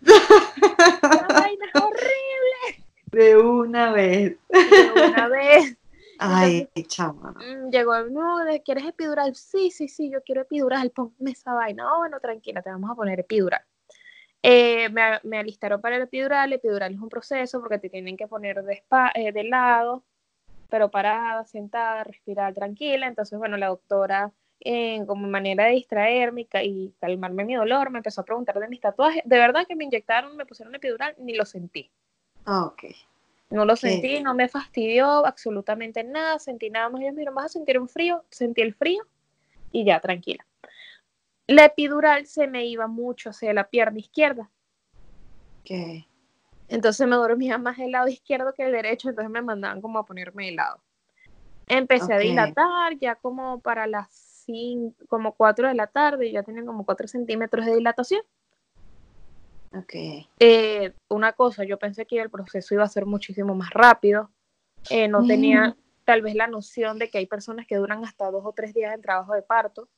¡La 0.00 1.26
vaina 1.28 1.66
es 1.74 1.82
horrible! 1.82 2.86
De 3.10 3.36
una 3.36 3.92
vez. 3.92 4.36
De 4.48 4.92
una 4.94 5.28
vez. 5.28 5.76
Ay, 6.20 6.68
chama. 6.86 7.32
Mm, 7.32 7.70
llegó, 7.70 7.98
no, 8.04 8.38
¿quieres 8.64 8.84
epidural? 8.84 9.34
Sí, 9.34 9.70
sí, 9.70 9.88
sí, 9.88 10.10
yo 10.10 10.22
quiero 10.22 10.42
epidural, 10.42 10.90
ponme 10.90 11.30
esa 11.30 11.54
vaina. 11.54 11.94
Oh, 11.94 11.98
bueno, 11.98 12.20
tranquila, 12.20 12.62
te 12.62 12.70
vamos 12.70 12.90
a 12.90 12.94
poner 12.94 13.20
epidural. 13.20 13.62
Eh, 14.42 14.88
me, 14.90 15.20
me, 15.22 15.38
alistaron 15.38 15.80
para 15.80 15.96
el 15.96 16.02
epidural. 16.02 16.48
El 16.48 16.58
epidural 16.58 16.94
es 16.94 17.00
un 17.00 17.08
proceso 17.08 17.60
porque 17.60 17.78
te 17.78 17.90
tienen 17.90 18.16
que 18.16 18.26
poner 18.26 18.62
de, 18.62 18.82
eh, 19.14 19.32
de 19.32 19.44
lado, 19.44 20.04
pero 20.68 20.90
parada, 20.90 21.44
sentada, 21.44 22.04
respirar 22.04 22.54
tranquila. 22.54 23.06
Entonces, 23.06 23.38
bueno, 23.38 23.56
la 23.56 23.68
doctora, 23.68 24.32
eh, 24.60 25.04
como 25.06 25.26
manera 25.28 25.64
de 25.64 25.72
distraerme 25.72 26.46
y, 26.62 26.94
calmarme 27.00 27.44
mi 27.44 27.54
dolor, 27.54 27.90
me 27.90 27.98
empezó 27.98 28.20
a 28.22 28.24
preguntar 28.24 28.58
de 28.58 28.68
mis 28.68 28.80
tatuajes. 28.80 29.22
De 29.24 29.38
verdad 29.38 29.66
que 29.66 29.76
me 29.76 29.84
inyectaron, 29.84 30.36
me 30.36 30.46
pusieron 30.46 30.74
epidural, 30.74 31.14
ni 31.18 31.34
lo 31.34 31.44
sentí. 31.44 31.90
Ah, 32.44 32.66
ok. 32.66 32.84
No 33.50 33.64
lo 33.64 33.74
sentí, 33.74 34.22
no 34.22 34.32
me 34.34 34.48
fastidió 34.48 35.26
absolutamente 35.26 36.04
nada, 36.04 36.38
sentí 36.38 36.70
nada 36.70 36.88
más. 36.88 37.02
Yo 37.02 37.12
miro, 37.12 37.34
vas 37.34 37.46
a 37.46 37.48
sentir 37.48 37.80
un 37.80 37.88
frío, 37.88 38.24
sentí 38.30 38.62
el 38.62 38.74
frío 38.74 39.04
y 39.72 39.84
ya, 39.84 40.00
tranquila. 40.00 40.46
La 41.48 41.64
epidural 41.64 42.26
se 42.26 42.46
me 42.46 42.64
iba 42.66 42.86
mucho 42.86 43.30
hacia 43.30 43.52
la 43.52 43.68
pierna 43.68 43.98
izquierda. 43.98 44.48
¿Qué? 45.64 46.06
Entonces 46.68 47.08
me 47.08 47.16
dormía 47.16 47.58
más 47.58 47.80
el 47.80 47.90
lado 47.90 48.06
izquierdo 48.06 48.54
que 48.54 48.64
el 48.64 48.70
derecho, 48.70 49.08
entonces 49.08 49.30
me 49.30 49.42
mandaban 49.42 49.80
como 49.80 49.98
a 49.98 50.06
ponerme 50.06 50.46
de 50.46 50.52
lado. 50.52 50.80
Empecé 51.66 52.14
a 52.14 52.18
dilatar 52.18 52.96
ya 52.98 53.16
como 53.16 53.60
para 53.60 53.88
las 53.88 54.08
5, 54.46 55.06
como 55.08 55.32
4 55.32 55.66
de 55.66 55.74
la 55.74 55.88
tarde, 55.88 56.30
ya 56.30 56.44
tenía 56.44 56.64
como 56.64 56.84
4 56.84 57.08
centímetros 57.08 57.66
de 57.66 57.74
dilatación. 57.74 58.22
Okay. 59.72 60.28
Eh, 60.40 60.92
una 61.08 61.32
cosa, 61.32 61.64
yo 61.64 61.78
pensé 61.78 62.04
que 62.04 62.20
el 62.20 62.30
proceso 62.30 62.74
iba 62.74 62.84
a 62.84 62.88
ser 62.88 63.06
muchísimo 63.06 63.54
más 63.54 63.70
rápido. 63.70 64.30
Eh, 64.88 65.06
no 65.06 65.24
tenía 65.24 65.68
mm. 65.68 65.74
tal 66.04 66.22
vez 66.22 66.34
la 66.34 66.48
noción 66.48 66.98
de 66.98 67.08
que 67.08 67.18
hay 67.18 67.26
personas 67.26 67.66
que 67.66 67.76
duran 67.76 68.04
hasta 68.04 68.30
dos 68.30 68.44
o 68.44 68.52
tres 68.52 68.74
días 68.74 68.94
en 68.94 69.02
trabajo 69.02 69.34
de 69.34 69.42
parto. 69.42 69.88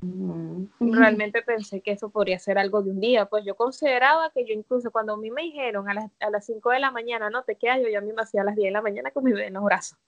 Mm. 0.00 0.64
Realmente 0.80 1.42
pensé 1.42 1.80
que 1.82 1.90
eso 1.92 2.08
podría 2.08 2.38
ser 2.38 2.58
algo 2.58 2.82
de 2.82 2.90
un 2.90 3.00
día. 3.00 3.26
Pues 3.26 3.44
yo 3.44 3.56
consideraba 3.56 4.30
que 4.30 4.46
yo 4.46 4.54
incluso 4.54 4.90
cuando 4.90 5.14
a 5.14 5.16
mí 5.18 5.30
me 5.30 5.42
dijeron 5.42 5.90
a 5.90 5.94
las, 5.94 6.10
a 6.20 6.30
las 6.30 6.46
5 6.46 6.70
de 6.70 6.80
la 6.80 6.90
mañana, 6.90 7.28
no 7.28 7.42
te 7.42 7.56
quedas, 7.56 7.80
yo 7.82 7.88
ya 7.88 8.00
me 8.00 8.12
hacía 8.16 8.40
a 8.40 8.44
las 8.44 8.56
10 8.56 8.68
de 8.68 8.72
la 8.72 8.82
mañana 8.82 9.10
con 9.10 9.24
mi 9.24 9.32
bebé 9.32 9.48
en 9.48 9.54
los 9.54 9.64
brazos. 9.64 9.98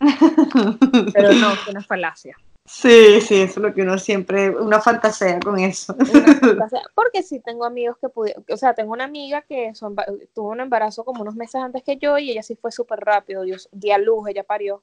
Pero 1.14 1.32
no, 1.32 1.50
fue 1.56 1.72
una 1.72 1.82
falacia. 1.82 2.36
Sí, 2.68 3.22
sí, 3.22 3.40
eso 3.40 3.60
es 3.60 3.62
lo 3.62 3.72
que 3.72 3.80
uno 3.80 3.96
siempre, 3.98 4.50
una 4.50 4.78
fantasea 4.78 5.40
con 5.40 5.58
eso. 5.58 5.96
porque 6.94 7.22
sí 7.22 7.40
tengo 7.40 7.64
amigos 7.64 7.96
que 7.98 8.10
pudieron, 8.10 8.44
o 8.46 8.56
sea, 8.58 8.74
tengo 8.74 8.92
una 8.92 9.04
amiga 9.04 9.40
que 9.40 9.74
son, 9.74 9.96
tuvo 10.34 10.50
un 10.50 10.60
embarazo 10.60 11.02
como 11.02 11.22
unos 11.22 11.34
meses 11.34 11.56
antes 11.62 11.82
que 11.82 11.96
yo 11.96 12.18
y 12.18 12.30
ella 12.30 12.42
sí 12.42 12.56
fue 12.56 12.70
súper 12.70 13.00
rápido, 13.00 13.42
Dios, 13.42 13.70
a 13.72 13.98
luz, 13.98 14.28
ella 14.28 14.44
parió 14.44 14.82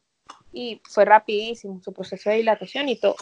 y 0.52 0.82
fue 0.90 1.06
rapidísimo 1.06 1.80
su 1.84 1.94
proceso 1.94 2.32
de 2.32 2.38
dilatación 2.38 2.90
y 2.90 3.00
todo. 3.00 3.18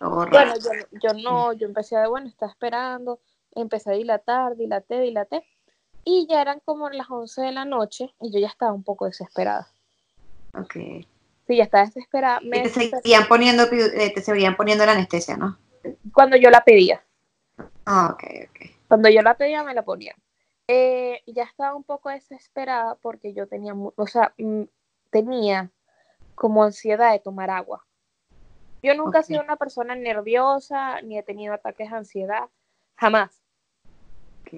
bueno, 0.00 0.54
yo, 0.56 0.70
yo, 1.02 1.14
no, 1.14 1.54
yo 1.54 1.66
empecé 1.66 1.96
a, 1.96 2.08
bueno, 2.08 2.28
estaba 2.28 2.52
esperando, 2.52 3.20
empecé 3.54 3.90
a 3.90 3.94
dilatar, 3.94 4.54
dilaté, 4.54 5.00
dilaté 5.00 5.44
y 6.04 6.26
ya 6.28 6.42
eran 6.42 6.60
como 6.62 6.90
las 6.90 7.08
11 7.08 7.40
de 7.40 7.52
la 7.52 7.64
noche 7.64 8.14
y 8.20 8.30
yo 8.30 8.38
ya 8.38 8.48
estaba 8.48 8.74
un 8.74 8.84
poco 8.84 9.06
desesperada. 9.06 9.66
Ok. 10.54 10.76
Sí, 11.48 11.56
ya 11.56 11.64
estaba 11.64 11.86
desesperada. 11.86 12.40
Me 12.40 12.60
te 12.60 12.68
seguían 12.68 13.26
poniendo, 13.26 13.62
eh, 13.72 14.12
te 14.14 14.20
seguían 14.20 14.54
poniendo 14.54 14.84
la 14.84 14.92
anestesia, 14.92 15.38
¿no? 15.38 15.58
Cuando 16.12 16.36
yo 16.36 16.50
la 16.50 16.62
pedía. 16.62 17.02
Ah, 17.86 18.10
ok, 18.12 18.22
ok. 18.50 18.70
Cuando 18.86 19.08
yo 19.08 19.22
la 19.22 19.34
pedía, 19.34 19.64
me 19.64 19.72
la 19.72 19.82
ponía. 19.82 20.14
Eh, 20.66 21.22
ya 21.26 21.44
estaba 21.44 21.74
un 21.74 21.84
poco 21.84 22.10
desesperada 22.10 22.96
porque 22.96 23.32
yo 23.32 23.46
tenía, 23.46 23.72
o 23.74 24.06
sea, 24.06 24.34
mm, 24.36 24.64
tenía 25.08 25.70
como 26.34 26.64
ansiedad 26.64 27.12
de 27.12 27.20
tomar 27.20 27.48
agua. 27.48 27.82
Yo 28.82 28.94
nunca 28.94 29.20
he 29.20 29.22
sido 29.22 29.42
una 29.42 29.56
persona 29.56 29.94
nerviosa, 29.94 31.00
ni 31.00 31.16
he 31.16 31.22
tenido 31.22 31.54
ataques 31.54 31.90
de 31.90 31.96
ansiedad, 31.96 32.50
jamás. 32.94 33.40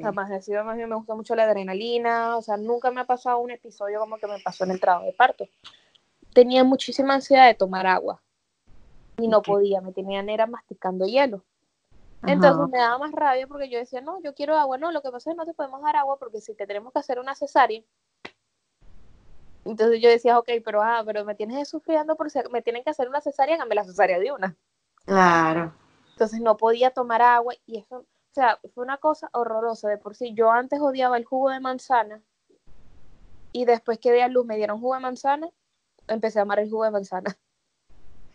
Jamás 0.02 0.30
he 0.32 0.42
sido, 0.42 0.64
más 0.64 0.76
bien 0.76 0.88
me 0.88 0.96
gusta 0.96 1.14
mucho 1.14 1.36
la 1.36 1.44
adrenalina, 1.44 2.36
o 2.36 2.42
sea, 2.42 2.56
nunca 2.56 2.90
me 2.90 3.00
ha 3.00 3.06
pasado 3.06 3.38
un 3.38 3.52
episodio 3.52 4.00
como 4.00 4.18
que 4.18 4.26
me 4.26 4.40
pasó 4.40 4.64
en 4.64 4.72
el 4.72 4.80
trabajo 4.80 5.06
de 5.06 5.12
parto 5.12 5.48
tenía 6.32 6.64
muchísima 6.64 7.14
ansiedad 7.14 7.46
de 7.46 7.54
tomar 7.54 7.86
agua 7.86 8.22
y 9.18 9.28
no 9.28 9.42
podía, 9.42 9.80
me 9.80 9.92
tenían 9.92 10.28
era 10.28 10.46
masticando 10.46 11.06
hielo. 11.06 11.44
Entonces 12.22 12.68
me 12.70 12.78
daba 12.78 12.98
más 12.98 13.12
rabia 13.12 13.46
porque 13.46 13.70
yo 13.70 13.78
decía, 13.78 14.00
no, 14.00 14.20
yo 14.22 14.34
quiero 14.34 14.56
agua, 14.56 14.76
no, 14.76 14.92
lo 14.92 15.00
que 15.00 15.10
pasa 15.10 15.30
es 15.30 15.34
que 15.34 15.38
no 15.38 15.46
te 15.46 15.54
podemos 15.54 15.82
dar 15.82 15.96
agua 15.96 16.18
porque 16.18 16.40
si 16.40 16.54
te 16.54 16.66
tenemos 16.66 16.92
que 16.92 16.98
hacer 16.98 17.18
una 17.18 17.34
cesárea. 17.34 17.82
Entonces 19.64 20.00
yo 20.02 20.08
decía, 20.08 20.38
ok, 20.38 20.48
pero 20.64 20.82
ah, 20.82 21.02
pero 21.04 21.24
me 21.24 21.34
tienes 21.34 21.68
sufriendo 21.68 22.16
por 22.16 22.28
me 22.50 22.62
tienen 22.62 22.82
que 22.82 22.90
hacer 22.90 23.08
una 23.08 23.20
cesárea, 23.20 23.54
hágame 23.54 23.74
la 23.74 23.84
cesárea 23.84 24.18
de 24.18 24.32
una. 24.32 24.56
Claro. 25.04 25.72
Entonces 26.12 26.40
no 26.40 26.56
podía 26.56 26.90
tomar 26.90 27.22
agua 27.22 27.54
y 27.66 27.78
eso, 27.78 27.96
o 27.96 28.34
sea, 28.34 28.58
fue 28.74 28.84
una 28.84 28.98
cosa 28.98 29.28
horrorosa 29.32 29.88
de 29.88 29.98
por 29.98 30.14
sí. 30.14 30.34
Yo 30.34 30.50
antes 30.50 30.80
odiaba 30.80 31.16
el 31.16 31.24
jugo 31.24 31.50
de 31.50 31.60
manzana 31.60 32.22
Y 33.52 33.64
después 33.64 33.98
que 33.98 34.12
di 34.12 34.20
a 34.20 34.28
luz 34.28 34.46
me 34.46 34.56
dieron 34.56 34.80
jugo 34.80 34.94
de 34.94 35.00
manzana, 35.00 35.48
empecé 36.10 36.38
a 36.38 36.42
amar 36.42 36.58
el 36.58 36.70
jugo 36.70 36.84
de 36.84 36.90
manzana. 36.90 37.36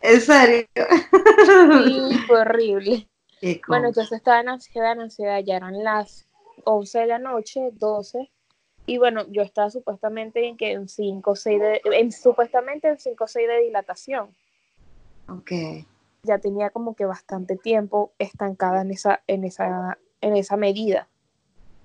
¿En 0.00 0.20
serio? 0.20 0.66
Sí, 0.74 2.18
fue 2.26 2.40
horrible. 2.40 3.08
Bueno, 3.68 3.88
entonces 3.88 4.12
estaba 4.12 4.40
en 4.40 4.48
ansiedad, 4.48 4.92
en 4.92 5.00
ansiedad, 5.02 5.40
ya 5.44 5.56
eran 5.56 5.82
las 5.84 6.26
11 6.64 6.98
de 7.00 7.06
la 7.06 7.18
noche, 7.18 7.70
12, 7.72 8.30
y 8.86 8.98
bueno, 8.98 9.24
yo 9.28 9.42
estaba 9.42 9.70
supuestamente 9.70 10.46
en 10.46 10.56
que 10.56 10.72
en 10.72 10.88
5 10.88 11.30
o 11.30 11.36
6 11.36 11.60
de, 11.60 11.80
en, 11.84 12.12
supuestamente 12.12 12.88
en 12.88 12.98
5 12.98 13.24
o 13.24 13.26
6 13.26 13.48
de 13.48 13.60
dilatación. 13.60 14.34
Ok. 15.28 15.50
Ya 16.22 16.38
tenía 16.38 16.70
como 16.70 16.94
que 16.94 17.04
bastante 17.04 17.56
tiempo 17.56 18.12
estancada 18.18 18.82
en 18.82 18.92
esa, 18.92 19.22
en 19.26 19.44
esa, 19.44 19.98
en 20.20 20.36
esa 20.36 20.56
medida. 20.56 21.08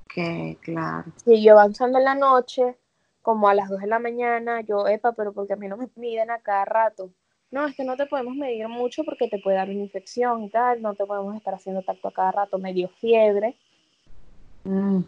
Ok, 0.05 0.59
claro. 0.61 1.11
Siguió 1.23 1.53
avanzando 1.53 1.97
en 1.97 2.05
la 2.05 2.15
noche, 2.15 2.77
como 3.21 3.47
a 3.47 3.53
las 3.55 3.69
2 3.69 3.81
de 3.81 3.87
la 3.87 3.99
mañana, 3.99 4.61
yo, 4.61 4.87
epa, 4.87 5.13
pero 5.13 5.33
porque 5.33 5.53
a 5.53 5.57
mí 5.57 5.67
no 5.67 5.77
me 5.77 5.89
miden 5.95 6.31
a 6.31 6.39
cada 6.39 6.65
rato. 6.65 7.11
No, 7.51 7.67
es 7.67 7.75
que 7.75 7.83
no 7.83 7.97
te 7.97 8.05
podemos 8.05 8.35
medir 8.35 8.67
mucho 8.67 9.03
porque 9.03 9.27
te 9.27 9.39
puede 9.39 9.57
dar 9.57 9.69
una 9.69 9.79
infección 9.79 10.43
y 10.43 10.49
tal, 10.49 10.81
no 10.81 10.95
te 10.95 11.05
podemos 11.05 11.35
estar 11.35 11.53
haciendo 11.53 11.81
tacto 11.81 12.07
a 12.07 12.13
cada 12.13 12.31
rato, 12.31 12.57
me 12.57 12.73
dio 12.73 12.89
fiebre. 12.89 13.57
Mm 14.63 15.01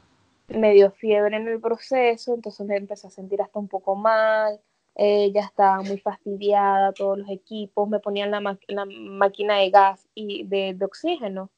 me 0.48 0.74
dio 0.74 0.92
fiebre 0.92 1.38
en 1.38 1.48
el 1.48 1.60
proceso, 1.60 2.34
entonces 2.34 2.66
me 2.66 2.78
empecé 2.78 3.08
a 3.08 3.12
sentir 3.12 3.42
hasta 3.42 3.60
un 3.60 3.68
poco 3.68 3.96
mal, 3.96 4.60
ella 4.96 5.42
estaba 5.42 5.82
muy 5.82 5.98
fastidiada, 5.98 6.94
todos 6.94 7.18
los 7.18 7.30
equipos, 7.30 7.90
me 7.90 8.00
ponían 8.00 8.32
la, 8.32 8.42
máquina 8.42 9.58
de 9.58 9.70
gas 9.70 10.08
y 10.14 10.46
de, 10.46 10.78
oxígeno 10.84 11.50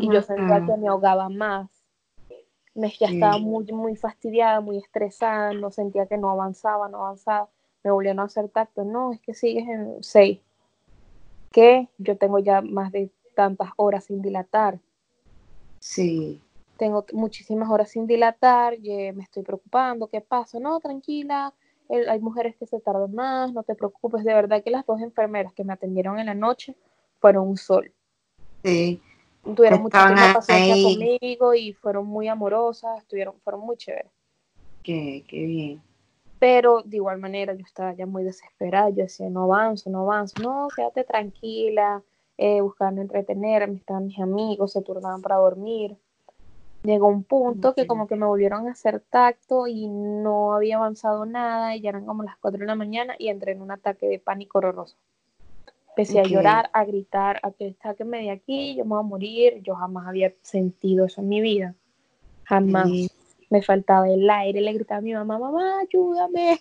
y 0.00 0.12
yo 0.12 0.20
sentía 0.20 0.64
que 0.66 0.76
me 0.76 0.88
ahogaba 0.88 1.28
más. 1.28 1.75
Me, 2.76 2.90
ya 2.90 3.08
estaba 3.08 3.38
muy, 3.38 3.64
muy 3.72 3.96
fastidiada, 3.96 4.60
muy 4.60 4.78
estresada, 4.78 5.52
no 5.52 5.70
sentía 5.70 6.06
que 6.06 6.18
no 6.18 6.30
avanzaba, 6.30 6.88
no 6.88 6.98
avanzaba. 6.98 7.48
Me 7.82 7.90
volvieron 7.90 8.20
a 8.20 8.24
hacer 8.24 8.48
tacto, 8.48 8.84
no, 8.84 9.12
es 9.12 9.20
que 9.20 9.34
sigues 9.34 9.66
en 9.66 10.02
6. 10.02 10.40
Que 11.50 11.88
yo 11.98 12.16
tengo 12.16 12.38
ya 12.38 12.60
más 12.60 12.92
de 12.92 13.10
tantas 13.34 13.70
horas 13.76 14.04
sin 14.04 14.22
dilatar. 14.22 14.78
Sí 15.80 16.40
tengo 16.76 17.04
muchísimas 17.12 17.68
horas 17.70 17.90
sin 17.90 18.06
dilatar, 18.06 18.78
me 18.80 19.22
estoy 19.22 19.42
preocupando, 19.42 20.08
¿qué 20.08 20.20
pasa? 20.20 20.60
No, 20.60 20.78
tranquila, 20.80 21.52
hay 21.88 22.20
mujeres 22.20 22.56
que 22.56 22.66
se 22.66 22.80
tardan 22.80 23.14
más, 23.14 23.52
no 23.52 23.62
te 23.62 23.74
preocupes, 23.74 24.24
de 24.24 24.34
verdad 24.34 24.62
que 24.62 24.70
las 24.70 24.84
dos 24.86 25.00
enfermeras 25.00 25.52
que 25.52 25.64
me 25.64 25.72
atendieron 25.72 26.18
en 26.18 26.26
la 26.26 26.34
noche 26.34 26.76
fueron 27.18 27.48
un 27.48 27.56
sol. 27.56 27.92
Sí. 28.62 29.00
Tuvieron 29.54 29.82
muchísima 29.82 30.34
paciencia 30.34 30.74
conmigo 30.82 31.54
y 31.54 31.72
fueron 31.72 32.06
muy 32.06 32.28
amorosas, 32.28 32.98
estuvieron, 32.98 33.34
fueron 33.44 33.60
muy 33.60 33.76
chéveres. 33.76 34.10
Qué, 34.82 35.24
qué 35.28 35.44
bien. 35.44 35.82
Pero 36.38 36.82
de 36.84 36.96
igual 36.96 37.18
manera 37.18 37.54
yo 37.54 37.64
estaba 37.64 37.94
ya 37.94 38.06
muy 38.06 38.24
desesperada, 38.24 38.90
yo 38.90 39.04
decía, 39.04 39.30
no 39.30 39.44
avanzo, 39.44 39.88
no 39.90 40.00
avanzo, 40.00 40.42
no, 40.42 40.68
quédate 40.74 41.04
tranquila, 41.04 42.02
eh, 42.36 42.60
buscando 42.60 43.00
entretenerme, 43.00 43.76
estaban 43.76 44.06
mis 44.06 44.18
amigos, 44.18 44.72
se 44.72 44.82
turnaban 44.82 45.22
para 45.22 45.36
dormir 45.36 45.96
Llegó 46.86 47.08
un 47.08 47.24
punto 47.24 47.74
que 47.74 47.88
como 47.88 48.06
que 48.06 48.14
me 48.14 48.26
volvieron 48.26 48.68
a 48.68 48.70
hacer 48.70 49.00
tacto 49.00 49.66
y 49.66 49.88
no 49.88 50.54
había 50.54 50.76
avanzado 50.76 51.26
nada 51.26 51.74
y 51.74 51.80
ya 51.80 51.88
eran 51.88 52.06
como 52.06 52.22
las 52.22 52.36
4 52.36 52.60
de 52.60 52.66
la 52.66 52.76
mañana 52.76 53.16
y 53.18 53.28
entré 53.28 53.52
en 53.52 53.60
un 53.60 53.72
ataque 53.72 54.06
de 54.06 54.20
pánico 54.20 54.58
horroroso. 54.58 54.96
Empecé 55.96 56.20
a 56.20 56.24
llorar, 56.24 56.68
a 56.74 56.84
gritar, 56.84 57.40
a 57.42 57.50
que 57.52 57.74
sáquenme 57.82 58.20
de 58.20 58.30
aquí, 58.30 58.76
yo 58.76 58.84
me 58.84 58.90
voy 58.90 59.00
a 59.00 59.02
morir. 59.02 59.62
Yo 59.62 59.74
jamás 59.74 60.06
había 60.06 60.30
sentido 60.42 61.06
eso 61.06 61.22
en 61.22 61.28
mi 61.28 61.40
vida. 61.40 61.74
Jamás. 62.44 62.90
Me 63.48 63.62
faltaba 63.62 64.06
el 64.08 64.28
aire, 64.28 64.60
le 64.60 64.72
gritaba 64.74 64.98
a 64.98 65.00
mi 65.00 65.14
mamá, 65.14 65.38
mamá, 65.38 65.80
ayúdame, 65.80 66.60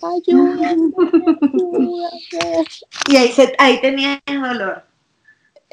ayúdame, 0.00 0.92
ayúdame. 1.52 2.66
Y 3.08 3.16
ahí, 3.16 3.28
se, 3.28 3.52
ahí 3.58 3.80
tenías 3.80 4.20
dolor 4.26 4.84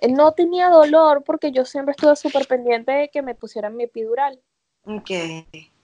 no 0.07 0.31
tenía 0.31 0.69
dolor 0.69 1.23
porque 1.25 1.51
yo 1.51 1.65
siempre 1.65 1.91
estuve 1.91 2.15
súper 2.15 2.47
pendiente 2.47 2.91
de 2.91 3.09
que 3.09 3.21
me 3.21 3.35
pusieran 3.35 3.75
mi 3.75 3.83
epidural. 3.83 4.39
Ok. 4.85 5.11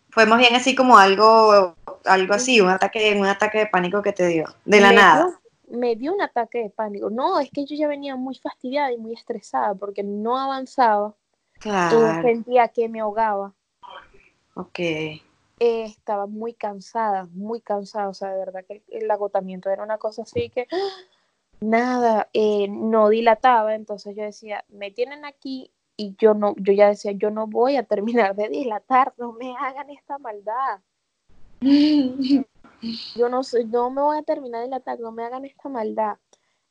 Fue 0.09 0.25
más 0.25 0.39
bien 0.39 0.55
así 0.55 0.75
como 0.75 0.97
algo, 0.97 1.75
algo 2.05 2.33
así, 2.33 2.61
un 2.61 2.69
ataque, 2.69 3.13
un 3.17 3.25
ataque 3.25 3.59
de 3.59 3.67
pánico 3.67 4.01
que 4.01 4.13
te 4.13 4.27
dio, 4.27 4.45
de 4.63 4.79
la 4.79 4.93
nada. 4.93 5.39
Me 5.69 5.95
dio 5.95 6.13
un 6.13 6.21
ataque 6.21 6.59
de 6.59 6.69
pánico. 6.69 7.09
No, 7.09 7.39
es 7.39 7.49
que 7.51 7.65
yo 7.65 7.75
ya 7.75 7.87
venía 7.87 8.15
muy 8.15 8.35
fastidiada 8.35 8.91
y 8.91 8.97
muy 8.97 9.13
estresada 9.13 9.73
porque 9.75 10.03
no 10.03 10.37
avanzaba. 10.37 11.15
Claro. 11.59 12.21
Sentía 12.21 12.67
que 12.67 12.89
me 12.89 12.99
ahogaba. 12.99 13.53
Ok. 14.55 14.79
Eh, 14.79 15.21
estaba 15.59 16.27
muy 16.27 16.53
cansada, 16.53 17.27
muy 17.31 17.61
cansada. 17.61 18.09
O 18.09 18.13
sea, 18.13 18.29
de 18.31 18.39
verdad 18.39 18.65
que 18.67 18.83
el 18.89 19.09
agotamiento 19.09 19.69
era 19.69 19.83
una 19.83 19.97
cosa 19.97 20.23
así 20.23 20.49
que 20.49 20.67
nada, 21.59 22.29
eh, 22.33 22.67
no 22.69 23.09
dilataba, 23.09 23.75
entonces 23.75 24.15
yo 24.15 24.23
decía, 24.23 24.65
me 24.69 24.91
tienen 24.91 25.25
aquí 25.25 25.71
y 25.97 26.15
yo 26.17 26.33
no, 26.33 26.55
yo 26.57 26.73
ya 26.73 26.89
decía, 26.89 27.13
yo 27.13 27.31
no 27.31 27.47
voy 27.47 27.77
a 27.77 27.83
terminar 27.83 28.35
de 28.35 28.49
dilatar, 28.49 29.13
no 29.17 29.33
me 29.33 29.55
hagan 29.57 29.89
esta 29.89 30.17
maldad. 30.17 30.81
yo 32.81 33.29
no 33.29 33.43
sé, 33.43 33.65
no 33.65 33.89
me 33.89 34.01
voy 34.01 34.17
a 34.17 34.23
terminar 34.23 34.61
de 34.61 34.65
dilatar, 34.67 34.99
no 34.99 35.11
me 35.11 35.23
hagan 35.23 35.45
esta 35.45 35.69
maldad. 35.69 36.17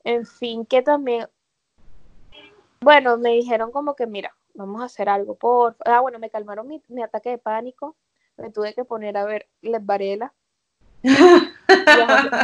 En 0.05 0.27
fin, 0.27 0.67
que 0.67 0.83
también, 0.83 1.29
bueno, 2.81 3.17
me 3.19 3.31
dijeron 3.31 3.73
como 3.73 3.97
que, 3.97 4.07
mira, 4.07 4.35
vamos 4.55 4.83
a 4.83 4.87
hacer 4.87 5.09
algo 5.09 5.37
por, 5.37 5.77
ah, 5.85 6.01
bueno, 6.01 6.19
me 6.19 6.31
calmaron 6.31 6.69
mi, 6.69 6.83
mi 6.89 7.03
ataque 7.03 7.31
de 7.31 7.39
pánico, 7.39 7.97
me 8.37 8.51
tuve 8.51 8.75
que 8.75 8.85
poner 8.85 9.17
a 9.17 9.25
ver 9.25 9.49
Les 9.63 9.85
Varela, 9.85 10.35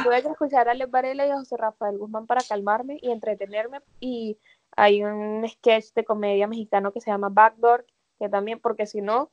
tuve 0.04 0.22
que 0.22 0.28
escuchar 0.28 0.68
a 0.68 0.74
Les 0.74 0.90
Varela 0.90 1.26
y 1.26 1.30
a 1.30 1.38
José 1.38 1.56
Rafael 1.56 1.98
Guzmán 1.98 2.26
para 2.26 2.42
calmarme 2.42 2.98
y 3.00 3.10
entretenerme. 3.10 3.80
Y 4.00 4.38
hay 4.76 5.02
un 5.02 5.46
sketch 5.48 5.92
de 5.94 6.04
comedia 6.04 6.46
mexicano 6.46 6.92
que 6.92 7.00
se 7.00 7.10
llama 7.10 7.30
Backdoor, 7.30 7.86
que 8.18 8.28
también, 8.28 8.60
porque 8.60 8.86
si 8.86 9.00
no, 9.00 9.30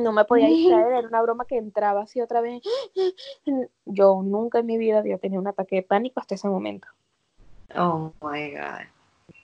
no 0.00 0.12
me 0.12 0.24
podía 0.24 0.48
distraer, 0.48 0.92
era 0.92 1.08
una 1.08 1.22
broma 1.22 1.44
que 1.44 1.56
entraba 1.56 2.02
así 2.02 2.20
otra 2.20 2.40
vez. 2.40 2.62
Yo 3.84 4.22
nunca 4.22 4.58
en 4.60 4.66
mi 4.66 4.78
vida 4.78 4.98
había 4.98 5.18
tenido 5.18 5.40
un 5.40 5.48
ataque 5.48 5.76
de 5.76 5.82
pánico 5.82 6.20
hasta 6.20 6.34
ese 6.34 6.48
momento. 6.48 6.88
Oh 7.76 8.12
my 8.20 8.50
God. 8.52 8.86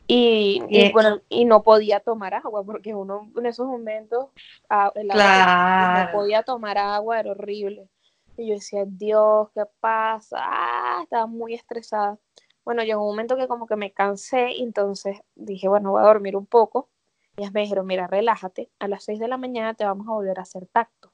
Y, 0.08 0.62
bueno, 0.92 1.20
y 1.28 1.44
no 1.44 1.62
podía 1.62 2.00
tomar 2.00 2.34
agua, 2.34 2.62
porque 2.64 2.94
uno 2.94 3.28
en 3.36 3.46
esos 3.46 3.66
momentos, 3.66 4.28
ah, 4.70 4.92
no 4.94 6.10
podía 6.12 6.42
tomar 6.44 6.78
agua, 6.78 7.18
era 7.18 7.32
horrible. 7.32 7.88
Y 8.36 8.48
yo 8.48 8.54
decía, 8.54 8.84
Dios, 8.86 9.48
¿qué 9.54 9.64
pasa? 9.80 10.36
Ah, 10.40 11.00
estaba 11.02 11.26
muy 11.26 11.54
estresada. 11.54 12.18
Bueno, 12.64 12.84
llegó 12.84 13.02
un 13.02 13.08
momento 13.08 13.36
que 13.36 13.48
como 13.48 13.66
que 13.66 13.76
me 13.76 13.92
cansé, 13.92 14.52
y 14.52 14.62
entonces 14.62 15.20
dije, 15.34 15.68
bueno, 15.68 15.92
voy 15.92 16.02
a 16.02 16.06
dormir 16.06 16.36
un 16.36 16.46
poco. 16.46 16.88
Ellas 17.36 17.52
me 17.52 17.60
dijeron, 17.60 17.86
mira, 17.86 18.06
relájate, 18.06 18.70
a 18.78 18.88
las 18.88 19.04
6 19.04 19.20
de 19.20 19.28
la 19.28 19.36
mañana 19.36 19.74
te 19.74 19.84
vamos 19.84 20.08
a 20.08 20.12
volver 20.12 20.38
a 20.38 20.42
hacer 20.42 20.66
tacto. 20.66 21.12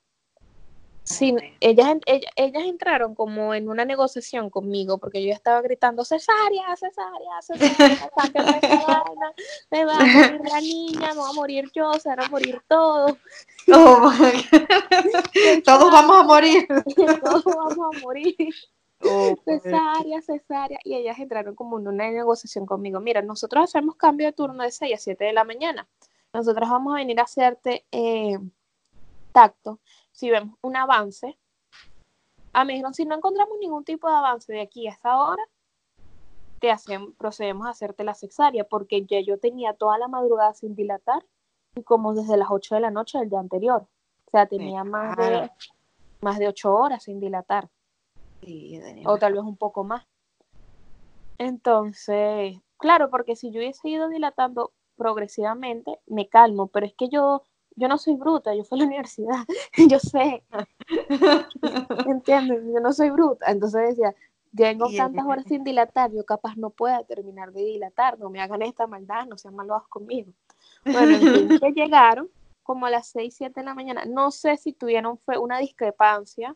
Sí, 1.05 1.35
ellas, 1.59 1.97
ellas, 2.07 2.65
entraron 2.65 3.17
como 3.17 3.55
en 3.55 3.69
una 3.69 3.85
negociación 3.85 4.51
conmigo 4.51 4.99
porque 4.99 5.25
yo 5.25 5.33
estaba 5.33 5.61
gritando 5.61 6.05
cesárea, 6.05 6.77
cesárea, 6.77 7.43
cesárea, 7.43 8.09
me 9.71 9.85
va 9.85 9.97
a 9.97 10.05
morir 10.05 10.41
la 10.49 10.61
niña, 10.61 11.09
me 11.13 11.21
va 11.21 11.29
a 11.29 11.33
morir 11.33 11.69
yo, 11.75 11.93
se 11.95 12.09
van 12.09 12.21
a 12.21 12.29
morir 12.29 12.63
todos. 12.69 13.17
Oh 13.73 14.13
todos 15.65 15.93
vamos 15.93 16.17
a 16.17 16.23
morir. 16.23 16.69
todos 17.25 17.45
vamos 17.45 17.97
a 17.97 18.01
morir. 18.01 18.55
Oh, 19.05 19.35
cesárea, 19.45 20.23
cesárea. 20.23 20.79
Y 20.85 20.95
ellas 20.95 21.19
entraron 21.19 21.57
como 21.57 21.81
en 21.81 21.89
una 21.89 22.09
negociación 22.13 22.65
conmigo. 22.65 23.01
Mira, 23.01 23.23
nosotros 23.23 23.65
hacemos 23.65 23.97
cambio 23.97 24.29
de 24.29 24.33
turno 24.33 24.63
de 24.63 24.71
6 24.71 24.95
a 24.95 24.99
7 24.99 25.25
de 25.25 25.33
la 25.33 25.43
mañana. 25.43 25.89
Nosotros 26.33 26.69
vamos 26.69 26.95
a 26.95 26.97
venir 26.97 27.21
a 27.21 27.25
hacerte 27.25 27.87
eh, 27.91 28.39
tacto 29.33 29.81
si 30.13 30.31
vemos 30.31 30.57
un 30.63 30.77
avance, 30.77 31.39
a 32.53 32.65
mí 32.65 32.83
si 32.93 33.07
no 33.07 33.17
encontramos 33.17 33.59
ningún 33.59 33.85
tipo 33.85 34.09
de 34.09 34.17
avance 34.17 34.53
de 34.53 34.61
aquí 34.61 34.87
a 34.87 34.93
esta 34.93 35.19
hora, 35.19 35.43
te 36.61 36.73
procedemos 37.19 37.67
a 37.67 37.71
hacerte 37.71 38.05
la 38.05 38.15
cesárea, 38.15 38.65
porque 38.65 39.05
ya 39.05 39.21
yo 39.21 39.39
tenía 39.39 39.75
toda 39.75 39.99
la 39.99 40.07
madrugada 40.07 40.55
sin 40.55 40.77
dilatar 40.77 41.25
y 41.75 41.83
como 41.83 42.15
desde 42.15 42.37
las 42.37 42.49
8 42.51 42.77
de 42.77 42.81
la 42.83 42.91
noche 42.91 43.19
del 43.19 43.31
día 43.31 43.41
anterior. 43.41 43.89
O 44.27 44.31
sea, 44.31 44.47
tenía 44.47 44.85
más, 44.85 45.17
de, 45.17 45.51
más 46.21 46.39
de 46.39 46.49
8 46.49 46.73
horas 46.73 47.03
sin 47.03 47.19
dilatar. 47.19 47.69
o 49.05 49.19
tal 49.19 49.33
vez 49.33 49.43
un 49.43 49.57
poco 49.57 49.83
más. 49.83 50.07
Entonces, 51.39 52.59
claro, 52.77 53.11
porque 53.11 53.35
si 53.35 53.51
yo 53.51 53.59
hubiese 53.59 53.89
ido 53.89 54.09
dilatando 54.09 54.73
progresivamente, 54.97 55.99
me 56.07 56.29
calmo, 56.29 56.69
pero 56.69 56.87
es 56.87 56.95
que 56.95 57.09
yo 57.09 57.43
yo 57.77 57.89
no 57.89 57.99
soy 57.99 58.17
bruta, 58.17 58.55
yo 58.55 58.65
fui 58.65 58.79
a 58.79 58.83
la 58.83 58.87
universidad, 58.89 59.45
yo 59.89 59.99
sé, 59.99 60.43
¿entiendes? 62.07 62.63
Yo 62.73 62.81
no 62.81 62.93
soy 62.93 63.11
bruta, 63.11 63.51
entonces 63.51 63.97
decía, 63.97 64.15
tengo 64.55 64.87
tantas 64.95 65.25
horas 65.25 65.45
sin 65.47 65.65
dilatar, 65.65 66.13
yo 66.13 66.25
capaz 66.25 66.57
no 66.57 66.71
pueda 66.71 67.05
terminar 67.05 67.53
de 67.53 67.65
dilatar, 67.65 68.19
no 68.19 68.29
me 68.29 68.41
hagan 68.41 68.63
esta 68.63 68.87
maldad, 68.87 69.27
no 69.27 69.39
sean 69.39 69.55
malvados 69.55 69.89
conmigo. 69.89 70.33
Bueno, 70.85 71.17
entonces 71.17 71.61
que 71.61 71.73
llegaron 71.73 72.29
como 72.63 72.87
a 72.87 72.91
las 72.91 73.09
6, 73.09 73.35
7 73.35 73.61
de 73.61 73.65
la 73.65 73.75
mañana, 73.75 74.05
no 74.05 74.31
sé 74.31 74.57
si 74.57 74.73
tuvieron 74.73 75.19
fue 75.19 75.39
una 75.39 75.59
discrepancia 75.59 76.55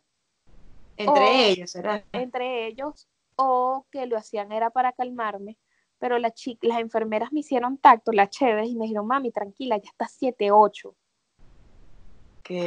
Entre 0.97 1.49
ellos. 1.49 1.74
Entre 2.12 2.66
ellos, 2.66 3.09
o 3.37 3.87
que 3.91 4.07
lo 4.07 4.16
hacían 4.16 4.53
era 4.53 4.70
para 4.70 4.93
calmarme, 4.93 5.57
pero 5.99 6.18
la 6.18 6.32
las 6.62 6.78
enfermeras 6.80 7.32
me 7.32 7.40
hicieron 7.40 7.78
tacto, 7.78 8.12
las 8.12 8.30
chéves, 8.30 8.68
y 8.68 8.76
me 8.76 8.84
dijeron, 8.84 9.07
mami, 9.07 9.30
tranquila, 9.30 9.76
ya 9.78 9.90
está 9.90 10.07
7, 10.09 10.51
8. 10.51 10.94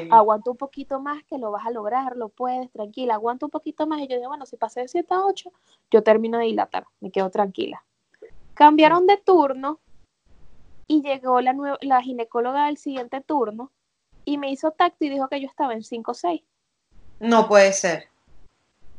Aguanta 0.10 0.52
un 0.52 0.58
poquito 0.58 1.00
más 1.00 1.24
que 1.24 1.38
lo 1.38 1.52
vas 1.52 1.66
a 1.66 1.72
lograr, 1.72 2.18
lo 2.18 2.30
puedes, 2.30 2.70
tranquila, 2.72 3.14
aguanta 3.14 3.46
un 3.46 3.52
poquito 3.52 3.88
más. 3.88 4.02
Y 4.02 4.08
yo 4.08 4.18
digo, 4.18 4.30
bueno, 4.30 4.46
si 4.46 4.58
pasé 4.58 4.82
de 4.82 4.88
7 4.88 5.14
a 5.14 5.26
8, 5.26 5.52
yo 5.92 6.04
termino 6.04 6.38
de 6.38 6.46
dilatar, 6.46 6.86
me 7.00 7.12
quedo 7.12 7.30
tranquila. 7.30 7.84
Cambiaron 8.54 9.08
de 9.08 9.18
turno 9.18 9.80
y 10.88 11.02
llegó 11.02 11.40
la, 11.40 11.56
la 11.82 12.02
ginecóloga 12.02 12.66
del 12.66 12.78
siguiente 12.78 13.22
turno 13.22 13.72
y 14.26 14.38
me 14.38 14.52
hizo 14.52 14.72
tacto 14.72 15.06
y 15.06 15.10
dijo 15.10 15.30
que 15.30 15.40
yo 15.40 15.48
estaba 15.48 15.74
en 15.74 15.84
5 15.84 16.12
o 16.12 16.14
6. 16.14 16.42
No 17.20 17.48
puede 17.48 17.72
ser. 17.74 18.10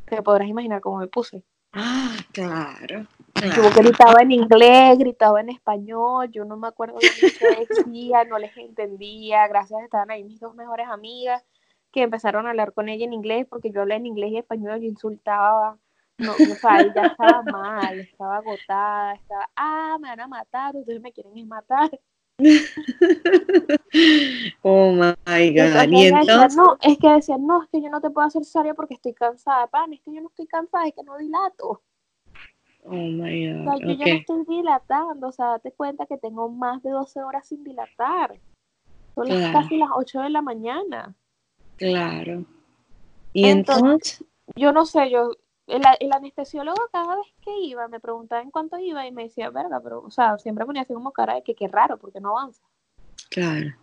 Te 0.07 0.22
podrás 0.22 0.49
imaginar 0.49 0.81
cómo 0.81 0.99
me 0.99 1.09
puse. 1.09 1.45
Ah, 1.73 2.16
claro. 2.33 3.07
Como 3.55 3.71
que 3.71 3.83
gritaba 3.83 4.23
en 4.23 4.33
inglés, 4.33 4.99
gritaba 4.99 5.41
en 5.41 5.51
español, 5.51 6.31
yo 6.31 6.45
no 6.45 6.57
me 6.57 6.68
acuerdo 6.68 6.99
de 6.99 7.09
qué 7.39 7.66
decía, 7.68 8.25
no 8.25 8.39
les 8.39 8.57
entendía, 8.57 9.47
gracias 9.47 9.83
estaban 9.83 10.11
ahí 10.11 10.25
mis 10.25 10.41
dos 10.41 10.55
mejores 10.55 10.89
amigas 10.89 11.45
que 11.93 12.03
empezaron 12.03 12.47
a 12.47 12.51
hablar 12.51 12.73
con 12.73 12.89
ella 12.89 13.05
en 13.05 13.12
inglés 13.12 13.47
porque 13.49 13.71
yo 13.71 13.83
hablé 13.83 13.97
en 13.97 14.07
inglés 14.07 14.33
y 14.33 14.39
español 14.39 14.83
y 14.83 14.89
insultaba, 14.89 15.79
no, 16.18 16.33
o 16.33 16.37
sea, 16.37 16.81
ella 16.81 17.07
estaba 17.07 17.43
mal, 17.43 18.01
estaba 18.01 18.37
agotada, 18.37 19.14
estaba, 19.14 19.49
ah, 19.57 19.97
me 20.01 20.09
van 20.09 20.21
a 20.21 20.29
matar, 20.29 20.77
ustedes 20.77 21.01
me 21.01 21.12
quieren 21.12 21.49
matar. 21.49 21.91
oh 24.62 24.93
my 24.93 25.55
god. 25.55 25.88
¿Y 25.88 26.07
entonces? 26.07 26.57
no, 26.57 26.76
es 26.80 26.99
que 26.99 27.09
decían, 27.09 27.47
no, 27.47 27.62
es 27.62 27.68
que 27.68 27.82
yo 27.82 27.91
no 27.91 28.01
te 28.01 28.11
puedo 28.11 28.26
hacer 28.26 28.45
cesárea 28.45 28.74
porque 28.74 28.95
estoy 28.95 29.14
cansada, 29.14 29.66
pan, 29.66 29.93
es 29.93 30.01
que 30.01 30.14
yo 30.14 30.20
no 30.20 30.28
estoy 30.28 30.47
cansada, 30.47 30.86
es 30.86 30.95
que 30.95 31.03
no 31.03 31.18
dilato. 31.18 31.82
Oh 32.84 32.93
my 32.93 33.47
god. 33.47 33.61
O 33.61 33.76
sea, 33.76 33.86
yo 33.86 33.93
ya 33.93 34.07
no 34.07 34.20
estoy 34.20 34.45
dilatando, 34.47 35.28
o 35.28 35.32
sea, 35.32 35.47
date 35.47 35.72
cuenta 35.72 36.07
que 36.07 36.18
tengo 36.18 36.49
más 36.49 36.82
de 36.82 36.91
12 36.91 37.22
horas 37.22 37.47
sin 37.47 37.62
dilatar. 37.62 38.41
Son 39.14 39.28
casi 39.53 39.76
las 39.76 39.91
8 39.95 40.22
de 40.22 40.30
la 40.30 40.41
mañana. 40.41 41.14
Claro. 41.76 42.45
¿Y 43.32 43.47
entonces? 43.47 44.24
Yo 44.57 44.72
no 44.72 44.86
sé, 44.86 45.11
yo 45.11 45.32
el, 45.71 45.83
el, 46.01 46.12
anestesiólogo 46.12 46.89
cada 46.93 47.16
vez 47.16 47.27
que 47.43 47.57
iba 47.59 47.89
me 47.89 48.01
preguntaba 48.01 48.43
en 48.43 48.51
cuánto 48.51 48.79
iba 48.79 49.07
y 49.07 49.12
me 49.12 49.25
decía, 49.25 49.51
verga, 49.51 49.81
pero, 49.81 50.03
o 50.03 50.11
sea, 50.11 50.39
siempre 50.39 50.66
ponía 50.66 50.83
así 50.83 50.93
como 50.93 51.12
cara 51.12 51.35
de 51.35 51.43
que 51.43 51.55
qué 51.55 51.68
raro, 51.68 51.99
porque 51.99 52.21
no 52.21 52.37
avanza. 52.37 52.62
Claro. 53.31 53.75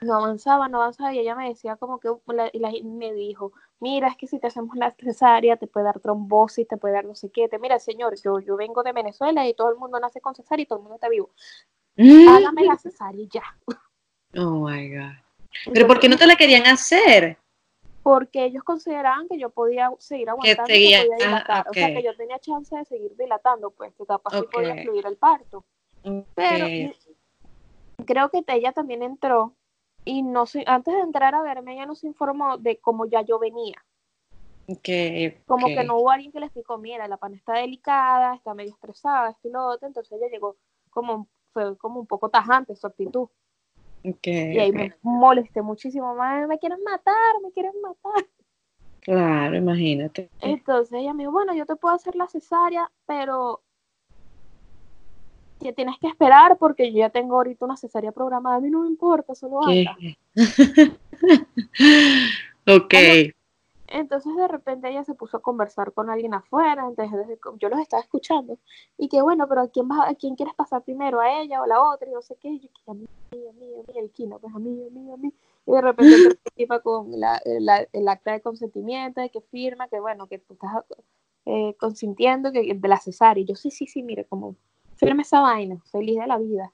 No 0.00 0.14
avanzaba, 0.14 0.68
no 0.68 0.82
avanzaba, 0.82 1.14
y 1.14 1.20
ella 1.20 1.34
me 1.34 1.48
decía 1.48 1.76
como 1.76 2.00
que, 2.00 2.08
la, 2.26 2.50
me 2.82 3.12
dijo, 3.12 3.52
mira, 3.78 4.08
es 4.08 4.16
que 4.16 4.26
si 4.26 4.38
te 4.38 4.48
hacemos 4.48 4.76
la 4.76 4.92
cesárea, 4.92 5.56
te 5.56 5.66
puede 5.66 5.86
dar 5.86 6.00
trombosis, 6.00 6.66
te 6.66 6.76
puede 6.76 6.94
dar 6.94 7.04
no 7.04 7.14
sé 7.14 7.30
qué, 7.30 7.48
te, 7.48 7.58
mira, 7.58 7.78
señor, 7.78 8.14
yo, 8.22 8.40
yo 8.40 8.56
vengo 8.56 8.82
de 8.82 8.92
Venezuela 8.92 9.46
y 9.46 9.54
todo 9.54 9.70
el 9.70 9.76
mundo 9.76 10.00
nace 10.00 10.20
con 10.20 10.34
cesárea 10.34 10.62
y 10.62 10.66
todo 10.66 10.78
el 10.78 10.82
mundo 10.82 10.96
está 10.96 11.08
vivo. 11.08 11.30
Mm. 11.96 12.28
Hágame 12.28 12.64
la 12.64 12.78
cesárea 12.78 13.22
y 13.22 13.28
ya. 13.28 13.42
Oh 14.36 14.68
my 14.68 14.88
God. 14.88 15.12
Pero 15.72 15.86
¿por 15.86 15.98
qué 15.98 16.08
no 16.08 16.16
te 16.16 16.26
la 16.26 16.36
querían 16.36 16.66
hacer? 16.66 17.36
Porque 18.10 18.44
ellos 18.44 18.64
consideraban 18.64 19.28
que 19.28 19.38
yo 19.38 19.50
podía 19.50 19.88
seguir 20.00 20.28
aguantando 20.30 20.64
y 20.74 20.74
podía 20.74 21.04
dilatar, 21.04 21.68
o 21.70 21.72
sea 21.72 21.94
que 21.94 22.02
yo 22.02 22.16
tenía 22.16 22.40
chance 22.40 22.76
de 22.76 22.84
seguir 22.84 23.16
dilatando, 23.16 23.70
pues 23.70 23.94
que 23.94 24.04
capaz 24.04 24.36
okay. 24.36 24.50
podía 24.50 24.82
fluir 24.82 25.06
el 25.06 25.16
parto. 25.16 25.64
Pero 26.34 26.66
creo 28.04 28.28
que 28.30 28.42
ella 28.48 28.72
también 28.72 29.04
entró 29.04 29.54
y 30.04 30.24
no 30.24 30.42
antes 30.66 30.92
de 30.92 31.00
entrar 31.02 31.36
a 31.36 31.42
verme 31.42 31.74
ella 31.74 31.86
nos 31.86 32.02
informó 32.02 32.58
de 32.58 32.78
cómo 32.78 33.06
ya 33.06 33.22
yo 33.22 33.38
venía. 33.38 33.76
Como 35.46 35.68
que 35.68 35.84
no 35.84 35.98
hubo 35.98 36.10
alguien 36.10 36.32
que 36.32 36.40
le 36.40 36.46
explicó, 36.46 36.78
mira, 36.78 37.06
la 37.06 37.16
pana 37.16 37.36
está 37.36 37.52
delicada, 37.52 38.34
está 38.34 38.54
medio 38.54 38.72
estresada, 38.72 39.30
esto 39.30 39.46
y 39.46 39.52
lo 39.52 39.68
otro, 39.68 39.86
entonces 39.86 40.18
ella 40.18 40.26
llegó 40.32 40.56
como, 40.90 41.28
fue 41.52 41.78
como 41.78 42.00
un 42.00 42.08
poco 42.08 42.28
tajante 42.28 42.74
su 42.74 42.88
actitud 42.88 43.28
y 44.02 44.58
ahí 44.58 44.72
me 44.72 44.94
molesté 45.02 45.62
muchísimo, 45.62 46.14
más 46.14 46.48
me 46.48 46.58
quieren 46.58 46.82
matar, 46.82 47.40
me 47.42 47.52
quieren 47.52 47.72
matar. 47.82 48.26
Claro, 49.00 49.56
imagínate. 49.56 50.30
Entonces 50.40 50.92
ella 50.92 51.14
me 51.14 51.22
dijo, 51.22 51.32
bueno, 51.32 51.54
yo 51.54 51.66
te 51.66 51.76
puedo 51.76 51.94
hacer 51.94 52.16
la 52.16 52.28
cesárea, 52.28 52.90
pero 53.06 53.62
que 55.60 55.72
tienes 55.72 55.96
que 56.00 56.08
esperar 56.08 56.56
porque 56.58 56.92
yo 56.92 56.98
ya 56.98 57.10
tengo 57.10 57.36
ahorita 57.36 57.64
una 57.64 57.76
cesárea 57.76 58.12
programada, 58.12 58.56
a 58.56 58.60
mí 58.60 58.70
no 58.70 58.82
me 58.82 58.88
importa, 58.88 59.34
solo 59.34 59.60
anda. 59.66 59.96
ok. 62.66 62.94
Entonces 63.90 64.34
de 64.36 64.46
repente 64.46 64.88
ella 64.88 65.02
se 65.02 65.14
puso 65.14 65.38
a 65.38 65.42
conversar 65.42 65.92
con 65.92 66.10
alguien 66.10 66.32
afuera, 66.32 66.86
entonces 66.86 67.38
yo 67.58 67.68
los 67.68 67.80
estaba 67.80 68.00
escuchando 68.00 68.56
y 68.96 69.08
que 69.08 69.20
bueno, 69.20 69.48
pero 69.48 69.62
¿a 69.62 69.68
quién, 69.68 69.88
vas, 69.88 70.08
a 70.08 70.14
quién 70.14 70.36
quieres 70.36 70.54
pasar 70.54 70.84
primero? 70.84 71.20
¿A 71.20 71.40
ella 71.40 71.60
o 71.60 71.64
a 71.64 71.66
la 71.66 71.82
otra? 71.82 72.08
Y 72.08 72.12
no 72.12 72.22
sé 72.22 72.36
qué, 72.40 72.48
y 72.50 72.60
yo 72.60 72.68
que 72.68 72.90
a 72.90 72.94
mí, 72.94 73.06
a 73.32 73.34
mí, 73.34 73.48
a 73.48 73.52
mí, 73.92 73.98
el 73.98 74.10
quino, 74.12 74.38
pues 74.38 74.54
a 74.54 74.60
mí, 74.60 74.86
a 74.86 74.90
mí, 74.90 75.12
a 75.12 75.16
mí. 75.16 75.34
Y 75.66 75.72
de 75.72 75.80
repente 75.80 76.06
iba 76.56 76.80
con 76.80 77.18
la, 77.18 77.42
el 77.44 78.08
acta 78.08 78.32
de 78.32 78.40
consentimiento, 78.40 79.20
de 79.20 79.30
que 79.30 79.40
firma, 79.40 79.88
que 79.88 79.98
bueno, 79.98 80.28
que 80.28 80.38
tú 80.38 80.54
estás 80.54 80.84
eh, 81.46 81.74
consintiendo 81.78 82.52
que, 82.52 82.72
de 82.74 82.88
la 82.88 82.98
cesárea. 82.98 83.42
Y 83.42 83.46
yo 83.46 83.56
sí, 83.56 83.72
sí, 83.72 83.88
sí, 83.88 84.04
mire, 84.04 84.24
como 84.24 84.54
firme 84.94 85.22
esa 85.22 85.40
vaina, 85.40 85.80
feliz 85.90 86.20
de 86.20 86.26
la 86.28 86.38
vida. 86.38 86.72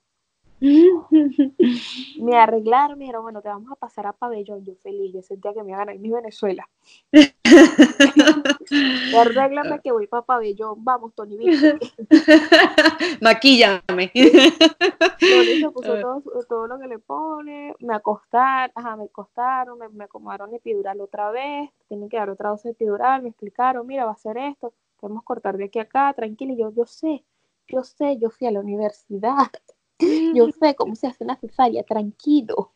me 0.61 2.37
arreglaron, 2.37 2.99
me 2.99 3.05
dijeron, 3.05 3.23
bueno, 3.23 3.43
te 3.43 3.49
vamos 3.49 3.71
a 3.71 3.77
pasar 3.77 4.07
a 4.07 4.13
pabellón, 4.13 4.65
yo 4.65 4.75
feliz, 4.77 5.13
yo 5.13 5.23
sentía 5.23 5.53
que 5.53 5.63
me 5.63 5.73
iban 5.73 5.89
a 5.89 5.95
ir 5.95 6.01
mi 6.01 6.11
Venezuela. 6.11 6.69
Arréglame 9.19 9.81
que 9.81 9.93
voy 9.93 10.07
para 10.07 10.23
pabellón, 10.23 10.83
vamos, 10.83 11.15
Tony. 11.15 11.37
Maquíllame. 13.21 14.11
Tony 14.11 15.61
se 15.61 15.71
puso 15.71 16.01
todo, 16.01 16.23
todo, 16.49 16.67
lo 16.67 16.79
que 16.79 16.89
le 16.89 16.99
pone, 16.99 17.75
me 17.81 17.95
acostaron, 17.95 18.73
ajá, 18.75 18.97
me 18.97 19.05
acostaron, 19.05 19.79
me, 19.79 19.89
me 19.91 20.05
acomodaron 20.05 20.55
epidural 20.55 21.01
otra 21.01 21.31
vez, 21.31 21.71
tienen 21.89 22.09
que 22.09 22.17
dar 22.17 22.31
otra 22.31 22.49
dosis 22.49 22.65
de 22.65 22.71
epidural, 22.71 23.23
me 23.23 23.29
explicaron, 23.29 23.87
mira, 23.87 24.07
va 24.07 24.13
a 24.13 24.17
ser 24.17 24.39
esto, 24.39 24.73
podemos 24.99 25.23
cortar 25.23 25.59
de 25.59 25.67
aquí 25.67 25.79
a 25.79 25.83
acá, 25.83 26.13
tranquilo, 26.15 26.55
y 26.55 26.59
yo, 26.59 26.73
yo 26.73 26.87
sé, 26.87 27.23
yo 27.69 27.83
sé, 27.83 28.19
yo 28.19 28.31
fui 28.31 28.47
a 28.47 28.51
la 28.51 28.61
universidad. 28.61 29.51
Yo 29.99 30.49
sé 30.61 30.75
cómo 30.75 30.95
se 30.95 31.07
hace 31.07 31.25
una 31.25 31.37
cesárea, 31.37 31.83
tranquilo. 31.83 32.73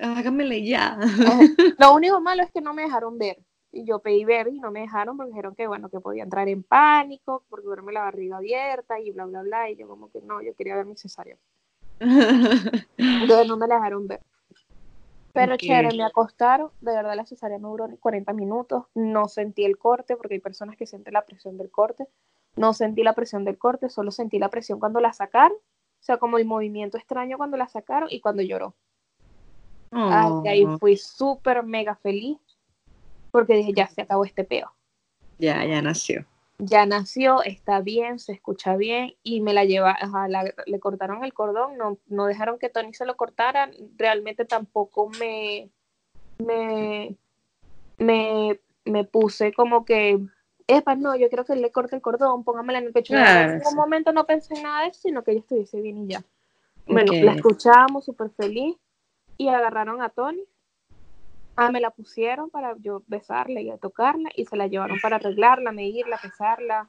Hágamele 0.00 0.64
ya. 0.64 0.98
Lo 1.78 1.94
único 1.94 2.20
malo 2.20 2.42
es 2.42 2.50
que 2.50 2.60
no 2.60 2.74
me 2.74 2.82
dejaron 2.82 3.18
ver. 3.18 3.38
Y 3.74 3.84
yo 3.84 4.00
pedí 4.00 4.24
ver 4.24 4.48
y 4.48 4.60
no 4.60 4.70
me 4.70 4.80
dejaron 4.80 5.16
porque 5.16 5.30
dijeron 5.30 5.54
que 5.54 5.66
bueno, 5.66 5.88
que 5.88 6.00
podía 6.00 6.24
entrar 6.24 6.46
en 6.48 6.62
pánico, 6.62 7.42
porque 7.48 7.68
verme 7.68 7.92
la 7.92 8.02
barriga 8.02 8.36
abierta 8.36 9.00
y 9.00 9.12
bla, 9.12 9.24
bla, 9.24 9.42
bla. 9.42 9.70
Y 9.70 9.76
yo 9.76 9.88
como 9.88 10.10
que 10.10 10.20
no, 10.20 10.42
yo 10.42 10.54
quería 10.54 10.76
ver 10.76 10.84
mi 10.84 10.96
cesárea. 10.96 11.38
Entonces 12.00 13.48
no 13.48 13.56
me 13.56 13.66
dejaron 13.66 14.08
ver. 14.08 14.20
Pero 15.32 15.56
chévere, 15.56 15.96
me 15.96 16.04
acostaron, 16.04 16.70
de 16.82 16.92
verdad 16.92 17.16
la 17.16 17.24
cesárea 17.24 17.58
no 17.58 17.70
duró 17.70 17.88
ni 17.88 17.96
40 17.96 18.34
minutos, 18.34 18.84
no 18.94 19.28
sentí 19.28 19.64
el 19.64 19.78
corte, 19.78 20.14
porque 20.16 20.34
hay 20.34 20.40
personas 20.40 20.76
que 20.76 20.86
sienten 20.86 21.14
la 21.14 21.24
presión 21.24 21.56
del 21.56 21.70
corte, 21.70 22.06
no 22.54 22.74
sentí 22.74 23.02
la 23.02 23.14
presión 23.14 23.46
del 23.46 23.56
corte, 23.56 23.88
solo 23.88 24.10
sentí 24.10 24.38
la 24.38 24.50
presión 24.50 24.78
cuando 24.78 25.00
la 25.00 25.14
sacaron 25.14 25.56
o 26.02 26.04
sea, 26.04 26.16
como 26.16 26.36
el 26.36 26.44
movimiento 26.44 26.98
extraño 26.98 27.36
cuando 27.36 27.56
la 27.56 27.68
sacaron 27.68 28.08
y 28.10 28.20
cuando 28.20 28.42
lloró. 28.42 28.74
Oh. 29.92 30.42
ahí 30.46 30.66
fui 30.80 30.96
súper 30.96 31.62
mega 31.62 31.94
feliz 31.94 32.38
porque 33.30 33.54
dije, 33.54 33.72
ya 33.72 33.86
se 33.86 34.02
acabó 34.02 34.24
este 34.24 34.42
peo. 34.42 34.72
Ya, 35.38 35.64
ya 35.64 35.80
nació. 35.80 36.26
Ya 36.58 36.86
nació, 36.86 37.42
está 37.44 37.80
bien, 37.80 38.18
se 38.18 38.32
escucha 38.32 38.76
bien 38.76 39.14
y 39.22 39.42
me 39.42 39.52
la 39.52 39.64
lleva, 39.64 39.96
le 40.66 40.80
cortaron 40.80 41.22
el 41.22 41.32
cordón, 41.32 41.78
no, 41.78 41.98
no 42.08 42.26
dejaron 42.26 42.58
que 42.58 42.68
Tony 42.68 42.94
se 42.94 43.06
lo 43.06 43.16
cortara, 43.16 43.70
realmente 43.96 44.44
tampoco 44.44 45.08
me, 45.20 45.70
me, 46.38 47.16
me, 47.98 48.60
me 48.84 49.04
puse 49.04 49.52
como 49.52 49.84
que 49.84 50.18
epa, 50.76 50.94
no, 50.94 51.16
yo 51.16 51.28
quiero 51.28 51.44
que 51.44 51.56
le 51.56 51.70
corte 51.70 51.96
el 51.96 52.02
cordón, 52.02 52.44
póngamela 52.44 52.78
en 52.78 52.86
el 52.86 52.92
pecho. 52.92 53.14
en 53.14 53.62
un 53.66 53.74
momento 53.74 54.12
no 54.12 54.26
pensé 54.26 54.54
en 54.54 54.62
nada 54.62 54.82
de 54.82 54.88
eso, 54.88 55.00
sino 55.00 55.22
que 55.22 55.32
ella 55.32 55.40
estuviese 55.40 55.80
bien 55.80 55.98
y 55.98 56.08
ya. 56.08 56.22
Bueno, 56.86 57.12
la 57.12 57.32
escuchamos 57.32 58.04
súper 58.04 58.30
feliz 58.30 58.76
y 59.36 59.48
agarraron 59.48 60.02
a 60.02 60.08
Tony. 60.08 60.44
Ah, 61.54 61.70
me 61.70 61.80
la 61.80 61.90
pusieron 61.90 62.50
para 62.50 62.76
yo 62.78 63.02
besarla 63.06 63.60
y 63.60 63.70
a 63.70 63.76
tocarla 63.76 64.30
y 64.34 64.46
se 64.46 64.56
la 64.56 64.66
llevaron 64.66 64.98
para 65.00 65.16
arreglarla, 65.16 65.70
medirla, 65.70 66.18
pesarla. 66.18 66.88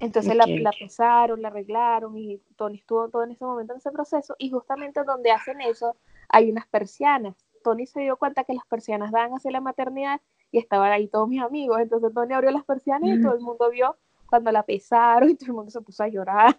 Entonces 0.00 0.34
la, 0.34 0.44
la, 0.46 0.72
pesaron, 0.72 1.40
la 1.40 1.48
arreglaron 1.48 2.18
y 2.18 2.38
Tony 2.56 2.78
estuvo 2.78 3.08
todo 3.08 3.22
en 3.22 3.30
ese 3.30 3.44
momento 3.44 3.72
en 3.72 3.78
ese 3.78 3.92
proceso 3.92 4.34
y 4.38 4.50
justamente 4.50 5.02
donde 5.04 5.30
hacen 5.30 5.60
eso 5.60 5.96
hay 6.28 6.50
unas 6.50 6.66
persianas. 6.66 7.36
Tony 7.62 7.86
se 7.86 8.00
dio 8.00 8.16
cuenta 8.16 8.44
que 8.44 8.54
las 8.54 8.66
persianas 8.66 9.12
dan 9.12 9.32
hacia 9.32 9.52
la 9.52 9.60
maternidad 9.60 10.20
y 10.54 10.58
estaban 10.58 10.92
ahí 10.92 11.08
todos 11.08 11.28
mis 11.28 11.42
amigos. 11.42 11.80
Entonces 11.80 12.14
Tony 12.14 12.32
abrió 12.32 12.52
las 12.52 12.64
persianas 12.64 13.10
y 13.10 13.20
todo 13.20 13.34
el 13.34 13.40
mundo 13.40 13.68
vio 13.70 13.96
cuando 14.30 14.52
la 14.52 14.62
pesaron 14.62 15.30
y 15.30 15.34
todo 15.34 15.48
el 15.48 15.54
mundo 15.54 15.72
se 15.72 15.80
puso 15.80 16.04
a 16.04 16.08
llorar. 16.08 16.56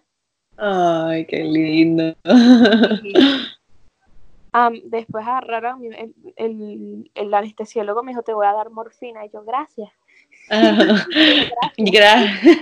Ay, 0.58 1.24
qué 1.24 1.42
lindo. 1.42 2.14
después 4.84 5.26
agarraron, 5.26 5.82
el, 5.82 6.14
el, 6.36 7.10
el, 7.14 7.34
anestesiólogo 7.34 8.02
me 8.02 8.10
dijo, 8.10 8.22
te 8.22 8.34
voy 8.34 8.46
a 8.46 8.52
dar 8.52 8.68
morfina. 8.68 9.24
Y 9.24 9.30
yo, 9.30 9.42
gracias. 9.44 9.90
gracias. 11.78 12.54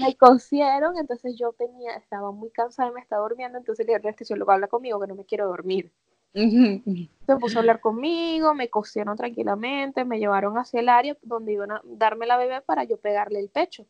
me 0.00 0.16
cosieron, 0.16 0.96
entonces 0.96 1.36
yo 1.38 1.52
tenía, 1.52 1.92
estaba 1.96 2.32
muy 2.32 2.48
cansada 2.48 2.88
y 2.88 2.94
me 2.94 3.00
estaba 3.02 3.28
durmiendo, 3.28 3.58
entonces 3.58 3.86
el 3.86 3.94
anestesiólogo 3.96 4.52
habla 4.52 4.68
conmigo 4.68 4.98
que 4.98 5.06
no 5.06 5.16
me 5.16 5.26
quiero 5.26 5.48
dormir. 5.48 5.92
Se 6.36 7.36
puso 7.40 7.58
a 7.58 7.60
hablar 7.60 7.80
conmigo, 7.80 8.52
me 8.54 8.68
cosieron 8.68 9.16
tranquilamente, 9.16 10.04
me 10.04 10.18
llevaron 10.18 10.58
hacia 10.58 10.80
el 10.80 10.90
área 10.90 11.16
donde 11.22 11.54
iban 11.54 11.72
a 11.72 11.80
darme 11.84 12.26
la 12.26 12.36
bebé 12.36 12.60
para 12.60 12.84
yo 12.84 12.98
pegarle 12.98 13.40
el 13.40 13.48
pecho. 13.48 13.86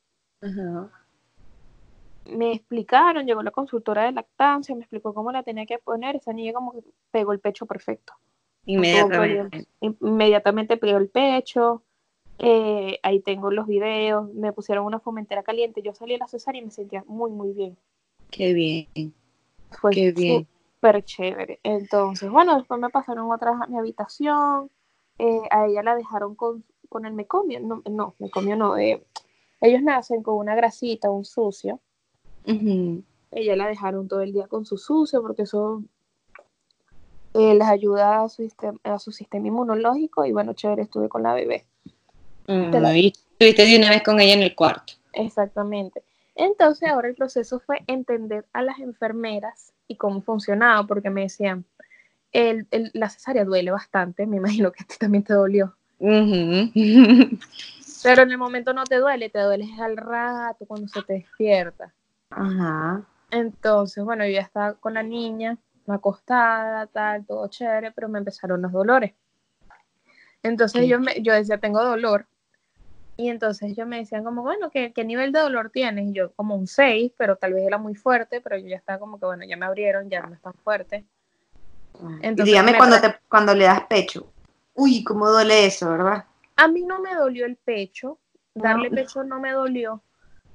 Me 2.24 2.53
explicaron, 2.53 3.26
llegó 3.26 3.42
la 3.42 3.51
consultora 3.51 4.05
de 4.05 4.12
lactancia, 4.12 4.76
me 4.76 4.82
explicó 4.82 5.12
cómo 5.12 5.32
la 5.32 5.42
tenía 5.42 5.66
que 5.66 5.78
poner, 5.78 6.14
esa 6.14 6.32
niña 6.32 6.53
como 6.53 6.72
que 6.72 6.84
pegó 7.11 7.32
el 7.32 7.40
pecho 7.40 7.66
perfecto. 7.66 8.12
Inmediatamente. 8.64 9.66
Inmediatamente 9.80 10.76
pegó 10.76 10.99
el 10.99 11.09
pecho, 11.09 11.82
eh, 12.38 13.01
ahí 13.03 13.20
tengo 13.20 13.51
los 13.51 13.66
videos, 13.66 14.32
me 14.34 14.53
pusieron 14.53 14.86
una 14.86 15.01
fomentera 15.01 15.42
caliente, 15.42 15.82
yo 15.82 15.94
salí 15.94 16.14
a 16.14 16.18
la 16.18 16.28
cesárea 16.28 16.62
y 16.62 16.64
me 16.64 16.70
sentía 16.70 17.03
muy, 17.09 17.32
muy 17.32 17.53
bien. 17.53 17.76
Qué 18.30 18.53
bien. 18.53 19.14
Fue 19.72 19.90
Qué 19.90 20.12
bien. 20.12 20.47
Súper 20.77 21.05
chévere. 21.05 21.61
Entonces, 21.62 22.31
bueno, 22.31 22.57
después 22.57 22.81
me 22.81 22.91
pasaron 22.91 23.31
otra 23.31 23.59
a 23.61 23.66
mi 23.66 23.79
habitación, 23.79 24.70
eh, 25.18 25.43
a 25.51 25.66
ella 25.66 25.83
la 25.83 25.97
dejaron 25.97 26.35
con, 26.35 26.64
con 26.89 27.07
el 27.07 27.14
mecomio, 27.14 27.61
no, 27.61 27.83
no 27.89 28.14
mecomio 28.18 28.57
no, 28.57 28.77
eh, 28.77 29.05
ellos 29.61 29.83
nacen 29.83 30.22
con 30.22 30.37
una 30.37 30.55
grasita, 30.55 31.11
un 31.11 31.24
sucio. 31.24 31.81
Ella 32.45 33.57
la 33.57 33.66
dejaron 33.66 34.07
todo 34.07 34.20
el 34.20 34.33
día 34.33 34.47
con 34.47 34.64
su 34.64 34.77
sucio 34.77 35.20
porque 35.20 35.43
eso 35.43 35.83
les 37.35 37.66
ayuda 37.66 38.22
a 38.22 38.29
su, 38.29 38.43
sistema, 38.43 38.79
a 38.85 38.99
su 38.99 39.12
sistema 39.12 39.49
inmunológico 39.49 40.24
y 40.24 40.33
bueno, 40.33 40.53
chévere, 40.53 40.83
estuve 40.83 41.09
con 41.09 41.22
la 41.22 41.35
bebé. 41.35 41.66
Y 42.47 43.09
estuviste 43.09 43.66
de 43.66 43.79
una 43.79 43.91
vez 43.91 44.03
con 44.05 44.20
ella 44.20 44.35
en 44.35 44.43
el 44.43 44.55
cuarto. 44.55 44.93
Exactamente. 45.12 46.05
Entonces 46.37 46.89
ahora 46.89 47.09
el 47.09 47.14
proceso 47.14 47.59
fue 47.59 47.83
entender 47.89 48.47
a 48.53 48.62
las 48.62 48.79
enfermeras 48.79 49.72
y 49.89 49.97
cómo 49.97 50.22
funcionaba, 50.22 50.87
porque 50.87 51.11
me 51.11 51.22
decían, 51.22 51.64
el, 52.32 52.66
la 52.93 53.09
cesárea 53.09 53.45
duele 53.45 53.70
bastante, 53.70 54.26
me 54.26 54.37
imagino 54.39 54.72
que 54.72 54.84
a 54.84 54.87
ti 54.87 54.97
también 54.99 55.24
te 55.24 55.34
dolió. 55.34 55.74
Pero 55.99 56.18
en 58.22 58.30
el 58.30 58.39
momento 58.39 58.72
no 58.72 58.84
te 58.84 58.97
duele, 58.97 59.30
te 59.30 59.41
duele 59.41 59.68
al 59.80 59.97
rato 59.97 60.66
cuando 60.66 60.89
se 60.89 61.03
te 61.03 61.14
despierta. 61.14 61.93
Ajá. 62.30 63.03
Entonces, 63.30 64.05
bueno, 64.05 64.24
yo 64.24 64.32
ya 64.32 64.43
estaba 64.43 64.74
con 64.74 64.95
la 64.95 65.03
niña, 65.03 65.59
acostada, 65.87 66.87
tal, 66.87 67.26
todo 67.26 67.49
chévere, 67.49 67.93
pero 67.93 68.09
me 68.09 68.18
empezaron 68.18 68.62
los 68.62 68.72
dolores. 68.72 69.14
Entonces 70.43 70.87
yo, 70.87 71.01
me, 71.01 71.22
yo 71.22 71.32
decía, 71.32 71.59
tengo 71.59 71.82
dolor, 71.82 72.26
y 73.16 73.30
entonces 73.30 73.70
ellos 73.70 73.86
me 73.86 73.98
decían 73.98 74.24
como, 74.24 74.42
bueno, 74.42 74.70
¿qué, 74.70 74.92
¿qué, 74.92 75.04
nivel 75.04 75.32
de 75.32 75.40
dolor 75.40 75.70
tienes? 75.70 76.08
Y 76.08 76.12
yo 76.12 76.32
como 76.32 76.54
un 76.54 76.66
6, 76.66 77.12
pero 77.16 77.36
tal 77.36 77.54
vez 77.54 77.66
era 77.66 77.78
muy 77.78 77.94
fuerte, 77.94 78.42
pero 78.42 78.58
yo 78.58 78.68
ya 78.68 78.76
estaba 78.76 78.98
como 78.98 79.18
que, 79.18 79.24
bueno, 79.24 79.44
ya 79.44 79.56
me 79.56 79.64
abrieron, 79.64 80.10
ya 80.10 80.20
no 80.20 80.34
es 80.34 80.42
tan 80.42 80.52
fuerte. 80.52 81.06
Ah, 81.94 82.18
entonces, 82.20 82.52
dígame 82.52 82.76
cuando, 82.76 83.00
te, 83.00 83.16
cuando 83.28 83.54
le 83.54 83.64
das 83.64 83.84
pecho. 83.86 84.26
Uy, 84.74 85.02
cómo 85.02 85.30
duele 85.30 85.64
eso, 85.64 85.90
¿verdad? 85.90 86.26
A 86.56 86.68
mí 86.68 86.82
no 86.82 87.00
me 87.00 87.14
dolió 87.14 87.46
el 87.46 87.56
pecho, 87.56 88.18
darle 88.54 88.90
pecho 88.90 89.24
no 89.24 89.40
me 89.40 89.52
dolió, 89.52 90.02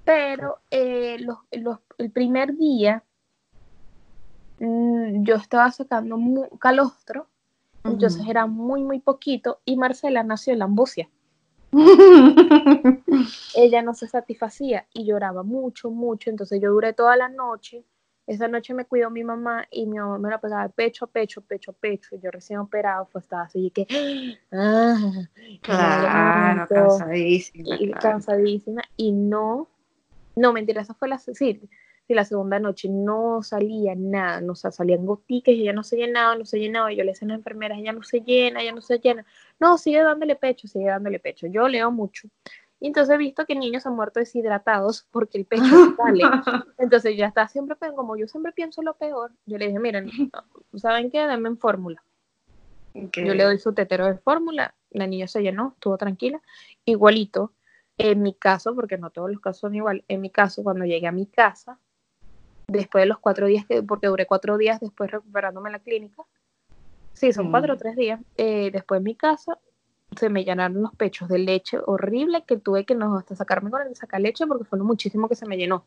pero 0.04 0.60
eh, 0.70 1.18
los, 1.20 1.40
los, 1.52 1.80
el 1.98 2.12
primer 2.12 2.56
día 2.56 3.04
mmm, 4.60 5.24
yo 5.24 5.36
estaba 5.36 5.72
sacando 5.72 6.18
calostro, 6.60 7.28
entonces 7.84 8.24
era 8.28 8.46
muy, 8.46 8.84
muy 8.84 9.00
poquito, 9.00 9.62
y 9.66 9.76
Marcela 9.76 10.22
nació 10.22 10.54
en 10.54 10.60
la 10.60 10.66
ambucia. 10.66 11.10
ella 13.56 13.82
no 13.82 13.94
se 13.94 14.08
satisfacía 14.08 14.86
y 14.94 15.06
lloraba 15.06 15.44
mucho, 15.44 15.90
mucho. 15.90 16.30
Entonces 16.30 16.62
yo 16.62 16.72
duré 16.72 16.94
toda 16.94 17.16
la 17.16 17.30
noche. 17.30 17.84
Esa 18.28 18.48
noche 18.48 18.74
me 18.74 18.86
cuidó 18.86 19.10
mi 19.10 19.24
mamá 19.24 19.66
y 19.72 19.86
mi 19.86 19.98
mamá 19.98 20.18
me 20.20 20.30
la 20.30 20.40
pegaba 20.40 20.70
pecho, 20.70 21.08
pecho, 21.08 21.42
pecho, 21.42 21.74
pecho. 21.74 22.16
Yo 22.22 22.32
recién 22.32 22.60
operado, 22.60 23.06
fue 23.08 23.20
estaba 23.22 23.44
así 23.44 23.60
y 23.66 23.72
que. 23.72 23.88
Ah, 24.52 25.28
claro, 25.62 26.68
cansadísima. 26.68 27.76
Y, 27.80 27.92
cansadísima. 27.92 28.82
Y 28.96 29.12
no, 29.12 29.68
no, 30.36 30.54
mentira, 30.54 30.82
esa 30.82 30.94
fue 30.94 31.08
la. 31.08 31.18
Sí, 31.18 31.62
la 32.16 32.26
segunda 32.26 32.60
noche 32.60 32.90
no 32.90 33.44
salía 33.44 33.94
nada, 33.96 34.42
no 34.42 34.56
salían 34.56 35.06
gotiques 35.06 35.56
y 35.56 35.62
ella 35.62 35.74
no 35.74 35.84
se 35.84 35.98
llenaba, 35.98 36.36
no 36.36 36.46
se 36.46 36.60
llenaba. 36.60 36.92
Y 36.92 36.98
yo 36.98 37.04
le 37.04 37.12
decía 37.12 37.26
a 37.26 37.30
las 37.30 37.38
enfermeras, 37.38 37.80
ella 37.80 37.94
no 37.94 38.04
se 38.04 38.22
llena, 38.22 38.62
ella 38.62 38.72
no 38.74 38.82
se 38.82 39.00
llena. 39.00 39.26
No, 39.60 39.78
sigue 39.78 40.02
dándole 40.02 40.36
pecho, 40.36 40.68
sigue 40.68 40.86
dándole 40.86 41.20
pecho. 41.20 41.48
Yo 41.48 41.68
leo 41.68 41.92
mucho. 41.92 42.28
Y 42.82 42.88
entonces 42.88 43.14
he 43.14 43.18
visto 43.18 43.46
que 43.46 43.56
niños 43.56 43.86
han 43.86 43.96
muerto 43.96 44.20
deshidratados 44.20 45.08
porque 45.12 45.38
el 45.38 45.46
pecho 45.46 45.96
sale. 45.96 46.24
Entonces 46.80 47.16
ya 47.16 47.28
está 47.28 47.48
siempre, 47.48 47.76
como 47.96 48.18
yo 48.18 48.28
siempre 48.28 48.52
pienso 48.54 48.82
lo 48.82 48.96
peor, 48.96 49.32
yo 49.46 49.60
le 49.60 49.68
dije, 49.68 49.80
miren, 49.80 50.10
¿saben 50.76 51.12
qué? 51.12 51.28
Denme 51.28 51.50
en 51.50 51.60
fórmula. 51.60 52.04
Yo 52.94 53.36
le 53.36 53.44
doy 53.44 53.60
su 53.60 53.74
tetero 53.74 54.08
de 54.08 54.18
fórmula, 54.18 54.74
la 54.90 55.06
niña 55.06 55.28
se 55.28 55.42
llenó, 55.42 55.74
estuvo 55.76 55.96
tranquila. 55.96 56.42
Igualito, 56.84 57.54
en 57.98 58.22
mi 58.24 58.34
caso, 58.34 58.76
porque 58.76 58.98
no 58.98 59.12
todos 59.12 59.32
los 59.32 59.40
casos 59.40 59.62
son 59.62 59.76
igual, 59.76 60.04
en 60.08 60.20
mi 60.20 60.32
caso, 60.32 60.64
cuando 60.64 60.84
llegué 60.86 61.08
a 61.08 61.12
mi 61.12 61.28
casa, 61.28 61.80
después 62.72 63.04
de 63.04 63.08
los 63.08 63.20
cuatro 63.20 63.48
días, 63.48 63.66
que, 63.66 63.84
porque 63.84 64.08
duré 64.08 64.26
cuatro 64.26 64.58
días 64.58 64.80
después 64.80 65.12
recuperándome 65.12 65.70
en 65.70 65.74
la 65.74 65.80
clínica, 65.80 66.24
sí, 67.14 67.34
son 67.34 67.52
cuatro 67.52 67.74
o 67.74 67.76
mm. 67.76 67.80
tres 67.80 67.96
días, 67.96 68.20
eh, 68.38 68.70
después 68.72 69.00
en 69.00 69.04
mi 69.04 69.16
casa 69.16 69.58
se 70.18 70.30
me 70.30 70.44
llenaron 70.44 70.82
los 70.82 70.94
pechos 70.96 71.30
de 71.30 71.40
leche 71.40 71.78
horrible 71.86 72.44
que 72.46 72.58
tuve 72.58 72.86
que 72.86 72.96
no, 72.96 73.18
hasta 73.18 73.36
sacarme 73.36 73.72
con 73.72 73.82
el 73.82 74.24
leche 74.24 74.46
porque 74.46 74.66
fue 74.66 74.78
lo 74.78 74.86
muchísimo 74.86 75.30
que 75.30 75.36
se 75.36 75.46
me 75.46 75.58
llenó. 75.58 75.86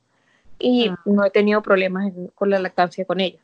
Y 0.59 0.89
ah. 0.89 0.99
no 1.05 1.25
he 1.25 1.31
tenido 1.31 1.63
problemas 1.63 2.13
con 2.35 2.49
la 2.49 2.59
lactancia 2.59 3.05
con 3.05 3.21
ella. 3.21 3.39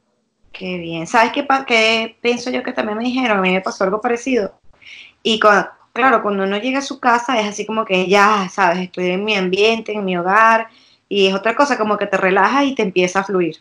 Qué 0.52 0.78
bien. 0.78 1.06
¿Sabes 1.06 1.32
qué, 1.32 1.46
qué 1.66 2.16
pienso 2.20 2.50
yo 2.50 2.62
que 2.62 2.72
también 2.72 2.98
me 2.98 3.04
dijeron? 3.04 3.38
A 3.38 3.42
mí 3.42 3.52
me 3.52 3.60
pasó 3.60 3.84
algo 3.84 4.00
parecido. 4.00 4.54
Y 5.22 5.38
claro, 5.38 6.22
cuando 6.22 6.44
uno 6.44 6.56
llega 6.58 6.78
a 6.78 6.82
su 6.82 6.98
casa 6.98 7.38
es 7.38 7.46
así 7.46 7.66
como 7.66 7.84
que 7.84 8.08
ya, 8.08 8.48
sabes, 8.48 8.78
estoy 8.78 9.10
en 9.10 9.24
mi 9.24 9.34
ambiente, 9.34 9.92
en 9.92 10.04
mi 10.04 10.16
hogar, 10.16 10.68
y 11.10 11.26
es 11.26 11.34
otra 11.34 11.56
cosa 11.56 11.76
como 11.76 11.98
que 11.98 12.06
te 12.06 12.16
relaja 12.16 12.64
y 12.64 12.74
te 12.76 12.82
empieza 12.82 13.20
a 13.20 13.24
fluir. 13.24 13.56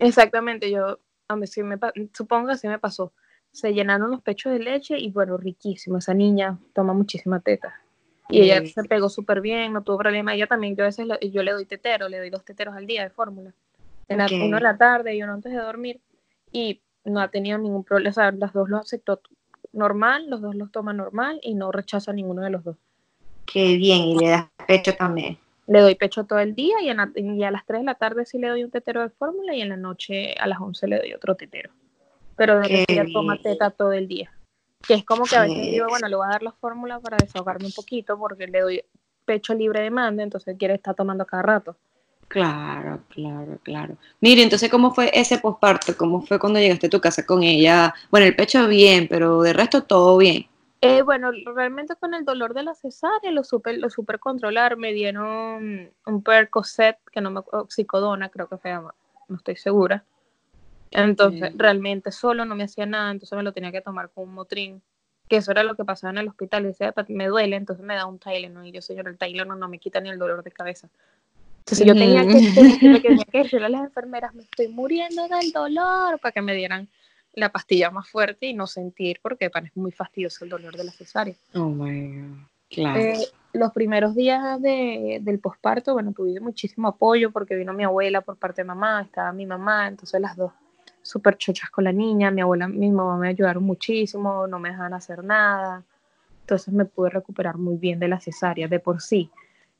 Exactamente, 0.00 0.68
yo 0.68 0.98
a 1.28 1.36
mí 1.36 1.46
sí 1.46 1.62
me, 1.62 1.78
supongo 2.12 2.48
que 2.48 2.54
así 2.54 2.66
me 2.66 2.80
pasó. 2.80 3.12
Se 3.52 3.72
llenaron 3.72 4.10
los 4.10 4.20
pechos 4.20 4.52
de 4.52 4.58
leche 4.58 4.98
y 4.98 5.10
bueno, 5.12 5.36
riquísimo. 5.36 5.98
Esa 5.98 6.12
niña 6.12 6.58
toma 6.74 6.92
muchísima 6.92 7.38
teta. 7.38 7.80
Y 8.28 8.42
ella 8.42 8.66
se 8.66 8.82
pegó 8.84 9.08
súper 9.08 9.40
bien, 9.40 9.72
no 9.72 9.82
tuvo 9.82 9.98
problema. 9.98 10.34
Ella 10.34 10.48
también, 10.48 10.74
yo 10.74 10.82
a 10.82 10.88
veces 10.88 11.06
yo 11.32 11.42
le 11.44 11.52
doy 11.52 11.66
tetero, 11.66 12.08
le 12.08 12.18
doy 12.18 12.30
dos 12.30 12.44
teteros 12.44 12.74
al 12.74 12.86
día 12.86 13.04
de 13.04 13.10
fórmula. 13.10 13.52
Uno 14.08 14.56
en 14.56 14.62
la 14.62 14.76
tarde 14.76 15.14
y 15.14 15.22
uno 15.22 15.34
antes 15.34 15.52
de 15.52 15.58
dormir. 15.58 16.00
Y 16.50 16.80
no 17.04 17.20
ha 17.20 17.28
tenido 17.28 17.58
ningún 17.58 17.84
problema. 17.84 18.10
O 18.10 18.14
sea, 18.14 18.32
las 18.32 18.52
dos 18.52 18.68
lo 18.68 18.78
aceptó 18.78 19.20
normal, 19.72 20.28
los 20.28 20.40
dos 20.40 20.56
los 20.56 20.72
toma 20.72 20.92
normal 20.92 21.38
y 21.42 21.54
no 21.54 21.70
rechaza 21.70 22.12
ninguno 22.12 22.42
de 22.42 22.50
los 22.50 22.64
dos. 22.64 22.76
Qué 23.46 23.76
bien, 23.76 24.00
y 24.02 24.18
le 24.18 24.30
das 24.30 24.46
pecho 24.66 24.94
también 24.96 25.38
le 25.70 25.80
doy 25.80 25.94
pecho 25.94 26.24
todo 26.24 26.40
el 26.40 26.56
día 26.56 26.82
y, 26.82 26.90
a 26.90 27.50
las 27.52 27.64
3 27.64 27.80
de 27.80 27.84
la 27.84 27.94
tarde 27.94 28.26
sí 28.26 28.38
le 28.38 28.48
doy 28.48 28.64
un 28.64 28.72
tetero 28.72 29.02
de 29.02 29.10
fórmula 29.10 29.54
y 29.54 29.60
en 29.60 29.68
la 29.68 29.76
noche 29.76 30.34
a 30.40 30.48
las 30.48 30.60
11 30.60 30.88
le 30.88 30.98
doy 30.98 31.14
otro 31.14 31.36
tetero. 31.36 31.70
Pero 32.34 32.58
de 32.58 32.84
ella 32.88 33.04
toma 33.12 33.40
teta 33.40 33.70
todo 33.70 33.92
el 33.92 34.08
día. 34.08 34.32
Que 34.84 34.94
es 34.94 35.04
como 35.04 35.24
que 35.26 35.36
a 35.36 35.42
veces 35.42 35.70
digo, 35.70 35.86
bueno, 35.88 36.08
le 36.08 36.16
voy 36.16 36.26
a 36.26 36.30
dar 36.30 36.42
la 36.42 36.50
fórmula 36.50 36.98
para 36.98 37.18
desahogarme 37.18 37.66
un 37.66 37.72
poquito 37.72 38.18
porque 38.18 38.48
le 38.48 38.60
doy 38.62 38.82
pecho 39.24 39.54
libre 39.54 39.82
de 39.82 39.90
manda, 39.90 40.24
entonces 40.24 40.56
quiere 40.58 40.74
estar 40.74 40.96
tomando 40.96 41.24
cada 41.24 41.42
rato. 41.42 41.76
Claro, 42.26 43.02
claro, 43.08 43.58
claro. 43.62 43.96
Mire, 44.20 44.42
entonces, 44.42 44.68
¿cómo 44.70 44.92
fue 44.92 45.12
ese 45.14 45.38
posparto? 45.38 45.96
¿Cómo 45.96 46.20
fue 46.22 46.40
cuando 46.40 46.58
llegaste 46.58 46.88
a 46.88 46.90
tu 46.90 47.00
casa 47.00 47.24
con 47.24 47.44
ella? 47.44 47.94
Bueno, 48.10 48.26
el 48.26 48.34
pecho 48.34 48.66
bien, 48.66 49.06
pero 49.08 49.42
de 49.42 49.52
resto 49.52 49.84
todo 49.84 50.16
bien. 50.16 50.49
Eh, 50.82 51.02
bueno, 51.02 51.30
realmente 51.54 51.94
con 51.96 52.14
el 52.14 52.24
dolor 52.24 52.54
de 52.54 52.62
la 52.62 52.74
cesárea 52.74 53.30
lo 53.30 53.44
supe, 53.44 53.76
lo 53.76 53.90
super 53.90 54.18
controlar. 54.18 54.78
Me 54.78 54.92
dieron 54.92 55.92
un 56.06 56.22
Percocet, 56.22 56.96
que 57.12 57.20
no 57.20 57.30
me 57.30 57.40
oxicodona, 57.40 58.30
creo 58.30 58.48
que 58.48 58.56
se 58.56 58.68
llama, 58.70 58.94
no 59.28 59.36
estoy 59.36 59.56
segura. 59.56 60.04
Entonces, 60.90 61.52
realmente 61.54 62.10
solo 62.10 62.44
no 62.44 62.56
me 62.56 62.64
hacía 62.64 62.86
nada, 62.86 63.10
entonces 63.10 63.36
me 63.36 63.42
lo 63.42 63.52
tenía 63.52 63.70
que 63.70 63.80
tomar 63.80 64.10
con 64.10 64.24
un 64.24 64.34
motrín, 64.34 64.82
que 65.28 65.36
eso 65.36 65.52
era 65.52 65.62
lo 65.62 65.76
que 65.76 65.84
pasaba 65.84 66.12
en 66.12 66.18
el 66.18 66.28
hospital. 66.28 66.64
Decía, 66.64 66.94
me 67.08 67.28
duele, 67.28 67.56
entonces 67.56 67.84
me 67.84 67.94
da 67.94 68.06
un 68.06 68.18
Tylenol. 68.18 68.66
Y 68.66 68.72
yo, 68.72 68.80
señor, 68.80 69.06
el 69.08 69.18
Tylenol 69.18 69.58
no 69.58 69.68
me 69.68 69.78
quita 69.78 70.00
ni 70.00 70.08
el 70.08 70.18
dolor 70.18 70.42
de 70.42 70.50
cabeza. 70.50 70.88
Entonces, 71.58 71.86
yo 71.86 71.94
tenía 71.94 72.26
que, 72.26 72.78
tenía 72.80 73.00
que 73.00 73.38
decirle 73.38 73.66
a 73.66 73.68
las 73.68 73.84
enfermeras, 73.84 74.34
me 74.34 74.42
estoy 74.42 74.68
muriendo 74.68 75.28
del 75.28 75.52
dolor, 75.52 76.18
para 76.18 76.32
que 76.32 76.40
me 76.40 76.54
dieran 76.54 76.88
la 77.34 77.50
pastilla 77.50 77.90
más 77.90 78.08
fuerte 78.08 78.46
y 78.46 78.54
no 78.54 78.66
sentir, 78.66 79.20
porque 79.22 79.50
es 79.52 79.76
muy 79.76 79.92
fastidioso 79.92 80.44
el 80.44 80.50
dolor 80.50 80.76
de 80.76 80.84
la 80.84 80.92
cesárea. 80.92 81.34
Oh 81.54 81.68
my 81.68 82.18
God. 82.18 82.38
Claro. 82.68 83.00
Eh, 83.00 83.18
los 83.52 83.72
primeros 83.72 84.14
días 84.14 84.60
de, 84.62 85.18
del 85.22 85.40
posparto, 85.40 85.92
bueno, 85.94 86.12
tuve 86.12 86.38
muchísimo 86.40 86.88
apoyo 86.88 87.32
porque 87.32 87.56
vino 87.56 87.72
mi 87.72 87.84
abuela 87.84 88.20
por 88.20 88.36
parte 88.36 88.62
de 88.62 88.66
mamá, 88.66 89.02
estaba 89.02 89.32
mi 89.32 89.44
mamá, 89.44 89.88
entonces 89.88 90.20
las 90.20 90.36
dos 90.36 90.52
súper 91.02 91.36
chochas 91.36 91.70
con 91.70 91.84
la 91.84 91.92
niña, 91.92 92.30
mi 92.30 92.40
abuela, 92.40 92.68
mi 92.68 92.90
mamá 92.90 93.16
me 93.16 93.28
ayudaron 93.28 93.64
muchísimo, 93.64 94.46
no 94.46 94.58
me 94.58 94.70
dejaban 94.70 94.94
hacer 94.94 95.24
nada, 95.24 95.82
entonces 96.42 96.72
me 96.72 96.84
pude 96.84 97.10
recuperar 97.10 97.58
muy 97.58 97.76
bien 97.76 97.98
de 97.98 98.08
la 98.08 98.20
cesárea, 98.20 98.68
de 98.68 98.78
por 98.78 99.00
sí. 99.00 99.30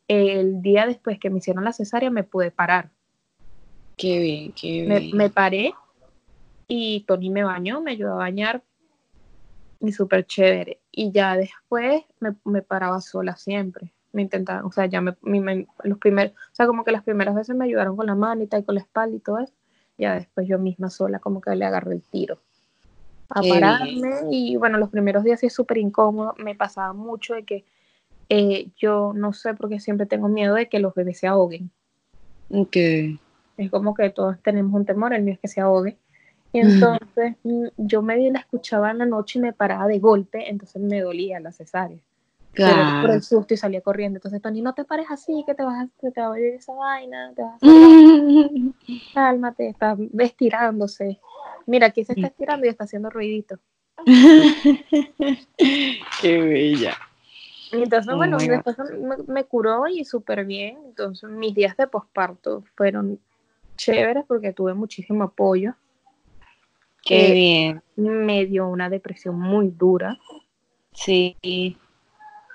El 0.08 0.60
día 0.60 0.86
después 0.86 1.20
que 1.20 1.30
me 1.30 1.38
hicieron 1.38 1.64
la 1.64 1.72
cesárea 1.72 2.10
me 2.10 2.24
pude 2.24 2.50
parar. 2.50 2.90
Qué 3.96 4.18
bien, 4.18 4.52
qué 4.52 4.86
bien. 4.86 5.16
Me, 5.16 5.30
paré 5.30 5.74
y 6.70 7.00
Tony 7.00 7.28
me 7.28 7.44
bañó, 7.44 7.82
me 7.82 7.90
ayudó 7.90 8.12
a 8.12 8.16
bañar 8.16 8.62
y 9.80 9.92
súper 9.92 10.24
chévere. 10.24 10.80
Y 10.90 11.12
ya 11.12 11.36
después 11.36 12.04
me, 12.20 12.34
me, 12.44 12.62
paraba 12.62 13.00
sola 13.00 13.36
siempre. 13.36 13.92
Me 14.12 14.22
intentaba, 14.22 14.64
o 14.64 14.72
sea, 14.72 14.86
ya 14.86 15.00
me, 15.00 15.16
los 15.84 15.98
primeros, 15.98 16.32
o 16.32 16.54
sea, 16.54 16.66
como 16.66 16.84
que 16.84 16.92
las 16.92 17.04
primeras 17.04 17.34
veces 17.34 17.54
me 17.54 17.66
ayudaron 17.66 17.96
con 17.96 18.06
la 18.06 18.14
manita 18.14 18.58
y 18.58 18.64
con 18.64 18.74
la 18.76 18.80
espalda 18.80 19.16
y 19.16 19.20
todo 19.20 19.38
eso 19.40 19.52
ya 20.00 20.14
después 20.14 20.48
yo 20.48 20.58
misma 20.58 20.90
sola 20.90 21.18
como 21.18 21.40
que 21.40 21.54
le 21.54 21.64
agarré 21.64 21.94
el 21.94 22.02
tiro 22.02 22.38
a 23.28 23.42
pararme 23.42 24.22
y 24.30 24.56
bueno, 24.56 24.78
los 24.78 24.88
primeros 24.88 25.22
días 25.22 25.38
sí 25.38 25.46
es 25.46 25.52
súper 25.52 25.78
incómodo, 25.78 26.34
me 26.38 26.56
pasaba 26.56 26.92
mucho 26.92 27.34
de 27.34 27.44
que 27.44 27.64
eh, 28.28 28.70
yo 28.76 29.12
no 29.14 29.32
sé 29.32 29.54
porque 29.54 29.78
siempre 29.78 30.06
tengo 30.06 30.26
miedo 30.28 30.56
de 30.56 30.68
que 30.68 30.80
los 30.80 30.94
bebés 30.94 31.20
se 31.20 31.28
ahoguen. 31.28 31.70
Okay. 32.48 33.20
Es 33.56 33.70
como 33.70 33.94
que 33.94 34.10
todos 34.10 34.36
tenemos 34.42 34.74
un 34.74 34.84
temor, 34.84 35.14
el 35.14 35.22
mío 35.22 35.34
es 35.34 35.38
que 35.38 35.46
se 35.46 35.60
ahogue. 35.60 35.96
Y 36.52 36.58
entonces 36.60 37.36
mm, 37.44 37.66
yo 37.76 38.02
medio 38.02 38.32
la 38.32 38.40
escuchaba 38.40 38.90
en 38.90 38.98
la 38.98 39.06
noche 39.06 39.38
y 39.38 39.42
me 39.42 39.52
paraba 39.52 39.86
de 39.86 39.98
golpe, 39.98 40.50
entonces 40.50 40.82
me 40.82 41.00
dolía 41.00 41.40
la 41.40 41.52
cesárea. 41.52 41.98
Claro. 42.52 43.02
por 43.02 43.14
el 43.14 43.22
susto 43.22 43.54
y 43.54 43.56
salía 43.56 43.80
corriendo. 43.80 44.16
Entonces, 44.16 44.42
Tony, 44.42 44.60
no 44.60 44.74
te 44.74 44.84
pares 44.84 45.06
así, 45.08 45.44
que 45.46 45.54
te 45.54 45.62
vas 45.62 45.84
a, 45.84 46.10
te 46.10 46.20
va 46.20 46.26
a 46.26 46.30
oír 46.30 46.54
esa 46.54 46.72
vaina, 46.72 47.32
te 47.34 47.42
vas 47.42 47.62
a 47.62 47.66
Cálmate, 49.14 49.68
está 49.68 49.96
estirándose. 50.18 51.20
Mira, 51.66 51.86
aquí 51.86 52.04
se 52.04 52.14
está 52.14 52.26
estirando 52.26 52.66
y 52.66 52.68
está 52.68 52.84
haciendo 52.84 53.08
ruidito. 53.08 53.58
Qué 56.20 56.38
bella. 56.42 56.96
Entonces, 57.72 58.12
oh 58.12 58.16
bueno, 58.16 58.36
después 58.38 58.76
me, 59.28 59.44
curó 59.44 59.86
y 59.86 60.04
súper 60.04 60.44
bien. 60.44 60.78
Entonces, 60.86 61.30
mis 61.30 61.54
días 61.54 61.76
de 61.76 61.86
posparto 61.86 62.64
fueron 62.74 63.20
chéveres 63.76 64.24
porque 64.26 64.52
tuve 64.52 64.74
muchísimo 64.74 65.22
apoyo. 65.24 65.74
Qué 67.10 67.32
bien. 67.32 67.82
Me 67.96 68.46
dio 68.46 68.68
una 68.68 68.88
depresión 68.88 69.38
muy 69.38 69.70
dura. 69.70 70.18
Sí 70.92 71.36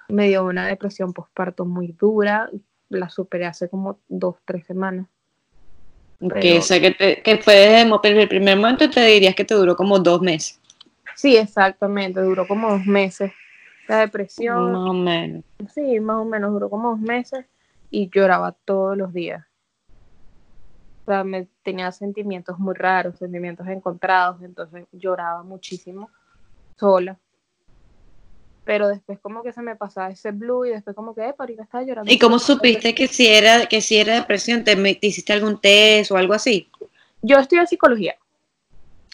me 0.08 0.28
dio 0.28 0.46
una 0.46 0.68
depresión 0.68 1.14
postparto 1.14 1.66
muy 1.66 1.88
dura, 1.88 2.50
la 2.90 3.10
superé 3.10 3.46
hace 3.46 3.70
como 3.70 4.00
dos, 4.08 4.38
tres 4.46 4.66
semanas. 4.66 5.08
que, 6.42 6.62
sé 6.62 6.82
que, 6.82 6.92
te, 6.92 7.22
que 7.22 7.38
fue 7.38 7.56
desde 7.56 8.22
el 8.22 8.28
primer 8.28 8.58
momento 8.58 8.90
te 8.90 9.06
dirías 9.06 9.36
que 9.36 9.46
te 9.46 9.56
duró 9.56 9.76
como 9.76 10.00
dos 10.00 10.22
meses. 10.22 10.60
Sí, 11.16 11.38
exactamente, 11.38 12.20
duró 12.22 12.48
como 12.48 12.72
dos 12.72 12.86
meses. 12.86 13.32
La 13.88 14.00
depresión. 14.00 14.72
Más 14.72 14.90
o 14.90 14.94
menos. 14.94 15.44
Sí, 15.74 16.00
más 16.00 16.18
o 16.18 16.26
menos, 16.26 16.52
duró 16.52 16.70
como 16.70 16.92
dos 16.92 17.00
meses 17.00 17.46
y 17.90 18.10
lloraba 18.10 18.52
todos 18.66 18.98
los 18.98 19.14
días. 19.14 19.46
O 21.06 21.12
sea, 21.12 21.24
me 21.24 21.48
tenía 21.64 21.92
sentimientos 21.92 22.58
muy 22.60 22.74
raros, 22.74 23.18
sentimientos 23.18 23.68
encontrados, 23.68 24.42
entonces 24.42 24.86
lloraba 24.92 25.44
muchísimo 25.44 26.10
sola 26.78 27.18
pero 28.66 28.88
después 28.88 29.20
como 29.20 29.44
que 29.44 29.54
se 29.54 29.62
me 29.62 29.76
pasaba 29.76 30.10
ese 30.10 30.32
blue 30.32 30.66
y 30.66 30.72
después 30.72 30.96
como 30.96 31.14
que, 31.14 31.22
eh, 31.22 31.36
ahorita 31.38 31.64
estaba 31.64 31.84
llorando. 31.84 32.12
¿Y 32.12 32.18
cómo 32.18 32.40
supiste 32.40 32.96
que 32.96 33.08
si 33.08 33.28
era, 33.28 33.68
que 33.68 33.80
si 33.80 33.98
era 33.98 34.16
depresión? 34.16 34.64
¿Te, 34.64 34.76
hiciste 35.02 35.32
algún 35.32 35.62
test 35.62 36.12
o 36.12 36.18
algo 36.18 36.34
así? 36.34 36.70
Yo 37.22 37.38
estudié 37.38 37.66
psicología. 37.68 38.16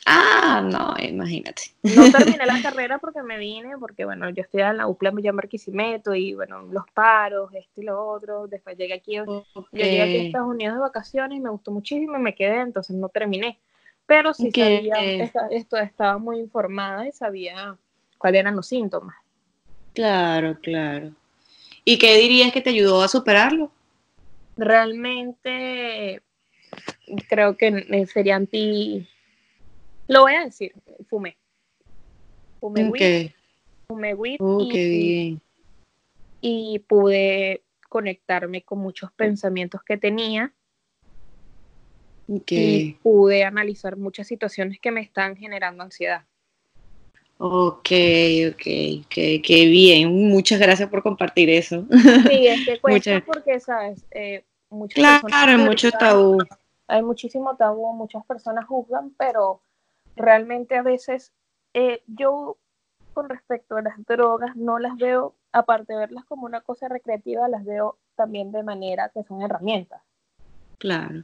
Ah, 0.05 0.61
no, 0.63 0.95
imagínate. 1.03 1.63
No 1.83 2.11
terminé 2.11 2.45
la 2.45 2.61
carrera 2.61 2.97
porque 2.97 3.21
me 3.21 3.37
vine, 3.37 3.77
porque 3.79 4.05
bueno, 4.05 4.29
yo 4.29 4.41
estudié 4.41 4.65
en 4.65 4.77
la 4.77 4.87
UPLA 4.87 5.11
en 5.15 5.35
Barquisimeto 5.35 6.15
y 6.15 6.33
bueno, 6.33 6.63
los 6.63 6.89
paros, 6.93 7.53
esto 7.53 7.81
y 7.81 7.85
lo 7.85 8.07
otro. 8.07 8.47
Después 8.47 8.77
llegué 8.77 8.95
aquí, 8.95 9.13
yo 9.13 9.45
llegué 9.71 10.01
aquí 10.01 10.17
a 10.17 10.23
Estados 10.23 10.49
Unidos 10.49 10.75
de 10.75 10.81
vacaciones 10.81 11.37
y 11.37 11.41
me 11.41 11.49
gustó 11.49 11.71
muchísimo 11.71 12.17
y 12.17 12.21
me 12.21 12.35
quedé, 12.35 12.61
entonces 12.61 12.95
no 12.95 13.09
terminé. 13.09 13.59
Pero 14.05 14.33
sí 14.33 14.51
sabía, 14.51 14.95
esto, 15.51 15.77
estaba 15.77 16.17
muy 16.17 16.39
informada 16.39 17.07
y 17.07 17.11
sabía 17.11 17.77
cuáles 18.17 18.41
eran 18.41 18.55
los 18.55 18.67
síntomas. 18.67 19.15
Claro, 19.93 20.57
claro. 20.61 21.11
¿Y 21.85 21.97
qué 21.97 22.17
dirías 22.17 22.51
que 22.51 22.61
te 22.61 22.71
ayudó 22.71 23.03
a 23.03 23.07
superarlo? 23.07 23.71
Realmente 24.57 26.21
creo 27.29 27.55
que 27.55 28.07
sería 28.11 28.35
anti... 28.35 29.07
Lo 30.11 30.23
voy 30.23 30.33
a 30.33 30.43
decir, 30.43 30.73
fumé. 31.07 31.37
Fumé 32.59 32.89
weed. 32.89 33.31
Fumé 33.87 34.13
weed 34.13 34.35
oh, 34.41 34.59
y, 34.61 34.69
qué 34.69 34.89
bien. 34.89 35.41
y 36.41 36.79
pude 36.79 37.61
conectarme 37.87 38.61
con 38.61 38.79
muchos 38.79 39.09
pensamientos 39.13 39.81
que 39.83 39.95
tenía. 39.95 40.51
Y 42.27 42.97
pude 43.01 43.45
analizar 43.45 43.95
muchas 43.95 44.27
situaciones 44.27 44.81
que 44.81 44.91
me 44.91 44.99
están 44.99 45.37
generando 45.37 45.83
ansiedad. 45.83 46.25
Ok, 47.37 47.89
ok, 48.51 48.63
qué, 49.07 49.41
qué 49.41 49.65
bien. 49.67 50.13
Muchas 50.29 50.59
gracias 50.59 50.89
por 50.89 51.03
compartir 51.03 51.49
eso. 51.49 51.85
Sí, 52.29 52.47
es 52.47 52.65
que 52.65 52.79
cuesta 52.81 53.23
porque, 53.25 53.61
¿sabes? 53.61 54.05
Eh, 54.11 54.43
muchas 54.69 55.21
claro, 55.23 55.53
hay 55.53 55.57
mucho 55.57 55.89
tabú. 55.89 56.37
Hay 56.87 57.01
muchísimo 57.01 57.55
tabú, 57.55 57.93
muchas 57.93 58.25
personas 58.25 58.65
juzgan, 58.65 59.13
pero 59.17 59.61
realmente 60.15 60.75
a 60.75 60.81
veces 60.81 61.31
eh, 61.73 62.03
yo 62.07 62.57
con 63.13 63.29
respecto 63.29 63.75
a 63.75 63.81
las 63.81 64.03
drogas 64.05 64.55
no 64.55 64.79
las 64.79 64.95
veo, 64.97 65.35
aparte 65.51 65.93
de 65.93 65.99
verlas 65.99 66.25
como 66.25 66.45
una 66.45 66.61
cosa 66.61 66.87
recreativa, 66.87 67.47
las 67.47 67.65
veo 67.65 67.97
también 68.15 68.51
de 68.51 68.63
manera 68.63 69.09
que 69.13 69.23
son 69.23 69.41
herramientas. 69.41 70.01
Claro. 70.77 71.23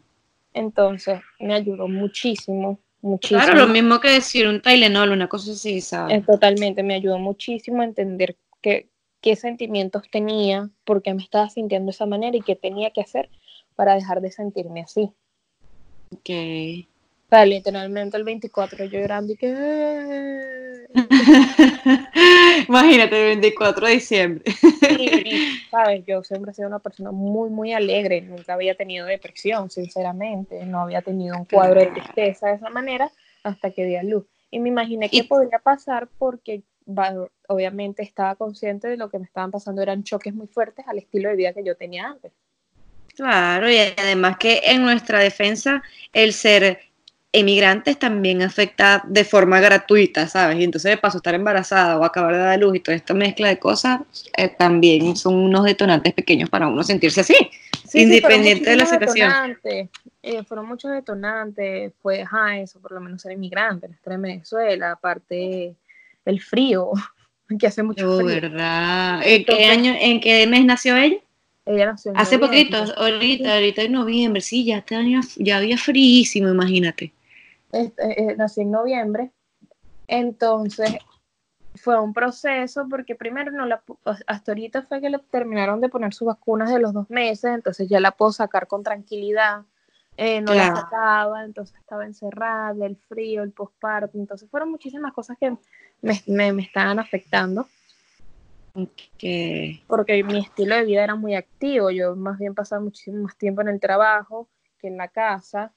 Entonces 0.53 1.21
me 1.39 1.53
ayudó 1.53 1.87
muchísimo 1.87 2.79
Claro, 3.21 3.53
lo 3.53 3.67
mismo 3.67 3.99
que 3.99 4.09
decir 4.09 4.47
un 4.47 4.61
Tylenol, 4.61 5.11
una 5.11 5.27
cosa 5.27 5.51
así, 5.51 5.81
¿sabes? 5.81 6.25
totalmente, 6.25 6.83
me 6.83 6.95
ayudó 6.95 7.19
muchísimo 7.19 7.81
a 7.81 7.85
entender 7.85 8.37
qué, 8.61 8.89
qué 9.21 9.35
sentimientos 9.35 10.03
tenía, 10.11 10.69
por 10.83 11.01
qué 11.01 11.13
me 11.13 11.21
estaba 11.21 11.49
sintiendo 11.49 11.85
de 11.87 11.91
esa 11.91 12.05
manera 12.05 12.35
y 12.35 12.41
qué 12.41 12.55
tenía 12.55 12.91
que 12.91 13.01
hacer 13.01 13.29
para 13.75 13.93
dejar 13.93 14.21
de 14.21 14.31
sentirme 14.31 14.81
así. 14.81 15.11
Ok. 16.11 16.87
O 17.27 17.29
sea, 17.29 17.45
literalmente 17.45 18.15
el 18.15 18.23
24 18.23 18.85
yo 18.85 18.99
llorando 18.99 19.33
y 19.33 19.35
que... 19.35 20.87
Imagínate, 22.69 23.19
el 23.19 23.39
24 23.41 23.85
de 23.85 23.93
diciembre. 23.93 24.43
sí, 24.49 25.59
sabes, 25.69 26.05
yo 26.05 26.23
siempre 26.23 26.51
he 26.51 26.53
sido 26.53 26.69
una 26.69 26.79
persona 26.79 27.11
muy, 27.11 27.49
muy 27.49 27.73
alegre, 27.73 28.21
nunca 28.21 28.53
había 28.53 28.75
tenido 28.75 29.05
depresión, 29.05 29.69
sinceramente, 29.69 30.65
no 30.65 30.79
había 30.79 31.01
tenido 31.01 31.37
un 31.37 31.43
cuadro 31.43 31.81
de 31.81 31.87
tristeza 31.87 32.47
de 32.47 32.55
esa 32.55 32.69
manera 32.69 33.11
hasta 33.43 33.71
que 33.71 33.83
di 33.83 33.97
a 33.97 34.03
luz. 34.03 34.23
Y 34.49 34.59
me 34.59 34.69
imaginé 34.69 35.09
que 35.09 35.25
podría 35.25 35.59
pasar 35.59 36.07
porque 36.17 36.63
obviamente 37.49 38.03
estaba 38.03 38.35
consciente 38.35 38.87
de 38.87 38.95
lo 38.95 39.09
que 39.09 39.19
me 39.19 39.25
estaban 39.25 39.51
pasando, 39.51 39.81
eran 39.81 40.05
choques 40.05 40.33
muy 40.33 40.47
fuertes 40.47 40.87
al 40.87 40.97
estilo 40.97 41.27
de 41.27 41.35
vida 41.35 41.51
que 41.51 41.65
yo 41.65 41.75
tenía 41.75 42.07
antes. 42.07 42.31
Claro, 43.17 43.69
y 43.69 43.77
además 43.77 44.37
que 44.37 44.61
en 44.63 44.83
nuestra 44.83 45.19
defensa 45.19 45.81
el 46.13 46.33
ser 46.33 46.86
emigrantes 47.31 47.99
también 47.99 48.41
afecta 48.41 49.03
de 49.05 49.23
forma 49.23 49.59
gratuita, 49.59 50.27
¿sabes? 50.27 50.59
Y 50.59 50.63
entonces 50.63 50.91
de 50.91 50.97
paso 50.97 51.17
estar 51.17 51.35
embarazada 51.35 51.97
o 51.97 52.03
acabar 52.03 52.33
de 52.33 52.39
dar 52.39 52.59
luz 52.59 52.75
y 52.75 52.79
toda 52.79 52.95
esta 52.95 53.13
mezcla 53.13 53.49
de 53.49 53.59
cosas 53.59 54.01
eh, 54.35 54.47
también 54.49 55.15
son 55.15 55.35
unos 55.35 55.65
detonantes 55.65 56.13
pequeños 56.13 56.49
para 56.49 56.67
uno 56.67 56.83
sentirse 56.83 57.21
así, 57.21 57.35
independiente 57.93 58.69
de 58.69 58.77
la 58.77 58.85
situación. 58.85 59.57
Eh, 60.23 60.43
fueron 60.43 60.67
muchos 60.67 60.91
detonantes, 60.91 61.93
fue, 62.01 62.21
ajá, 62.21 62.59
eso 62.59 62.79
por 62.79 62.91
lo 62.91 63.01
menos 63.01 63.21
ser 63.21 63.33
inmigrante, 63.33 63.87
estar 63.87 64.13
en 64.13 64.21
Venezuela, 64.21 64.91
aparte 64.91 65.75
el 66.25 66.41
frío, 66.41 66.91
que 67.59 67.67
hace 67.67 67.83
mucho 67.83 68.09
oh, 68.09 68.17
frío. 68.17 68.41
¿verdad? 68.41 69.21
¿En 69.23 69.45
qué 69.45 69.65
año, 69.65 69.93
en 69.99 70.19
qué 70.19 70.47
mes 70.47 70.65
nació 70.65 70.97
ella? 70.97 71.17
Ella 71.65 71.87
nació 71.87 72.11
en 72.11 72.17
Hace 72.17 72.39
poquito, 72.39 72.77
ahorita, 72.77 73.55
ahorita 73.55 73.81
en 73.83 73.91
noviembre, 73.91 74.41
sí, 74.41 74.63
ya, 74.65 74.83
ya 75.35 75.57
había 75.57 75.77
fríísimo, 75.77 76.47
imagínate. 76.47 77.13
Este, 77.71 78.31
eh, 78.31 78.35
nací 78.37 78.61
en 78.61 78.71
noviembre, 78.71 79.31
entonces 80.07 80.97
fue 81.77 81.99
un 81.99 82.13
proceso 82.13 82.87
porque 82.89 83.15
primero 83.15 83.51
no 83.51 83.65
la, 83.65 83.83
hasta 84.25 84.51
ahorita 84.51 84.83
fue 84.83 85.01
que 85.01 85.09
le 85.09 85.19
terminaron 85.19 85.79
de 85.81 85.89
poner 85.89 86.13
sus 86.13 86.27
vacunas 86.27 86.71
de 86.71 86.79
los 86.79 86.93
dos 86.93 87.09
meses, 87.09 87.51
entonces 87.53 87.87
ya 87.87 87.99
la 87.99 88.11
puedo 88.11 88.31
sacar 88.31 88.67
con 88.67 88.83
tranquilidad. 88.83 89.63
Eh, 90.19 90.41
no 90.41 90.55
la 90.55 90.75
sacaba, 90.75 91.43
entonces 91.43 91.77
estaba 91.77 92.03
encerrada, 92.03 92.87
el 92.87 92.97
frío, 92.97 93.43
el 93.43 93.51
posparto, 93.51 94.17
entonces 94.17 94.49
fueron 94.49 94.71
muchísimas 94.71 95.13
cosas 95.13 95.37
que 95.39 95.55
me, 96.01 96.53
me, 96.53 96.63
estaban 96.63 96.97
afectando. 96.97 97.67
Porque 99.85 100.23
mi 100.23 100.39
estilo 100.39 100.75
de 100.75 100.85
vida 100.85 101.03
era 101.03 101.13
muy 101.13 101.35
activo, 101.35 101.91
yo 101.91 102.15
más 102.15 102.39
bien 102.39 102.55
pasaba 102.55 102.81
muchísimo 102.81 103.23
más 103.23 103.37
tiempo 103.37 103.61
en 103.61 103.67
el 103.67 103.79
trabajo 103.79 104.49
que 104.79 104.87
en 104.87 104.97
la 104.97 105.07
casa, 105.07 105.71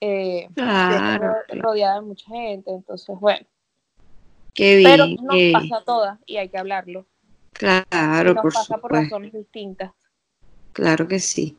eh, 0.00 0.48
Claro, 0.54 1.34
rodeada 1.48 1.96
de 1.96 2.06
mucha 2.06 2.26
gente, 2.26 2.70
entonces 2.70 3.18
bueno. 3.18 3.46
qué 4.54 4.76
bien. 4.76 4.90
Pero 4.90 5.22
nos 5.22 5.36
pasa 5.52 5.76
a 5.78 5.84
todas 5.84 6.18
y 6.26 6.36
hay 6.36 6.48
que 6.48 6.58
hablarlo. 6.58 7.06
Claro, 7.52 8.34
nos 8.34 8.42
por 8.42 8.52
pasa 8.52 8.78
por 8.78 8.92
razones 8.92 9.32
distintas. 9.32 9.92
Claro 10.72 11.06
que 11.06 11.20
sí. 11.20 11.56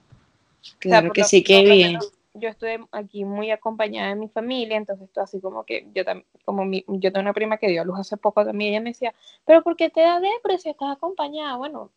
O 0.61 0.63
sea, 0.63 0.75
Claro 0.79 1.13
que 1.13 1.23
sí, 1.23 1.43
qué 1.43 1.63
bien. 1.63 1.93
menos 1.93 2.11
Yo 2.33 2.49
estoy 2.49 2.71
aquí 2.91 3.23
muy 3.23 3.49
acompañada 3.51 4.09
de 4.09 4.15
mi 4.15 4.27
familia, 4.27 4.75
entonces 4.75 5.07
esto 5.07 5.21
así 5.21 5.39
como 5.39 5.63
que 5.63 5.87
yo 5.93 6.03
también, 6.03 6.27
como 6.43 6.65
mi, 6.65 6.83
yo 6.87 7.11
tengo 7.11 7.21
una 7.21 7.33
prima 7.33 7.57
que 7.57 7.69
dio 7.69 7.81
a 7.81 7.85
luz 7.85 7.97
hace 7.97 8.17
poco 8.17 8.43
también, 8.43 8.71
ella 8.73 8.81
me 8.81 8.89
decía, 8.89 9.13
pero 9.45 9.63
¿por 9.63 9.77
qué 9.77 9.89
te 9.89 10.01
da 10.01 10.19
depre 10.19 10.57
si 10.57 10.69
estás 10.69 10.91
acompañada? 10.91 11.55
Bueno, 11.55 11.91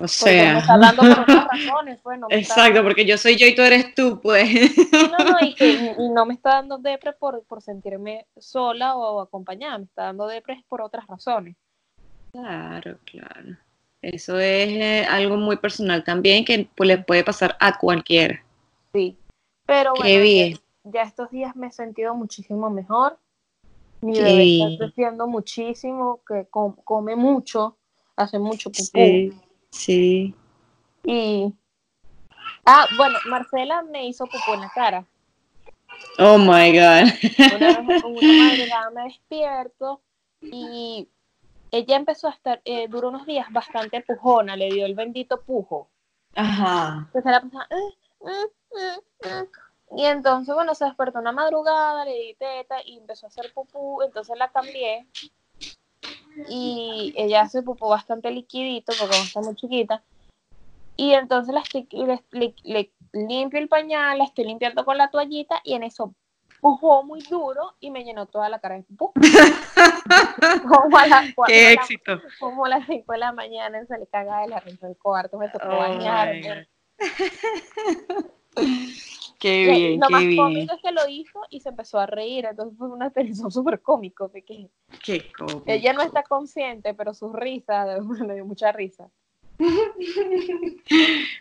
O 0.00 0.04
porque 0.04 0.14
sea. 0.14 0.54
me 0.54 0.58
está 0.60 0.78
dando 0.78 1.02
por 1.02 1.20
otras 1.20 1.46
razones, 1.46 2.00
pues 2.02 2.18
no 2.18 2.26
me 2.28 2.40
está 2.40 2.54
Exacto, 2.54 2.82
porque 2.82 3.04
yo 3.04 3.18
soy 3.18 3.36
yo 3.36 3.46
y 3.46 3.54
tú 3.54 3.60
eres 3.60 3.94
tú, 3.94 4.18
pues. 4.22 4.48
No, 4.92 5.18
no, 5.18 5.36
y 5.42 5.54
que 5.54 5.72
y 5.72 6.08
no 6.08 6.24
me 6.24 6.32
está 6.32 6.54
dando 6.54 6.78
depre 6.78 7.12
por, 7.12 7.44
por 7.44 7.60
sentirme 7.60 8.26
sola 8.38 8.96
o 8.96 9.20
acompañada, 9.20 9.76
me 9.76 9.84
está 9.84 10.04
dando 10.04 10.26
depre 10.26 10.64
por 10.70 10.80
otras 10.80 11.06
razones. 11.06 11.54
Claro, 12.32 12.96
claro. 13.04 13.58
Eso 14.00 14.38
es 14.38 14.68
eh, 14.70 15.06
algo 15.06 15.36
muy 15.36 15.56
personal 15.56 16.02
también 16.02 16.46
que 16.46 16.66
pues, 16.74 16.88
le 16.88 16.96
puede 16.96 17.22
pasar 17.22 17.58
a 17.60 17.76
cualquiera. 17.76 18.42
Sí. 18.94 19.18
Pero 19.66 19.92
Qué 19.92 20.00
bueno, 20.00 20.22
bien. 20.22 20.52
Ya, 20.54 20.90
ya 20.92 21.02
estos 21.02 21.30
días 21.30 21.54
me 21.56 21.66
he 21.66 21.72
sentido 21.72 22.14
muchísimo 22.14 22.70
mejor. 22.70 23.18
Mi 24.00 24.14
Qué 24.14 24.22
bebé 24.22 24.56
está 24.56 24.78
creciendo 24.78 25.26
muchísimo, 25.26 26.22
que 26.26 26.46
com- 26.48 26.76
come 26.84 27.16
mucho, 27.16 27.76
hace 28.16 28.38
mucho 28.38 28.70
pupú. 28.70 28.88
Sí, 28.94 29.34
sí. 29.70 30.34
Y. 31.04 31.52
Ah, 32.66 32.86
bueno, 32.96 33.18
Marcela 33.26 33.82
me 33.82 34.06
hizo 34.06 34.26
pupú 34.26 34.54
en 34.54 34.60
la 34.60 34.70
cara. 34.70 35.04
Oh 36.18 36.38
my 36.38 36.72
God. 36.72 37.08
Una 37.56 37.80
vez, 37.80 38.04
una 38.04 38.32
madrugada 38.32 38.90
me 38.90 39.04
despierto 39.04 40.00
y 40.42 41.08
ella 41.70 41.96
empezó 41.96 42.28
a 42.28 42.32
estar, 42.32 42.60
eh, 42.64 42.88
duró 42.88 43.08
unos 43.08 43.26
días 43.26 43.46
bastante 43.50 44.00
pujona, 44.02 44.56
le 44.56 44.70
dio 44.70 44.86
el 44.86 44.94
bendito 44.94 45.40
pujo. 45.40 45.88
Ajá. 46.34 47.06
Entonces 47.06 47.32
la 47.32 47.40
persona, 47.40 47.68
"Eh, 47.70 47.96
eh, 48.26 48.46
eh, 48.78 49.00
eh". 49.24 49.44
y 49.96 50.04
entonces, 50.04 50.54
bueno, 50.54 50.74
se 50.74 50.84
despertó 50.84 51.18
una 51.18 51.32
madrugada, 51.32 52.04
le 52.04 52.12
di 52.12 52.34
teta 52.34 52.76
y 52.84 52.98
empezó 52.98 53.26
a 53.26 53.28
hacer 53.28 53.52
pupú, 53.52 54.02
entonces 54.02 54.36
la 54.38 54.50
cambié 54.50 55.06
y 56.48 57.12
ella 57.16 57.42
hace 57.42 57.62
pupú 57.62 57.88
bastante 57.88 58.30
liquidito 58.30 58.92
porque 58.98 59.16
está 59.18 59.40
muy 59.40 59.54
chiquita 59.56 60.02
y 60.96 61.12
entonces 61.14 61.54
la 61.54 61.60
estoy- 61.60 61.88
le, 61.92 62.22
le- 62.32 62.54
le 62.64 62.90
limpio 63.12 63.58
el 63.58 63.68
pañal, 63.68 64.18
la 64.18 64.24
estoy 64.24 64.44
limpiando 64.44 64.84
con 64.84 64.98
la 64.98 65.10
toallita 65.10 65.60
y 65.64 65.74
en 65.74 65.82
eso 65.82 66.14
pujó 66.60 67.02
muy 67.04 67.22
duro 67.22 67.74
y 67.80 67.90
me 67.90 68.04
llenó 68.04 68.26
toda 68.26 68.48
la 68.50 68.58
cara 68.58 68.74
de 68.76 68.82
pupú. 68.82 69.12
como 70.68 70.98
a 70.98 71.06
las 71.06 71.34
cuatro 71.34 71.54
Qué 71.54 71.68
de 71.68 71.74
la- 71.74 71.82
éxito. 71.82 72.20
como 72.38 72.66
a 72.66 72.68
las 72.68 72.86
5 72.86 73.12
de 73.12 73.18
la 73.18 73.32
mañana 73.32 73.84
se 73.86 73.98
le 73.98 74.06
caga 74.06 74.42
de 74.42 74.48
la 74.48 74.60
risa 74.60 74.86
del 74.86 74.96
cuarto, 74.98 75.38
me 75.38 75.48
tocó 75.48 75.66
Oh 75.68 75.78
bañarme. 75.78 76.68
Qué 79.40 79.66
bien, 79.66 80.00
lo 80.00 80.06
qué 80.06 80.12
más 80.12 80.22
bien. 80.22 80.36
cómico 80.36 80.74
es 80.74 80.82
que 80.82 80.92
lo 80.92 81.08
hizo 81.08 81.40
y 81.48 81.60
se 81.60 81.70
empezó 81.70 81.98
a 81.98 82.06
reír, 82.06 82.44
entonces 82.44 82.76
fue 82.76 82.88
una 82.88 83.10
tensión 83.10 83.50
súper 83.50 83.80
cómico 83.80 84.28
de 84.28 84.42
que 84.42 84.68
Qué 85.02 85.32
cómico. 85.32 85.64
ella 85.66 85.92
no 85.94 86.02
está 86.02 86.22
consciente, 86.22 86.94
pero 86.94 87.14
sus 87.14 87.32
risas 87.32 88.04
me 88.06 88.34
dio 88.34 88.44
mucha 88.44 88.70
risa. 88.70 89.08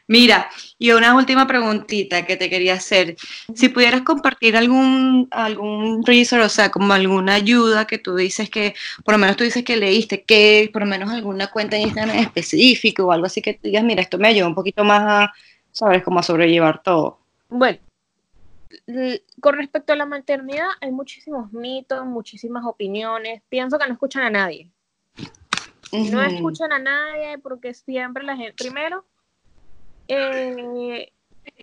Mira, 0.08 0.50
y 0.78 0.92
una 0.92 1.16
última 1.16 1.48
preguntita 1.48 2.26
que 2.26 2.36
te 2.36 2.50
quería 2.50 2.74
hacer. 2.74 3.16
Si 3.54 3.70
pudieras 3.70 4.02
compartir 4.02 4.58
algún, 4.58 5.28
algún 5.32 6.06
resource, 6.06 6.46
o 6.46 6.50
sea, 6.50 6.70
como 6.72 6.94
alguna 6.94 7.36
ayuda 7.36 7.86
que 7.88 7.98
tú 7.98 8.16
dices 8.16 8.50
que, 8.50 8.74
por 9.06 9.14
lo 9.14 9.20
menos 9.20 9.38
tú 9.38 9.44
dices 9.44 9.64
que 9.64 9.78
leíste, 9.78 10.24
que 10.24 10.70
por 10.74 10.82
lo 10.82 10.88
menos 10.88 11.10
alguna 11.12 11.48
cuenta 11.48 11.78
en 11.78 11.84
Instagram 11.84 12.18
específico 12.18 13.06
o 13.06 13.12
algo 13.12 13.26
así 13.28 13.42
que 13.42 13.60
digas, 13.64 13.84
mira, 13.84 14.02
esto 14.02 14.18
me 14.18 14.28
ayuda 14.28 14.48
un 14.48 14.56
poquito 14.56 14.84
más 14.84 15.02
a, 15.02 15.34
sabes, 15.72 16.04
como 16.04 16.20
a 16.20 16.24
sobrellevar 16.24 16.84
todo. 16.84 17.20
Bueno, 17.50 17.80
con 19.42 19.56
respecto 19.56 19.94
a 19.94 19.96
la 19.96 20.06
maternidad, 20.06 20.68
hay 20.82 20.92
muchísimos 20.92 21.52
mitos, 21.52 22.06
muchísimas 22.06 22.66
opiniones. 22.66 23.42
Pienso 23.50 23.80
que 23.80 23.88
no 23.88 23.94
escuchan 23.94 24.24
a 24.24 24.30
nadie. 24.30 24.72
No 25.92 26.22
escuchan 26.22 26.72
a 26.72 26.80
nadie 26.80 27.40
porque 27.40 27.74
siempre 27.74 28.24
la 28.24 28.36
gente, 28.36 28.54
primero, 28.54 29.06
eh, 30.08 31.12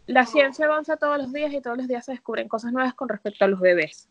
la 0.06 0.26
ciencia 0.26 0.66
avanza 0.66 0.96
todos 0.96 1.18
los 1.18 1.32
días 1.32 1.52
y 1.52 1.60
todos 1.60 1.76
los 1.76 1.86
días 1.86 2.04
se 2.04 2.12
descubren 2.12 2.48
cosas 2.48 2.72
nuevas 2.72 2.94
con 2.94 3.08
respecto 3.08 3.44
a 3.44 3.48
los 3.48 3.60
bebés. 3.60 4.08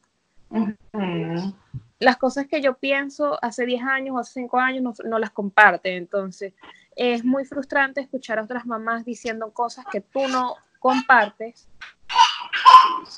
Las 2.00 2.18
cosas 2.18 2.48
que 2.48 2.62
yo 2.62 2.78
pienso 2.78 3.38
hace 3.44 3.66
10 3.66 3.84
años 3.84 4.16
o 4.16 4.20
hace 4.20 4.42
5 4.42 4.60
años 4.60 4.84
no, 4.84 4.94
no 5.10 5.20
las 5.20 5.32
comparten. 5.32 5.96
Entonces, 5.96 6.54
es 6.96 7.26
muy 7.26 7.44
frustrante 7.46 8.00
escuchar 8.00 8.40
a 8.40 8.44
otras 8.44 8.66
mamás 8.66 9.04
diciendo 9.04 9.52
cosas 9.52 9.86
que 9.92 10.02
tú 10.02 10.28
no 10.28 10.56
compartes. 10.80 11.68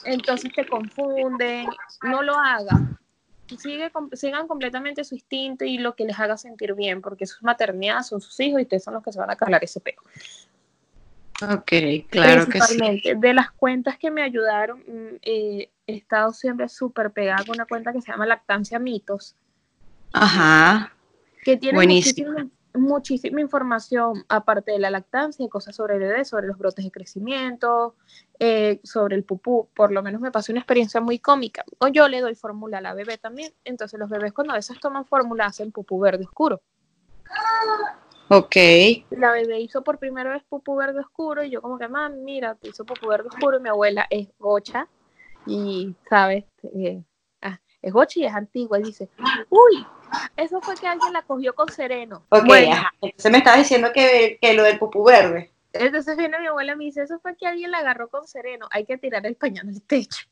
Entonces 0.05 0.51
te 0.53 0.67
confunden. 0.67 1.67
No 2.03 2.21
lo 2.21 2.37
hagan. 2.37 2.97
Sigue, 3.57 3.89
sigan 4.13 4.47
completamente 4.47 5.03
su 5.05 5.15
instinto 5.15 5.63
y 5.63 5.77
lo 5.77 5.95
que 5.95 6.05
les 6.05 6.19
haga 6.19 6.37
sentir 6.37 6.73
bien, 6.73 7.01
porque 7.01 7.25
sus 7.25 7.41
maternidad, 7.43 8.03
son 8.03 8.19
sus 8.19 8.37
hijos 8.41 8.59
y 8.59 8.63
ustedes 8.63 8.83
son 8.83 8.93
los 8.93 9.03
que 9.03 9.13
se 9.13 9.19
van 9.19 9.29
a 9.31 9.37
calar 9.37 9.63
ese 9.63 9.79
peo. 9.79 10.01
Ok, 11.41 11.71
claro 12.09 12.45
que 12.47 12.59
sí. 12.61 12.77
Principalmente. 12.77 13.15
De 13.15 13.33
las 13.33 13.51
cuentas 13.51 13.97
que 13.97 14.11
me 14.11 14.23
ayudaron, 14.23 14.79
mm, 14.79 15.15
eh, 15.21 15.69
he 15.85 15.95
estado 15.95 16.33
siempre 16.33 16.67
súper 16.67 17.11
pegada 17.11 17.45
con 17.45 17.55
una 17.55 17.65
cuenta 17.65 17.93
que 17.93 18.01
se 18.01 18.11
llama 18.11 18.25
Lactancia 18.25 18.79
Mitos, 18.79 19.35
Ajá. 20.13 20.91
que 21.43 21.55
tiene 21.55 21.77
Buenísimo. 21.77 22.49
Muchísima 22.77 23.41
información, 23.41 24.25
aparte 24.29 24.71
de 24.71 24.79
la 24.79 24.89
lactancia, 24.89 25.47
cosas 25.49 25.75
sobre 25.75 25.95
el 25.95 26.01
bebé, 26.01 26.25
sobre 26.25 26.47
los 26.47 26.57
brotes 26.57 26.85
de 26.85 26.91
crecimiento, 26.91 27.95
eh, 28.39 28.79
sobre 28.83 29.15
el 29.15 29.23
pupú. 29.23 29.69
Por 29.75 29.91
lo 29.91 30.03
menos 30.03 30.21
me 30.21 30.31
pasó 30.31 30.51
una 30.51 30.61
experiencia 30.61 31.01
muy 31.01 31.19
cómica. 31.19 31.63
O 31.79 31.87
yo 31.87 32.07
le 32.07 32.21
doy 32.21 32.35
fórmula 32.35 32.79
a 32.79 32.81
la 32.81 32.93
bebé 32.93 33.17
también. 33.17 33.53
Entonces 33.63 33.99
los 33.99 34.09
bebés 34.09 34.33
cuando 34.33 34.53
a 34.53 34.57
veces 34.57 34.79
toman 34.79 35.05
fórmula 35.05 35.45
hacen 35.45 35.71
pupú 35.71 35.99
verde 35.99 36.25
oscuro. 36.25 36.61
Ok. 38.29 38.55
La 39.11 39.31
bebé 39.31 39.61
hizo 39.61 39.83
por 39.83 39.99
primera 39.99 40.31
vez 40.31 40.43
pupú 40.49 40.75
verde 40.75 40.99
oscuro 40.99 41.43
y 41.43 41.49
yo 41.49 41.61
como 41.61 41.77
que, 41.77 41.87
mam, 41.87 42.23
mira, 42.23 42.55
te 42.55 42.69
hizo 42.69 42.85
pupú 42.85 43.07
verde 43.07 43.29
oscuro 43.29 43.57
y 43.57 43.61
mi 43.61 43.69
abuela 43.69 44.05
es 44.09 44.29
gocha 44.37 44.87
y, 45.45 45.95
¿sabes? 46.09 46.45
Eh, 46.63 47.01
es 47.81 47.93
gocha 47.93 48.19
y 48.19 48.25
es 48.25 48.33
antigua 48.33 48.79
y 48.79 48.83
dice, 48.83 49.09
uy, 49.49 49.85
eso 50.35 50.61
fue 50.61 50.75
que 50.75 50.87
alguien 50.87 51.13
la 51.13 51.21
cogió 51.21 51.53
con 51.53 51.69
sereno. 51.69 52.23
Ok, 52.29 52.45
Bueno, 52.45 52.73
ajá. 52.73 52.93
Entonces 53.01 53.31
me 53.31 53.37
estabas 53.37 53.59
diciendo 53.59 53.91
que, 53.93 54.37
que 54.41 54.53
lo 54.53 54.63
del 54.63 54.79
pupú 54.79 55.03
verde. 55.03 55.51
entonces 55.73 56.17
viene 56.17 56.39
mi 56.39 56.47
abuela 56.47 56.73
y 56.73 56.75
me 56.75 56.83
dice, 56.85 57.03
eso 57.03 57.19
fue 57.19 57.35
que 57.35 57.47
alguien 57.47 57.71
la 57.71 57.79
agarró 57.79 58.09
con 58.09 58.27
sereno, 58.27 58.67
hay 58.71 58.85
que 58.85 58.97
tirar 58.97 59.25
el 59.25 59.35
pañal 59.35 59.67
al 59.67 59.81
techo. 59.81 60.27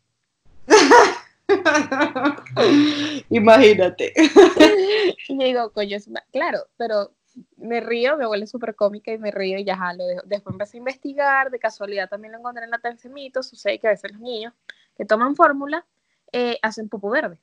Imagínate. 3.30 4.14
Y 5.28 5.44
digo, 5.44 5.72
coño, 5.72 5.98
es 5.98 6.10
claro, 6.32 6.60
pero 6.78 7.12
me 7.58 7.82
río, 7.82 8.18
mi 8.18 8.24
abuela 8.24 8.44
es 8.44 8.52
súper 8.52 8.76
cómica 8.76 9.12
y 9.12 9.18
me 9.18 9.32
río 9.32 9.58
y 9.58 9.64
ya 9.64 9.78
lo 9.94 10.06
dejo. 10.06 10.22
Después 10.26 10.54
empecé 10.54 10.78
a 10.78 10.80
investigar, 10.80 11.52
de 11.52 11.60
casualidad 11.60 12.10
también 12.10 12.32
lo 12.32 12.40
encontré 12.40 12.64
en 12.64 12.72
la 12.72 12.80
Mito, 13.10 13.44
sucede 13.44 13.80
que 13.80 13.88
a 13.88 13.92
veces 13.92 14.12
los 14.12 14.22
niños 14.22 14.54
que 14.98 15.06
toman 15.06 15.36
fórmula 15.36 15.86
eh, 16.32 16.58
hacen 16.62 16.90
pupú 16.90 17.10
verde, 17.10 17.38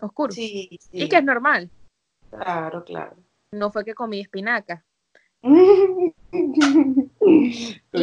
oscuro, 0.00 0.32
Sí, 0.32 0.78
sí. 0.80 1.02
y 1.04 1.08
que 1.08 1.16
es 1.16 1.24
normal, 1.24 1.70
Claro, 2.30 2.84
claro. 2.84 3.16
no 3.52 3.70
fue 3.70 3.84
que 3.84 3.94
comí 3.94 4.20
espinaca. 4.20 4.84
y 5.42 6.14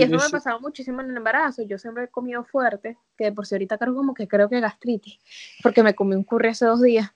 eso 0.01 0.17
me 0.17 0.29
pasaba 0.31 0.59
muchísimo 0.59 1.01
en 1.01 1.09
el 1.11 1.17
embarazo, 1.17 1.63
yo 1.63 1.77
siempre 1.77 2.05
he 2.05 2.07
comido 2.07 2.43
fuerte, 2.43 2.97
que 3.17 3.25
de 3.25 3.31
por 3.31 3.45
si 3.45 3.55
ahorita 3.55 3.77
cargo 3.77 3.95
como 3.95 4.13
que 4.13 4.27
creo 4.27 4.49
que 4.49 4.59
gastritis, 4.59 5.19
porque 5.63 5.83
me 5.83 5.95
comí 5.95 6.15
un 6.15 6.23
curry 6.23 6.49
hace 6.49 6.65
dos 6.65 6.81
días 6.81 7.09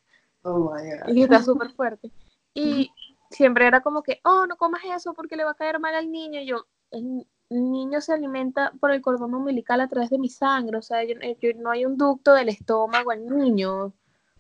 Oh 0.44 0.72
my 0.74 0.82
God. 0.82 1.14
y 1.16 1.24
está 1.24 1.42
súper 1.42 1.72
fuerte. 1.72 2.12
Y 2.54 2.92
siempre 3.32 3.66
era 3.68 3.82
como 3.82 4.04
que, 4.04 4.22
oh, 4.24 4.46
no 4.48 4.56
comas 4.58 4.82
eso 4.86 5.14
porque 5.14 5.36
le 5.36 5.44
va 5.44 5.52
a 5.52 5.56
caer 5.56 5.80
mal 5.80 5.96
al 5.96 6.12
niño. 6.12 6.40
Y 6.40 6.46
yo, 6.46 6.66
el 6.92 7.28
niño 7.50 8.02
se 8.02 8.14
alimenta 8.14 8.72
por 8.80 8.92
el 8.92 9.02
cordón 9.02 9.34
umbilical 9.36 9.82
a 9.82 9.88
través 9.88 10.10
de 10.10 10.18
mi 10.18 10.30
sangre, 10.30 10.78
o 10.78 10.82
sea, 10.82 11.04
yo- 11.04 11.16
yo- 11.40 11.50
no 11.58 11.70
hay 11.72 11.86
un 11.86 11.98
ducto 11.98 12.34
del 12.34 12.50
estómago 12.50 13.12
al 13.12 13.26
niño. 13.28 13.94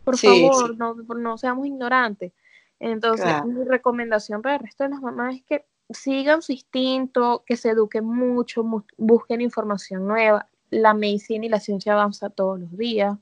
Por 0.03 0.18
Sí, 0.18 0.28
favor, 0.28 0.72
sí. 0.72 0.76
No, 0.78 0.93
no 0.95 1.38
seamos 1.38 1.66
ignorantes. 1.68 2.34
Entonces, 2.80 3.26
Claro. 3.26 3.45
mi 3.45 3.64
recomendación 3.64 4.41
para 4.41 4.56
el 4.56 4.62
resto 4.62 4.84
de 4.84 4.89
las 4.91 5.01
mamás 5.01 5.36
es 5.36 5.43
que 5.43 5.66
sigan 5.89 6.41
su 6.41 6.51
instinto, 6.51 7.43
que 7.45 7.56
se 7.58 7.70
eduquen 7.70 8.06
mucho, 8.06 8.64
mu- 8.64 8.84
busquen 8.97 9.41
información 9.41 10.08
nueva. 10.08 10.47
La 10.72 10.93
medicina 10.93 11.45
y 11.45 11.49
la 11.49 11.60
ciencia 11.60 11.93
avanza 11.93 12.30
todos 12.30 12.60
los 12.60 12.76
días 12.78 13.18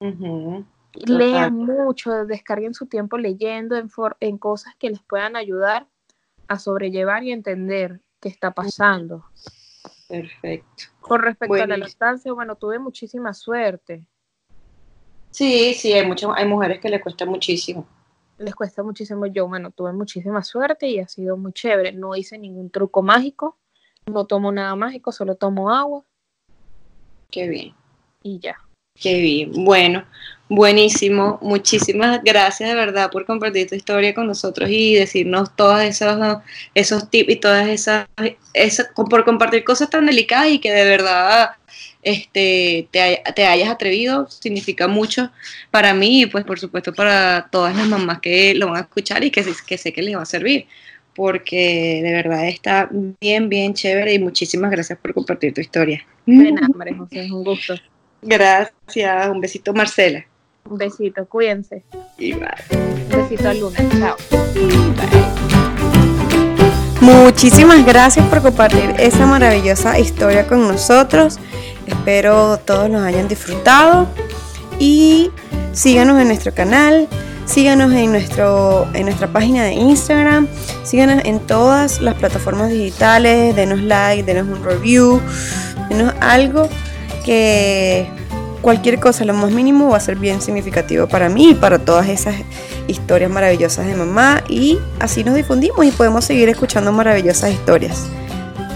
Ujú. 0.00 0.64
lean 1.06 1.54
mucho, 1.56 2.26
descarguen 2.26 2.74
su 2.74 2.86
tiempo 2.86 3.16
leyendo 3.18 3.76
en 4.20 4.38
cosas 4.38 4.74
que 4.76 4.90
les 4.90 5.00
puedan 5.02 5.36
ayudar 5.36 5.86
a 6.48 6.58
sobrellevar 6.58 7.22
y 7.24 7.32
entender 7.32 8.00
qué 8.20 8.28
está 8.28 8.52
pasando. 8.52 9.24
Perfecto. 10.08 10.84
Con 11.00 11.20
respecto 11.20 11.62
a 11.62 11.66
la 11.66 11.76
lactancia, 11.76 12.32
bueno, 12.32 12.56
tuve 12.56 12.78
muchísima 12.78 13.34
suerte. 13.34 14.06
Sí, 15.30 15.74
sí, 15.74 15.92
hay, 15.92 16.06
muchas, 16.06 16.30
hay 16.34 16.46
mujeres 16.46 16.80
que 16.80 16.88
les 16.88 17.02
cuesta 17.02 17.26
muchísimo. 17.26 17.86
Les 18.38 18.54
cuesta 18.54 18.82
muchísimo. 18.82 19.26
Yo, 19.26 19.46
bueno, 19.48 19.70
tuve 19.70 19.92
muchísima 19.92 20.42
suerte 20.42 20.88
y 20.88 21.00
ha 21.00 21.08
sido 21.08 21.36
muy 21.36 21.52
chévere. 21.52 21.92
No 21.92 22.16
hice 22.16 22.38
ningún 22.38 22.70
truco 22.70 23.02
mágico, 23.02 23.58
no 24.06 24.26
tomo 24.26 24.50
nada 24.52 24.74
mágico, 24.76 25.12
solo 25.12 25.34
tomo 25.34 25.70
agua. 25.70 26.04
Qué 27.30 27.48
bien. 27.48 27.74
Y 28.22 28.38
ya. 28.38 28.56
Qué 29.00 29.20
bien. 29.20 29.52
Bueno, 29.64 30.04
buenísimo. 30.48 31.38
Muchísimas 31.40 32.20
gracias 32.24 32.68
de 32.68 32.74
verdad 32.74 33.10
por 33.10 33.24
compartir 33.24 33.68
tu 33.68 33.74
historia 33.74 34.14
con 34.14 34.26
nosotros 34.26 34.68
y 34.70 34.94
decirnos 34.94 35.54
todos 35.54 35.82
esos, 35.82 36.18
esos 36.74 37.08
tips 37.10 37.32
y 37.32 37.36
todas 37.36 37.68
esas, 37.68 38.08
esas, 38.54 38.88
por 38.94 39.24
compartir 39.24 39.64
cosas 39.64 39.90
tan 39.90 40.06
delicadas 40.06 40.48
y 40.48 40.58
que 40.58 40.72
de 40.72 40.84
verdad 40.84 41.50
este, 42.02 42.88
te, 42.90 43.22
te, 43.34 43.46
hayas 43.46 43.68
atrevido, 43.68 44.28
significa 44.30 44.88
mucho 44.88 45.30
para 45.70 45.94
mí 45.94 46.22
y 46.22 46.26
pues 46.26 46.44
por 46.44 46.58
supuesto 46.58 46.92
para 46.92 47.48
todas 47.50 47.76
las 47.76 47.86
mamás 47.86 48.20
que 48.20 48.54
lo 48.54 48.66
van 48.66 48.76
a 48.76 48.80
escuchar 48.80 49.24
y 49.24 49.30
que, 49.30 49.44
que 49.66 49.78
sé 49.78 49.92
que 49.92 50.02
les 50.02 50.16
va 50.16 50.22
a 50.22 50.26
servir, 50.26 50.66
porque 51.14 52.00
de 52.02 52.12
verdad 52.12 52.48
está 52.48 52.88
bien, 53.20 53.48
bien 53.48 53.74
chévere 53.74 54.14
y 54.14 54.18
muchísimas 54.18 54.70
gracias 54.70 54.98
por 54.98 55.14
compartir 55.14 55.52
tu 55.54 55.60
historia. 55.60 56.04
Buenas, 56.26 56.68
María 56.74 56.96
José, 56.96 57.24
es 57.24 57.30
un 57.30 57.44
gusto. 57.44 57.74
Gracias, 58.22 59.28
un 59.28 59.40
besito 59.40 59.72
Marcela. 59.72 60.24
Un 60.68 60.76
besito, 60.76 61.24
cuídense. 61.26 61.84
Y 62.18 62.32
bye. 62.34 62.48
Un 62.70 63.08
besito 63.08 63.48
a 63.48 63.54
Luna, 63.54 63.78
chao. 63.98 64.16
Muchísimas 67.00 67.86
gracias 67.86 68.26
por 68.26 68.42
compartir 68.42 68.94
esa 68.98 69.24
maravillosa 69.24 69.98
historia 69.98 70.46
con 70.46 70.66
nosotros. 70.66 71.38
Espero 71.86 72.58
todos 72.58 72.90
nos 72.90 73.02
hayan 73.02 73.28
disfrutado 73.28 74.08
y 74.78 75.30
síganos 75.72 76.20
en 76.20 76.28
nuestro 76.28 76.52
canal, 76.52 77.08
síganos 77.46 77.92
en, 77.92 78.10
nuestro, 78.10 78.88
en 78.94 79.06
nuestra 79.06 79.28
página 79.28 79.64
de 79.64 79.72
Instagram, 79.72 80.48
síganos 80.84 81.24
en 81.24 81.40
todas 81.40 82.00
las 82.00 82.14
plataformas 82.16 82.68
digitales, 82.70 83.56
denos 83.56 83.80
like, 83.80 84.24
denos 84.24 84.48
un 84.48 84.62
review, 84.62 85.20
denos 85.88 86.12
algo 86.20 86.68
que 87.28 88.08
cualquier 88.62 88.98
cosa, 88.98 89.26
lo 89.26 89.34
más 89.34 89.50
mínimo, 89.50 89.90
va 89.90 89.98
a 89.98 90.00
ser 90.00 90.16
bien 90.16 90.40
significativo 90.40 91.06
para 91.08 91.28
mí 91.28 91.50
y 91.50 91.54
para 91.54 91.78
todas 91.78 92.08
esas 92.08 92.36
historias 92.86 93.30
maravillosas 93.30 93.84
de 93.84 93.94
mamá 93.94 94.42
y 94.48 94.78
así 94.98 95.24
nos 95.24 95.34
difundimos 95.34 95.84
y 95.84 95.90
podemos 95.90 96.24
seguir 96.24 96.48
escuchando 96.48 96.90
maravillosas 96.90 97.52
historias. 97.52 98.06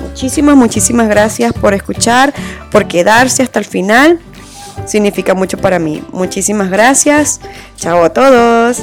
Muchísimas, 0.02 0.54
muchísimas 0.54 1.08
gracias 1.08 1.54
por 1.54 1.72
escuchar, 1.72 2.34
por 2.70 2.86
quedarse 2.86 3.42
hasta 3.42 3.58
el 3.58 3.64
final. 3.64 4.20
Significa 4.84 5.32
mucho 5.32 5.56
para 5.56 5.78
mí. 5.78 6.04
Muchísimas 6.12 6.68
gracias. 6.68 7.40
Chao 7.76 8.04
a 8.04 8.10
todos. 8.10 8.82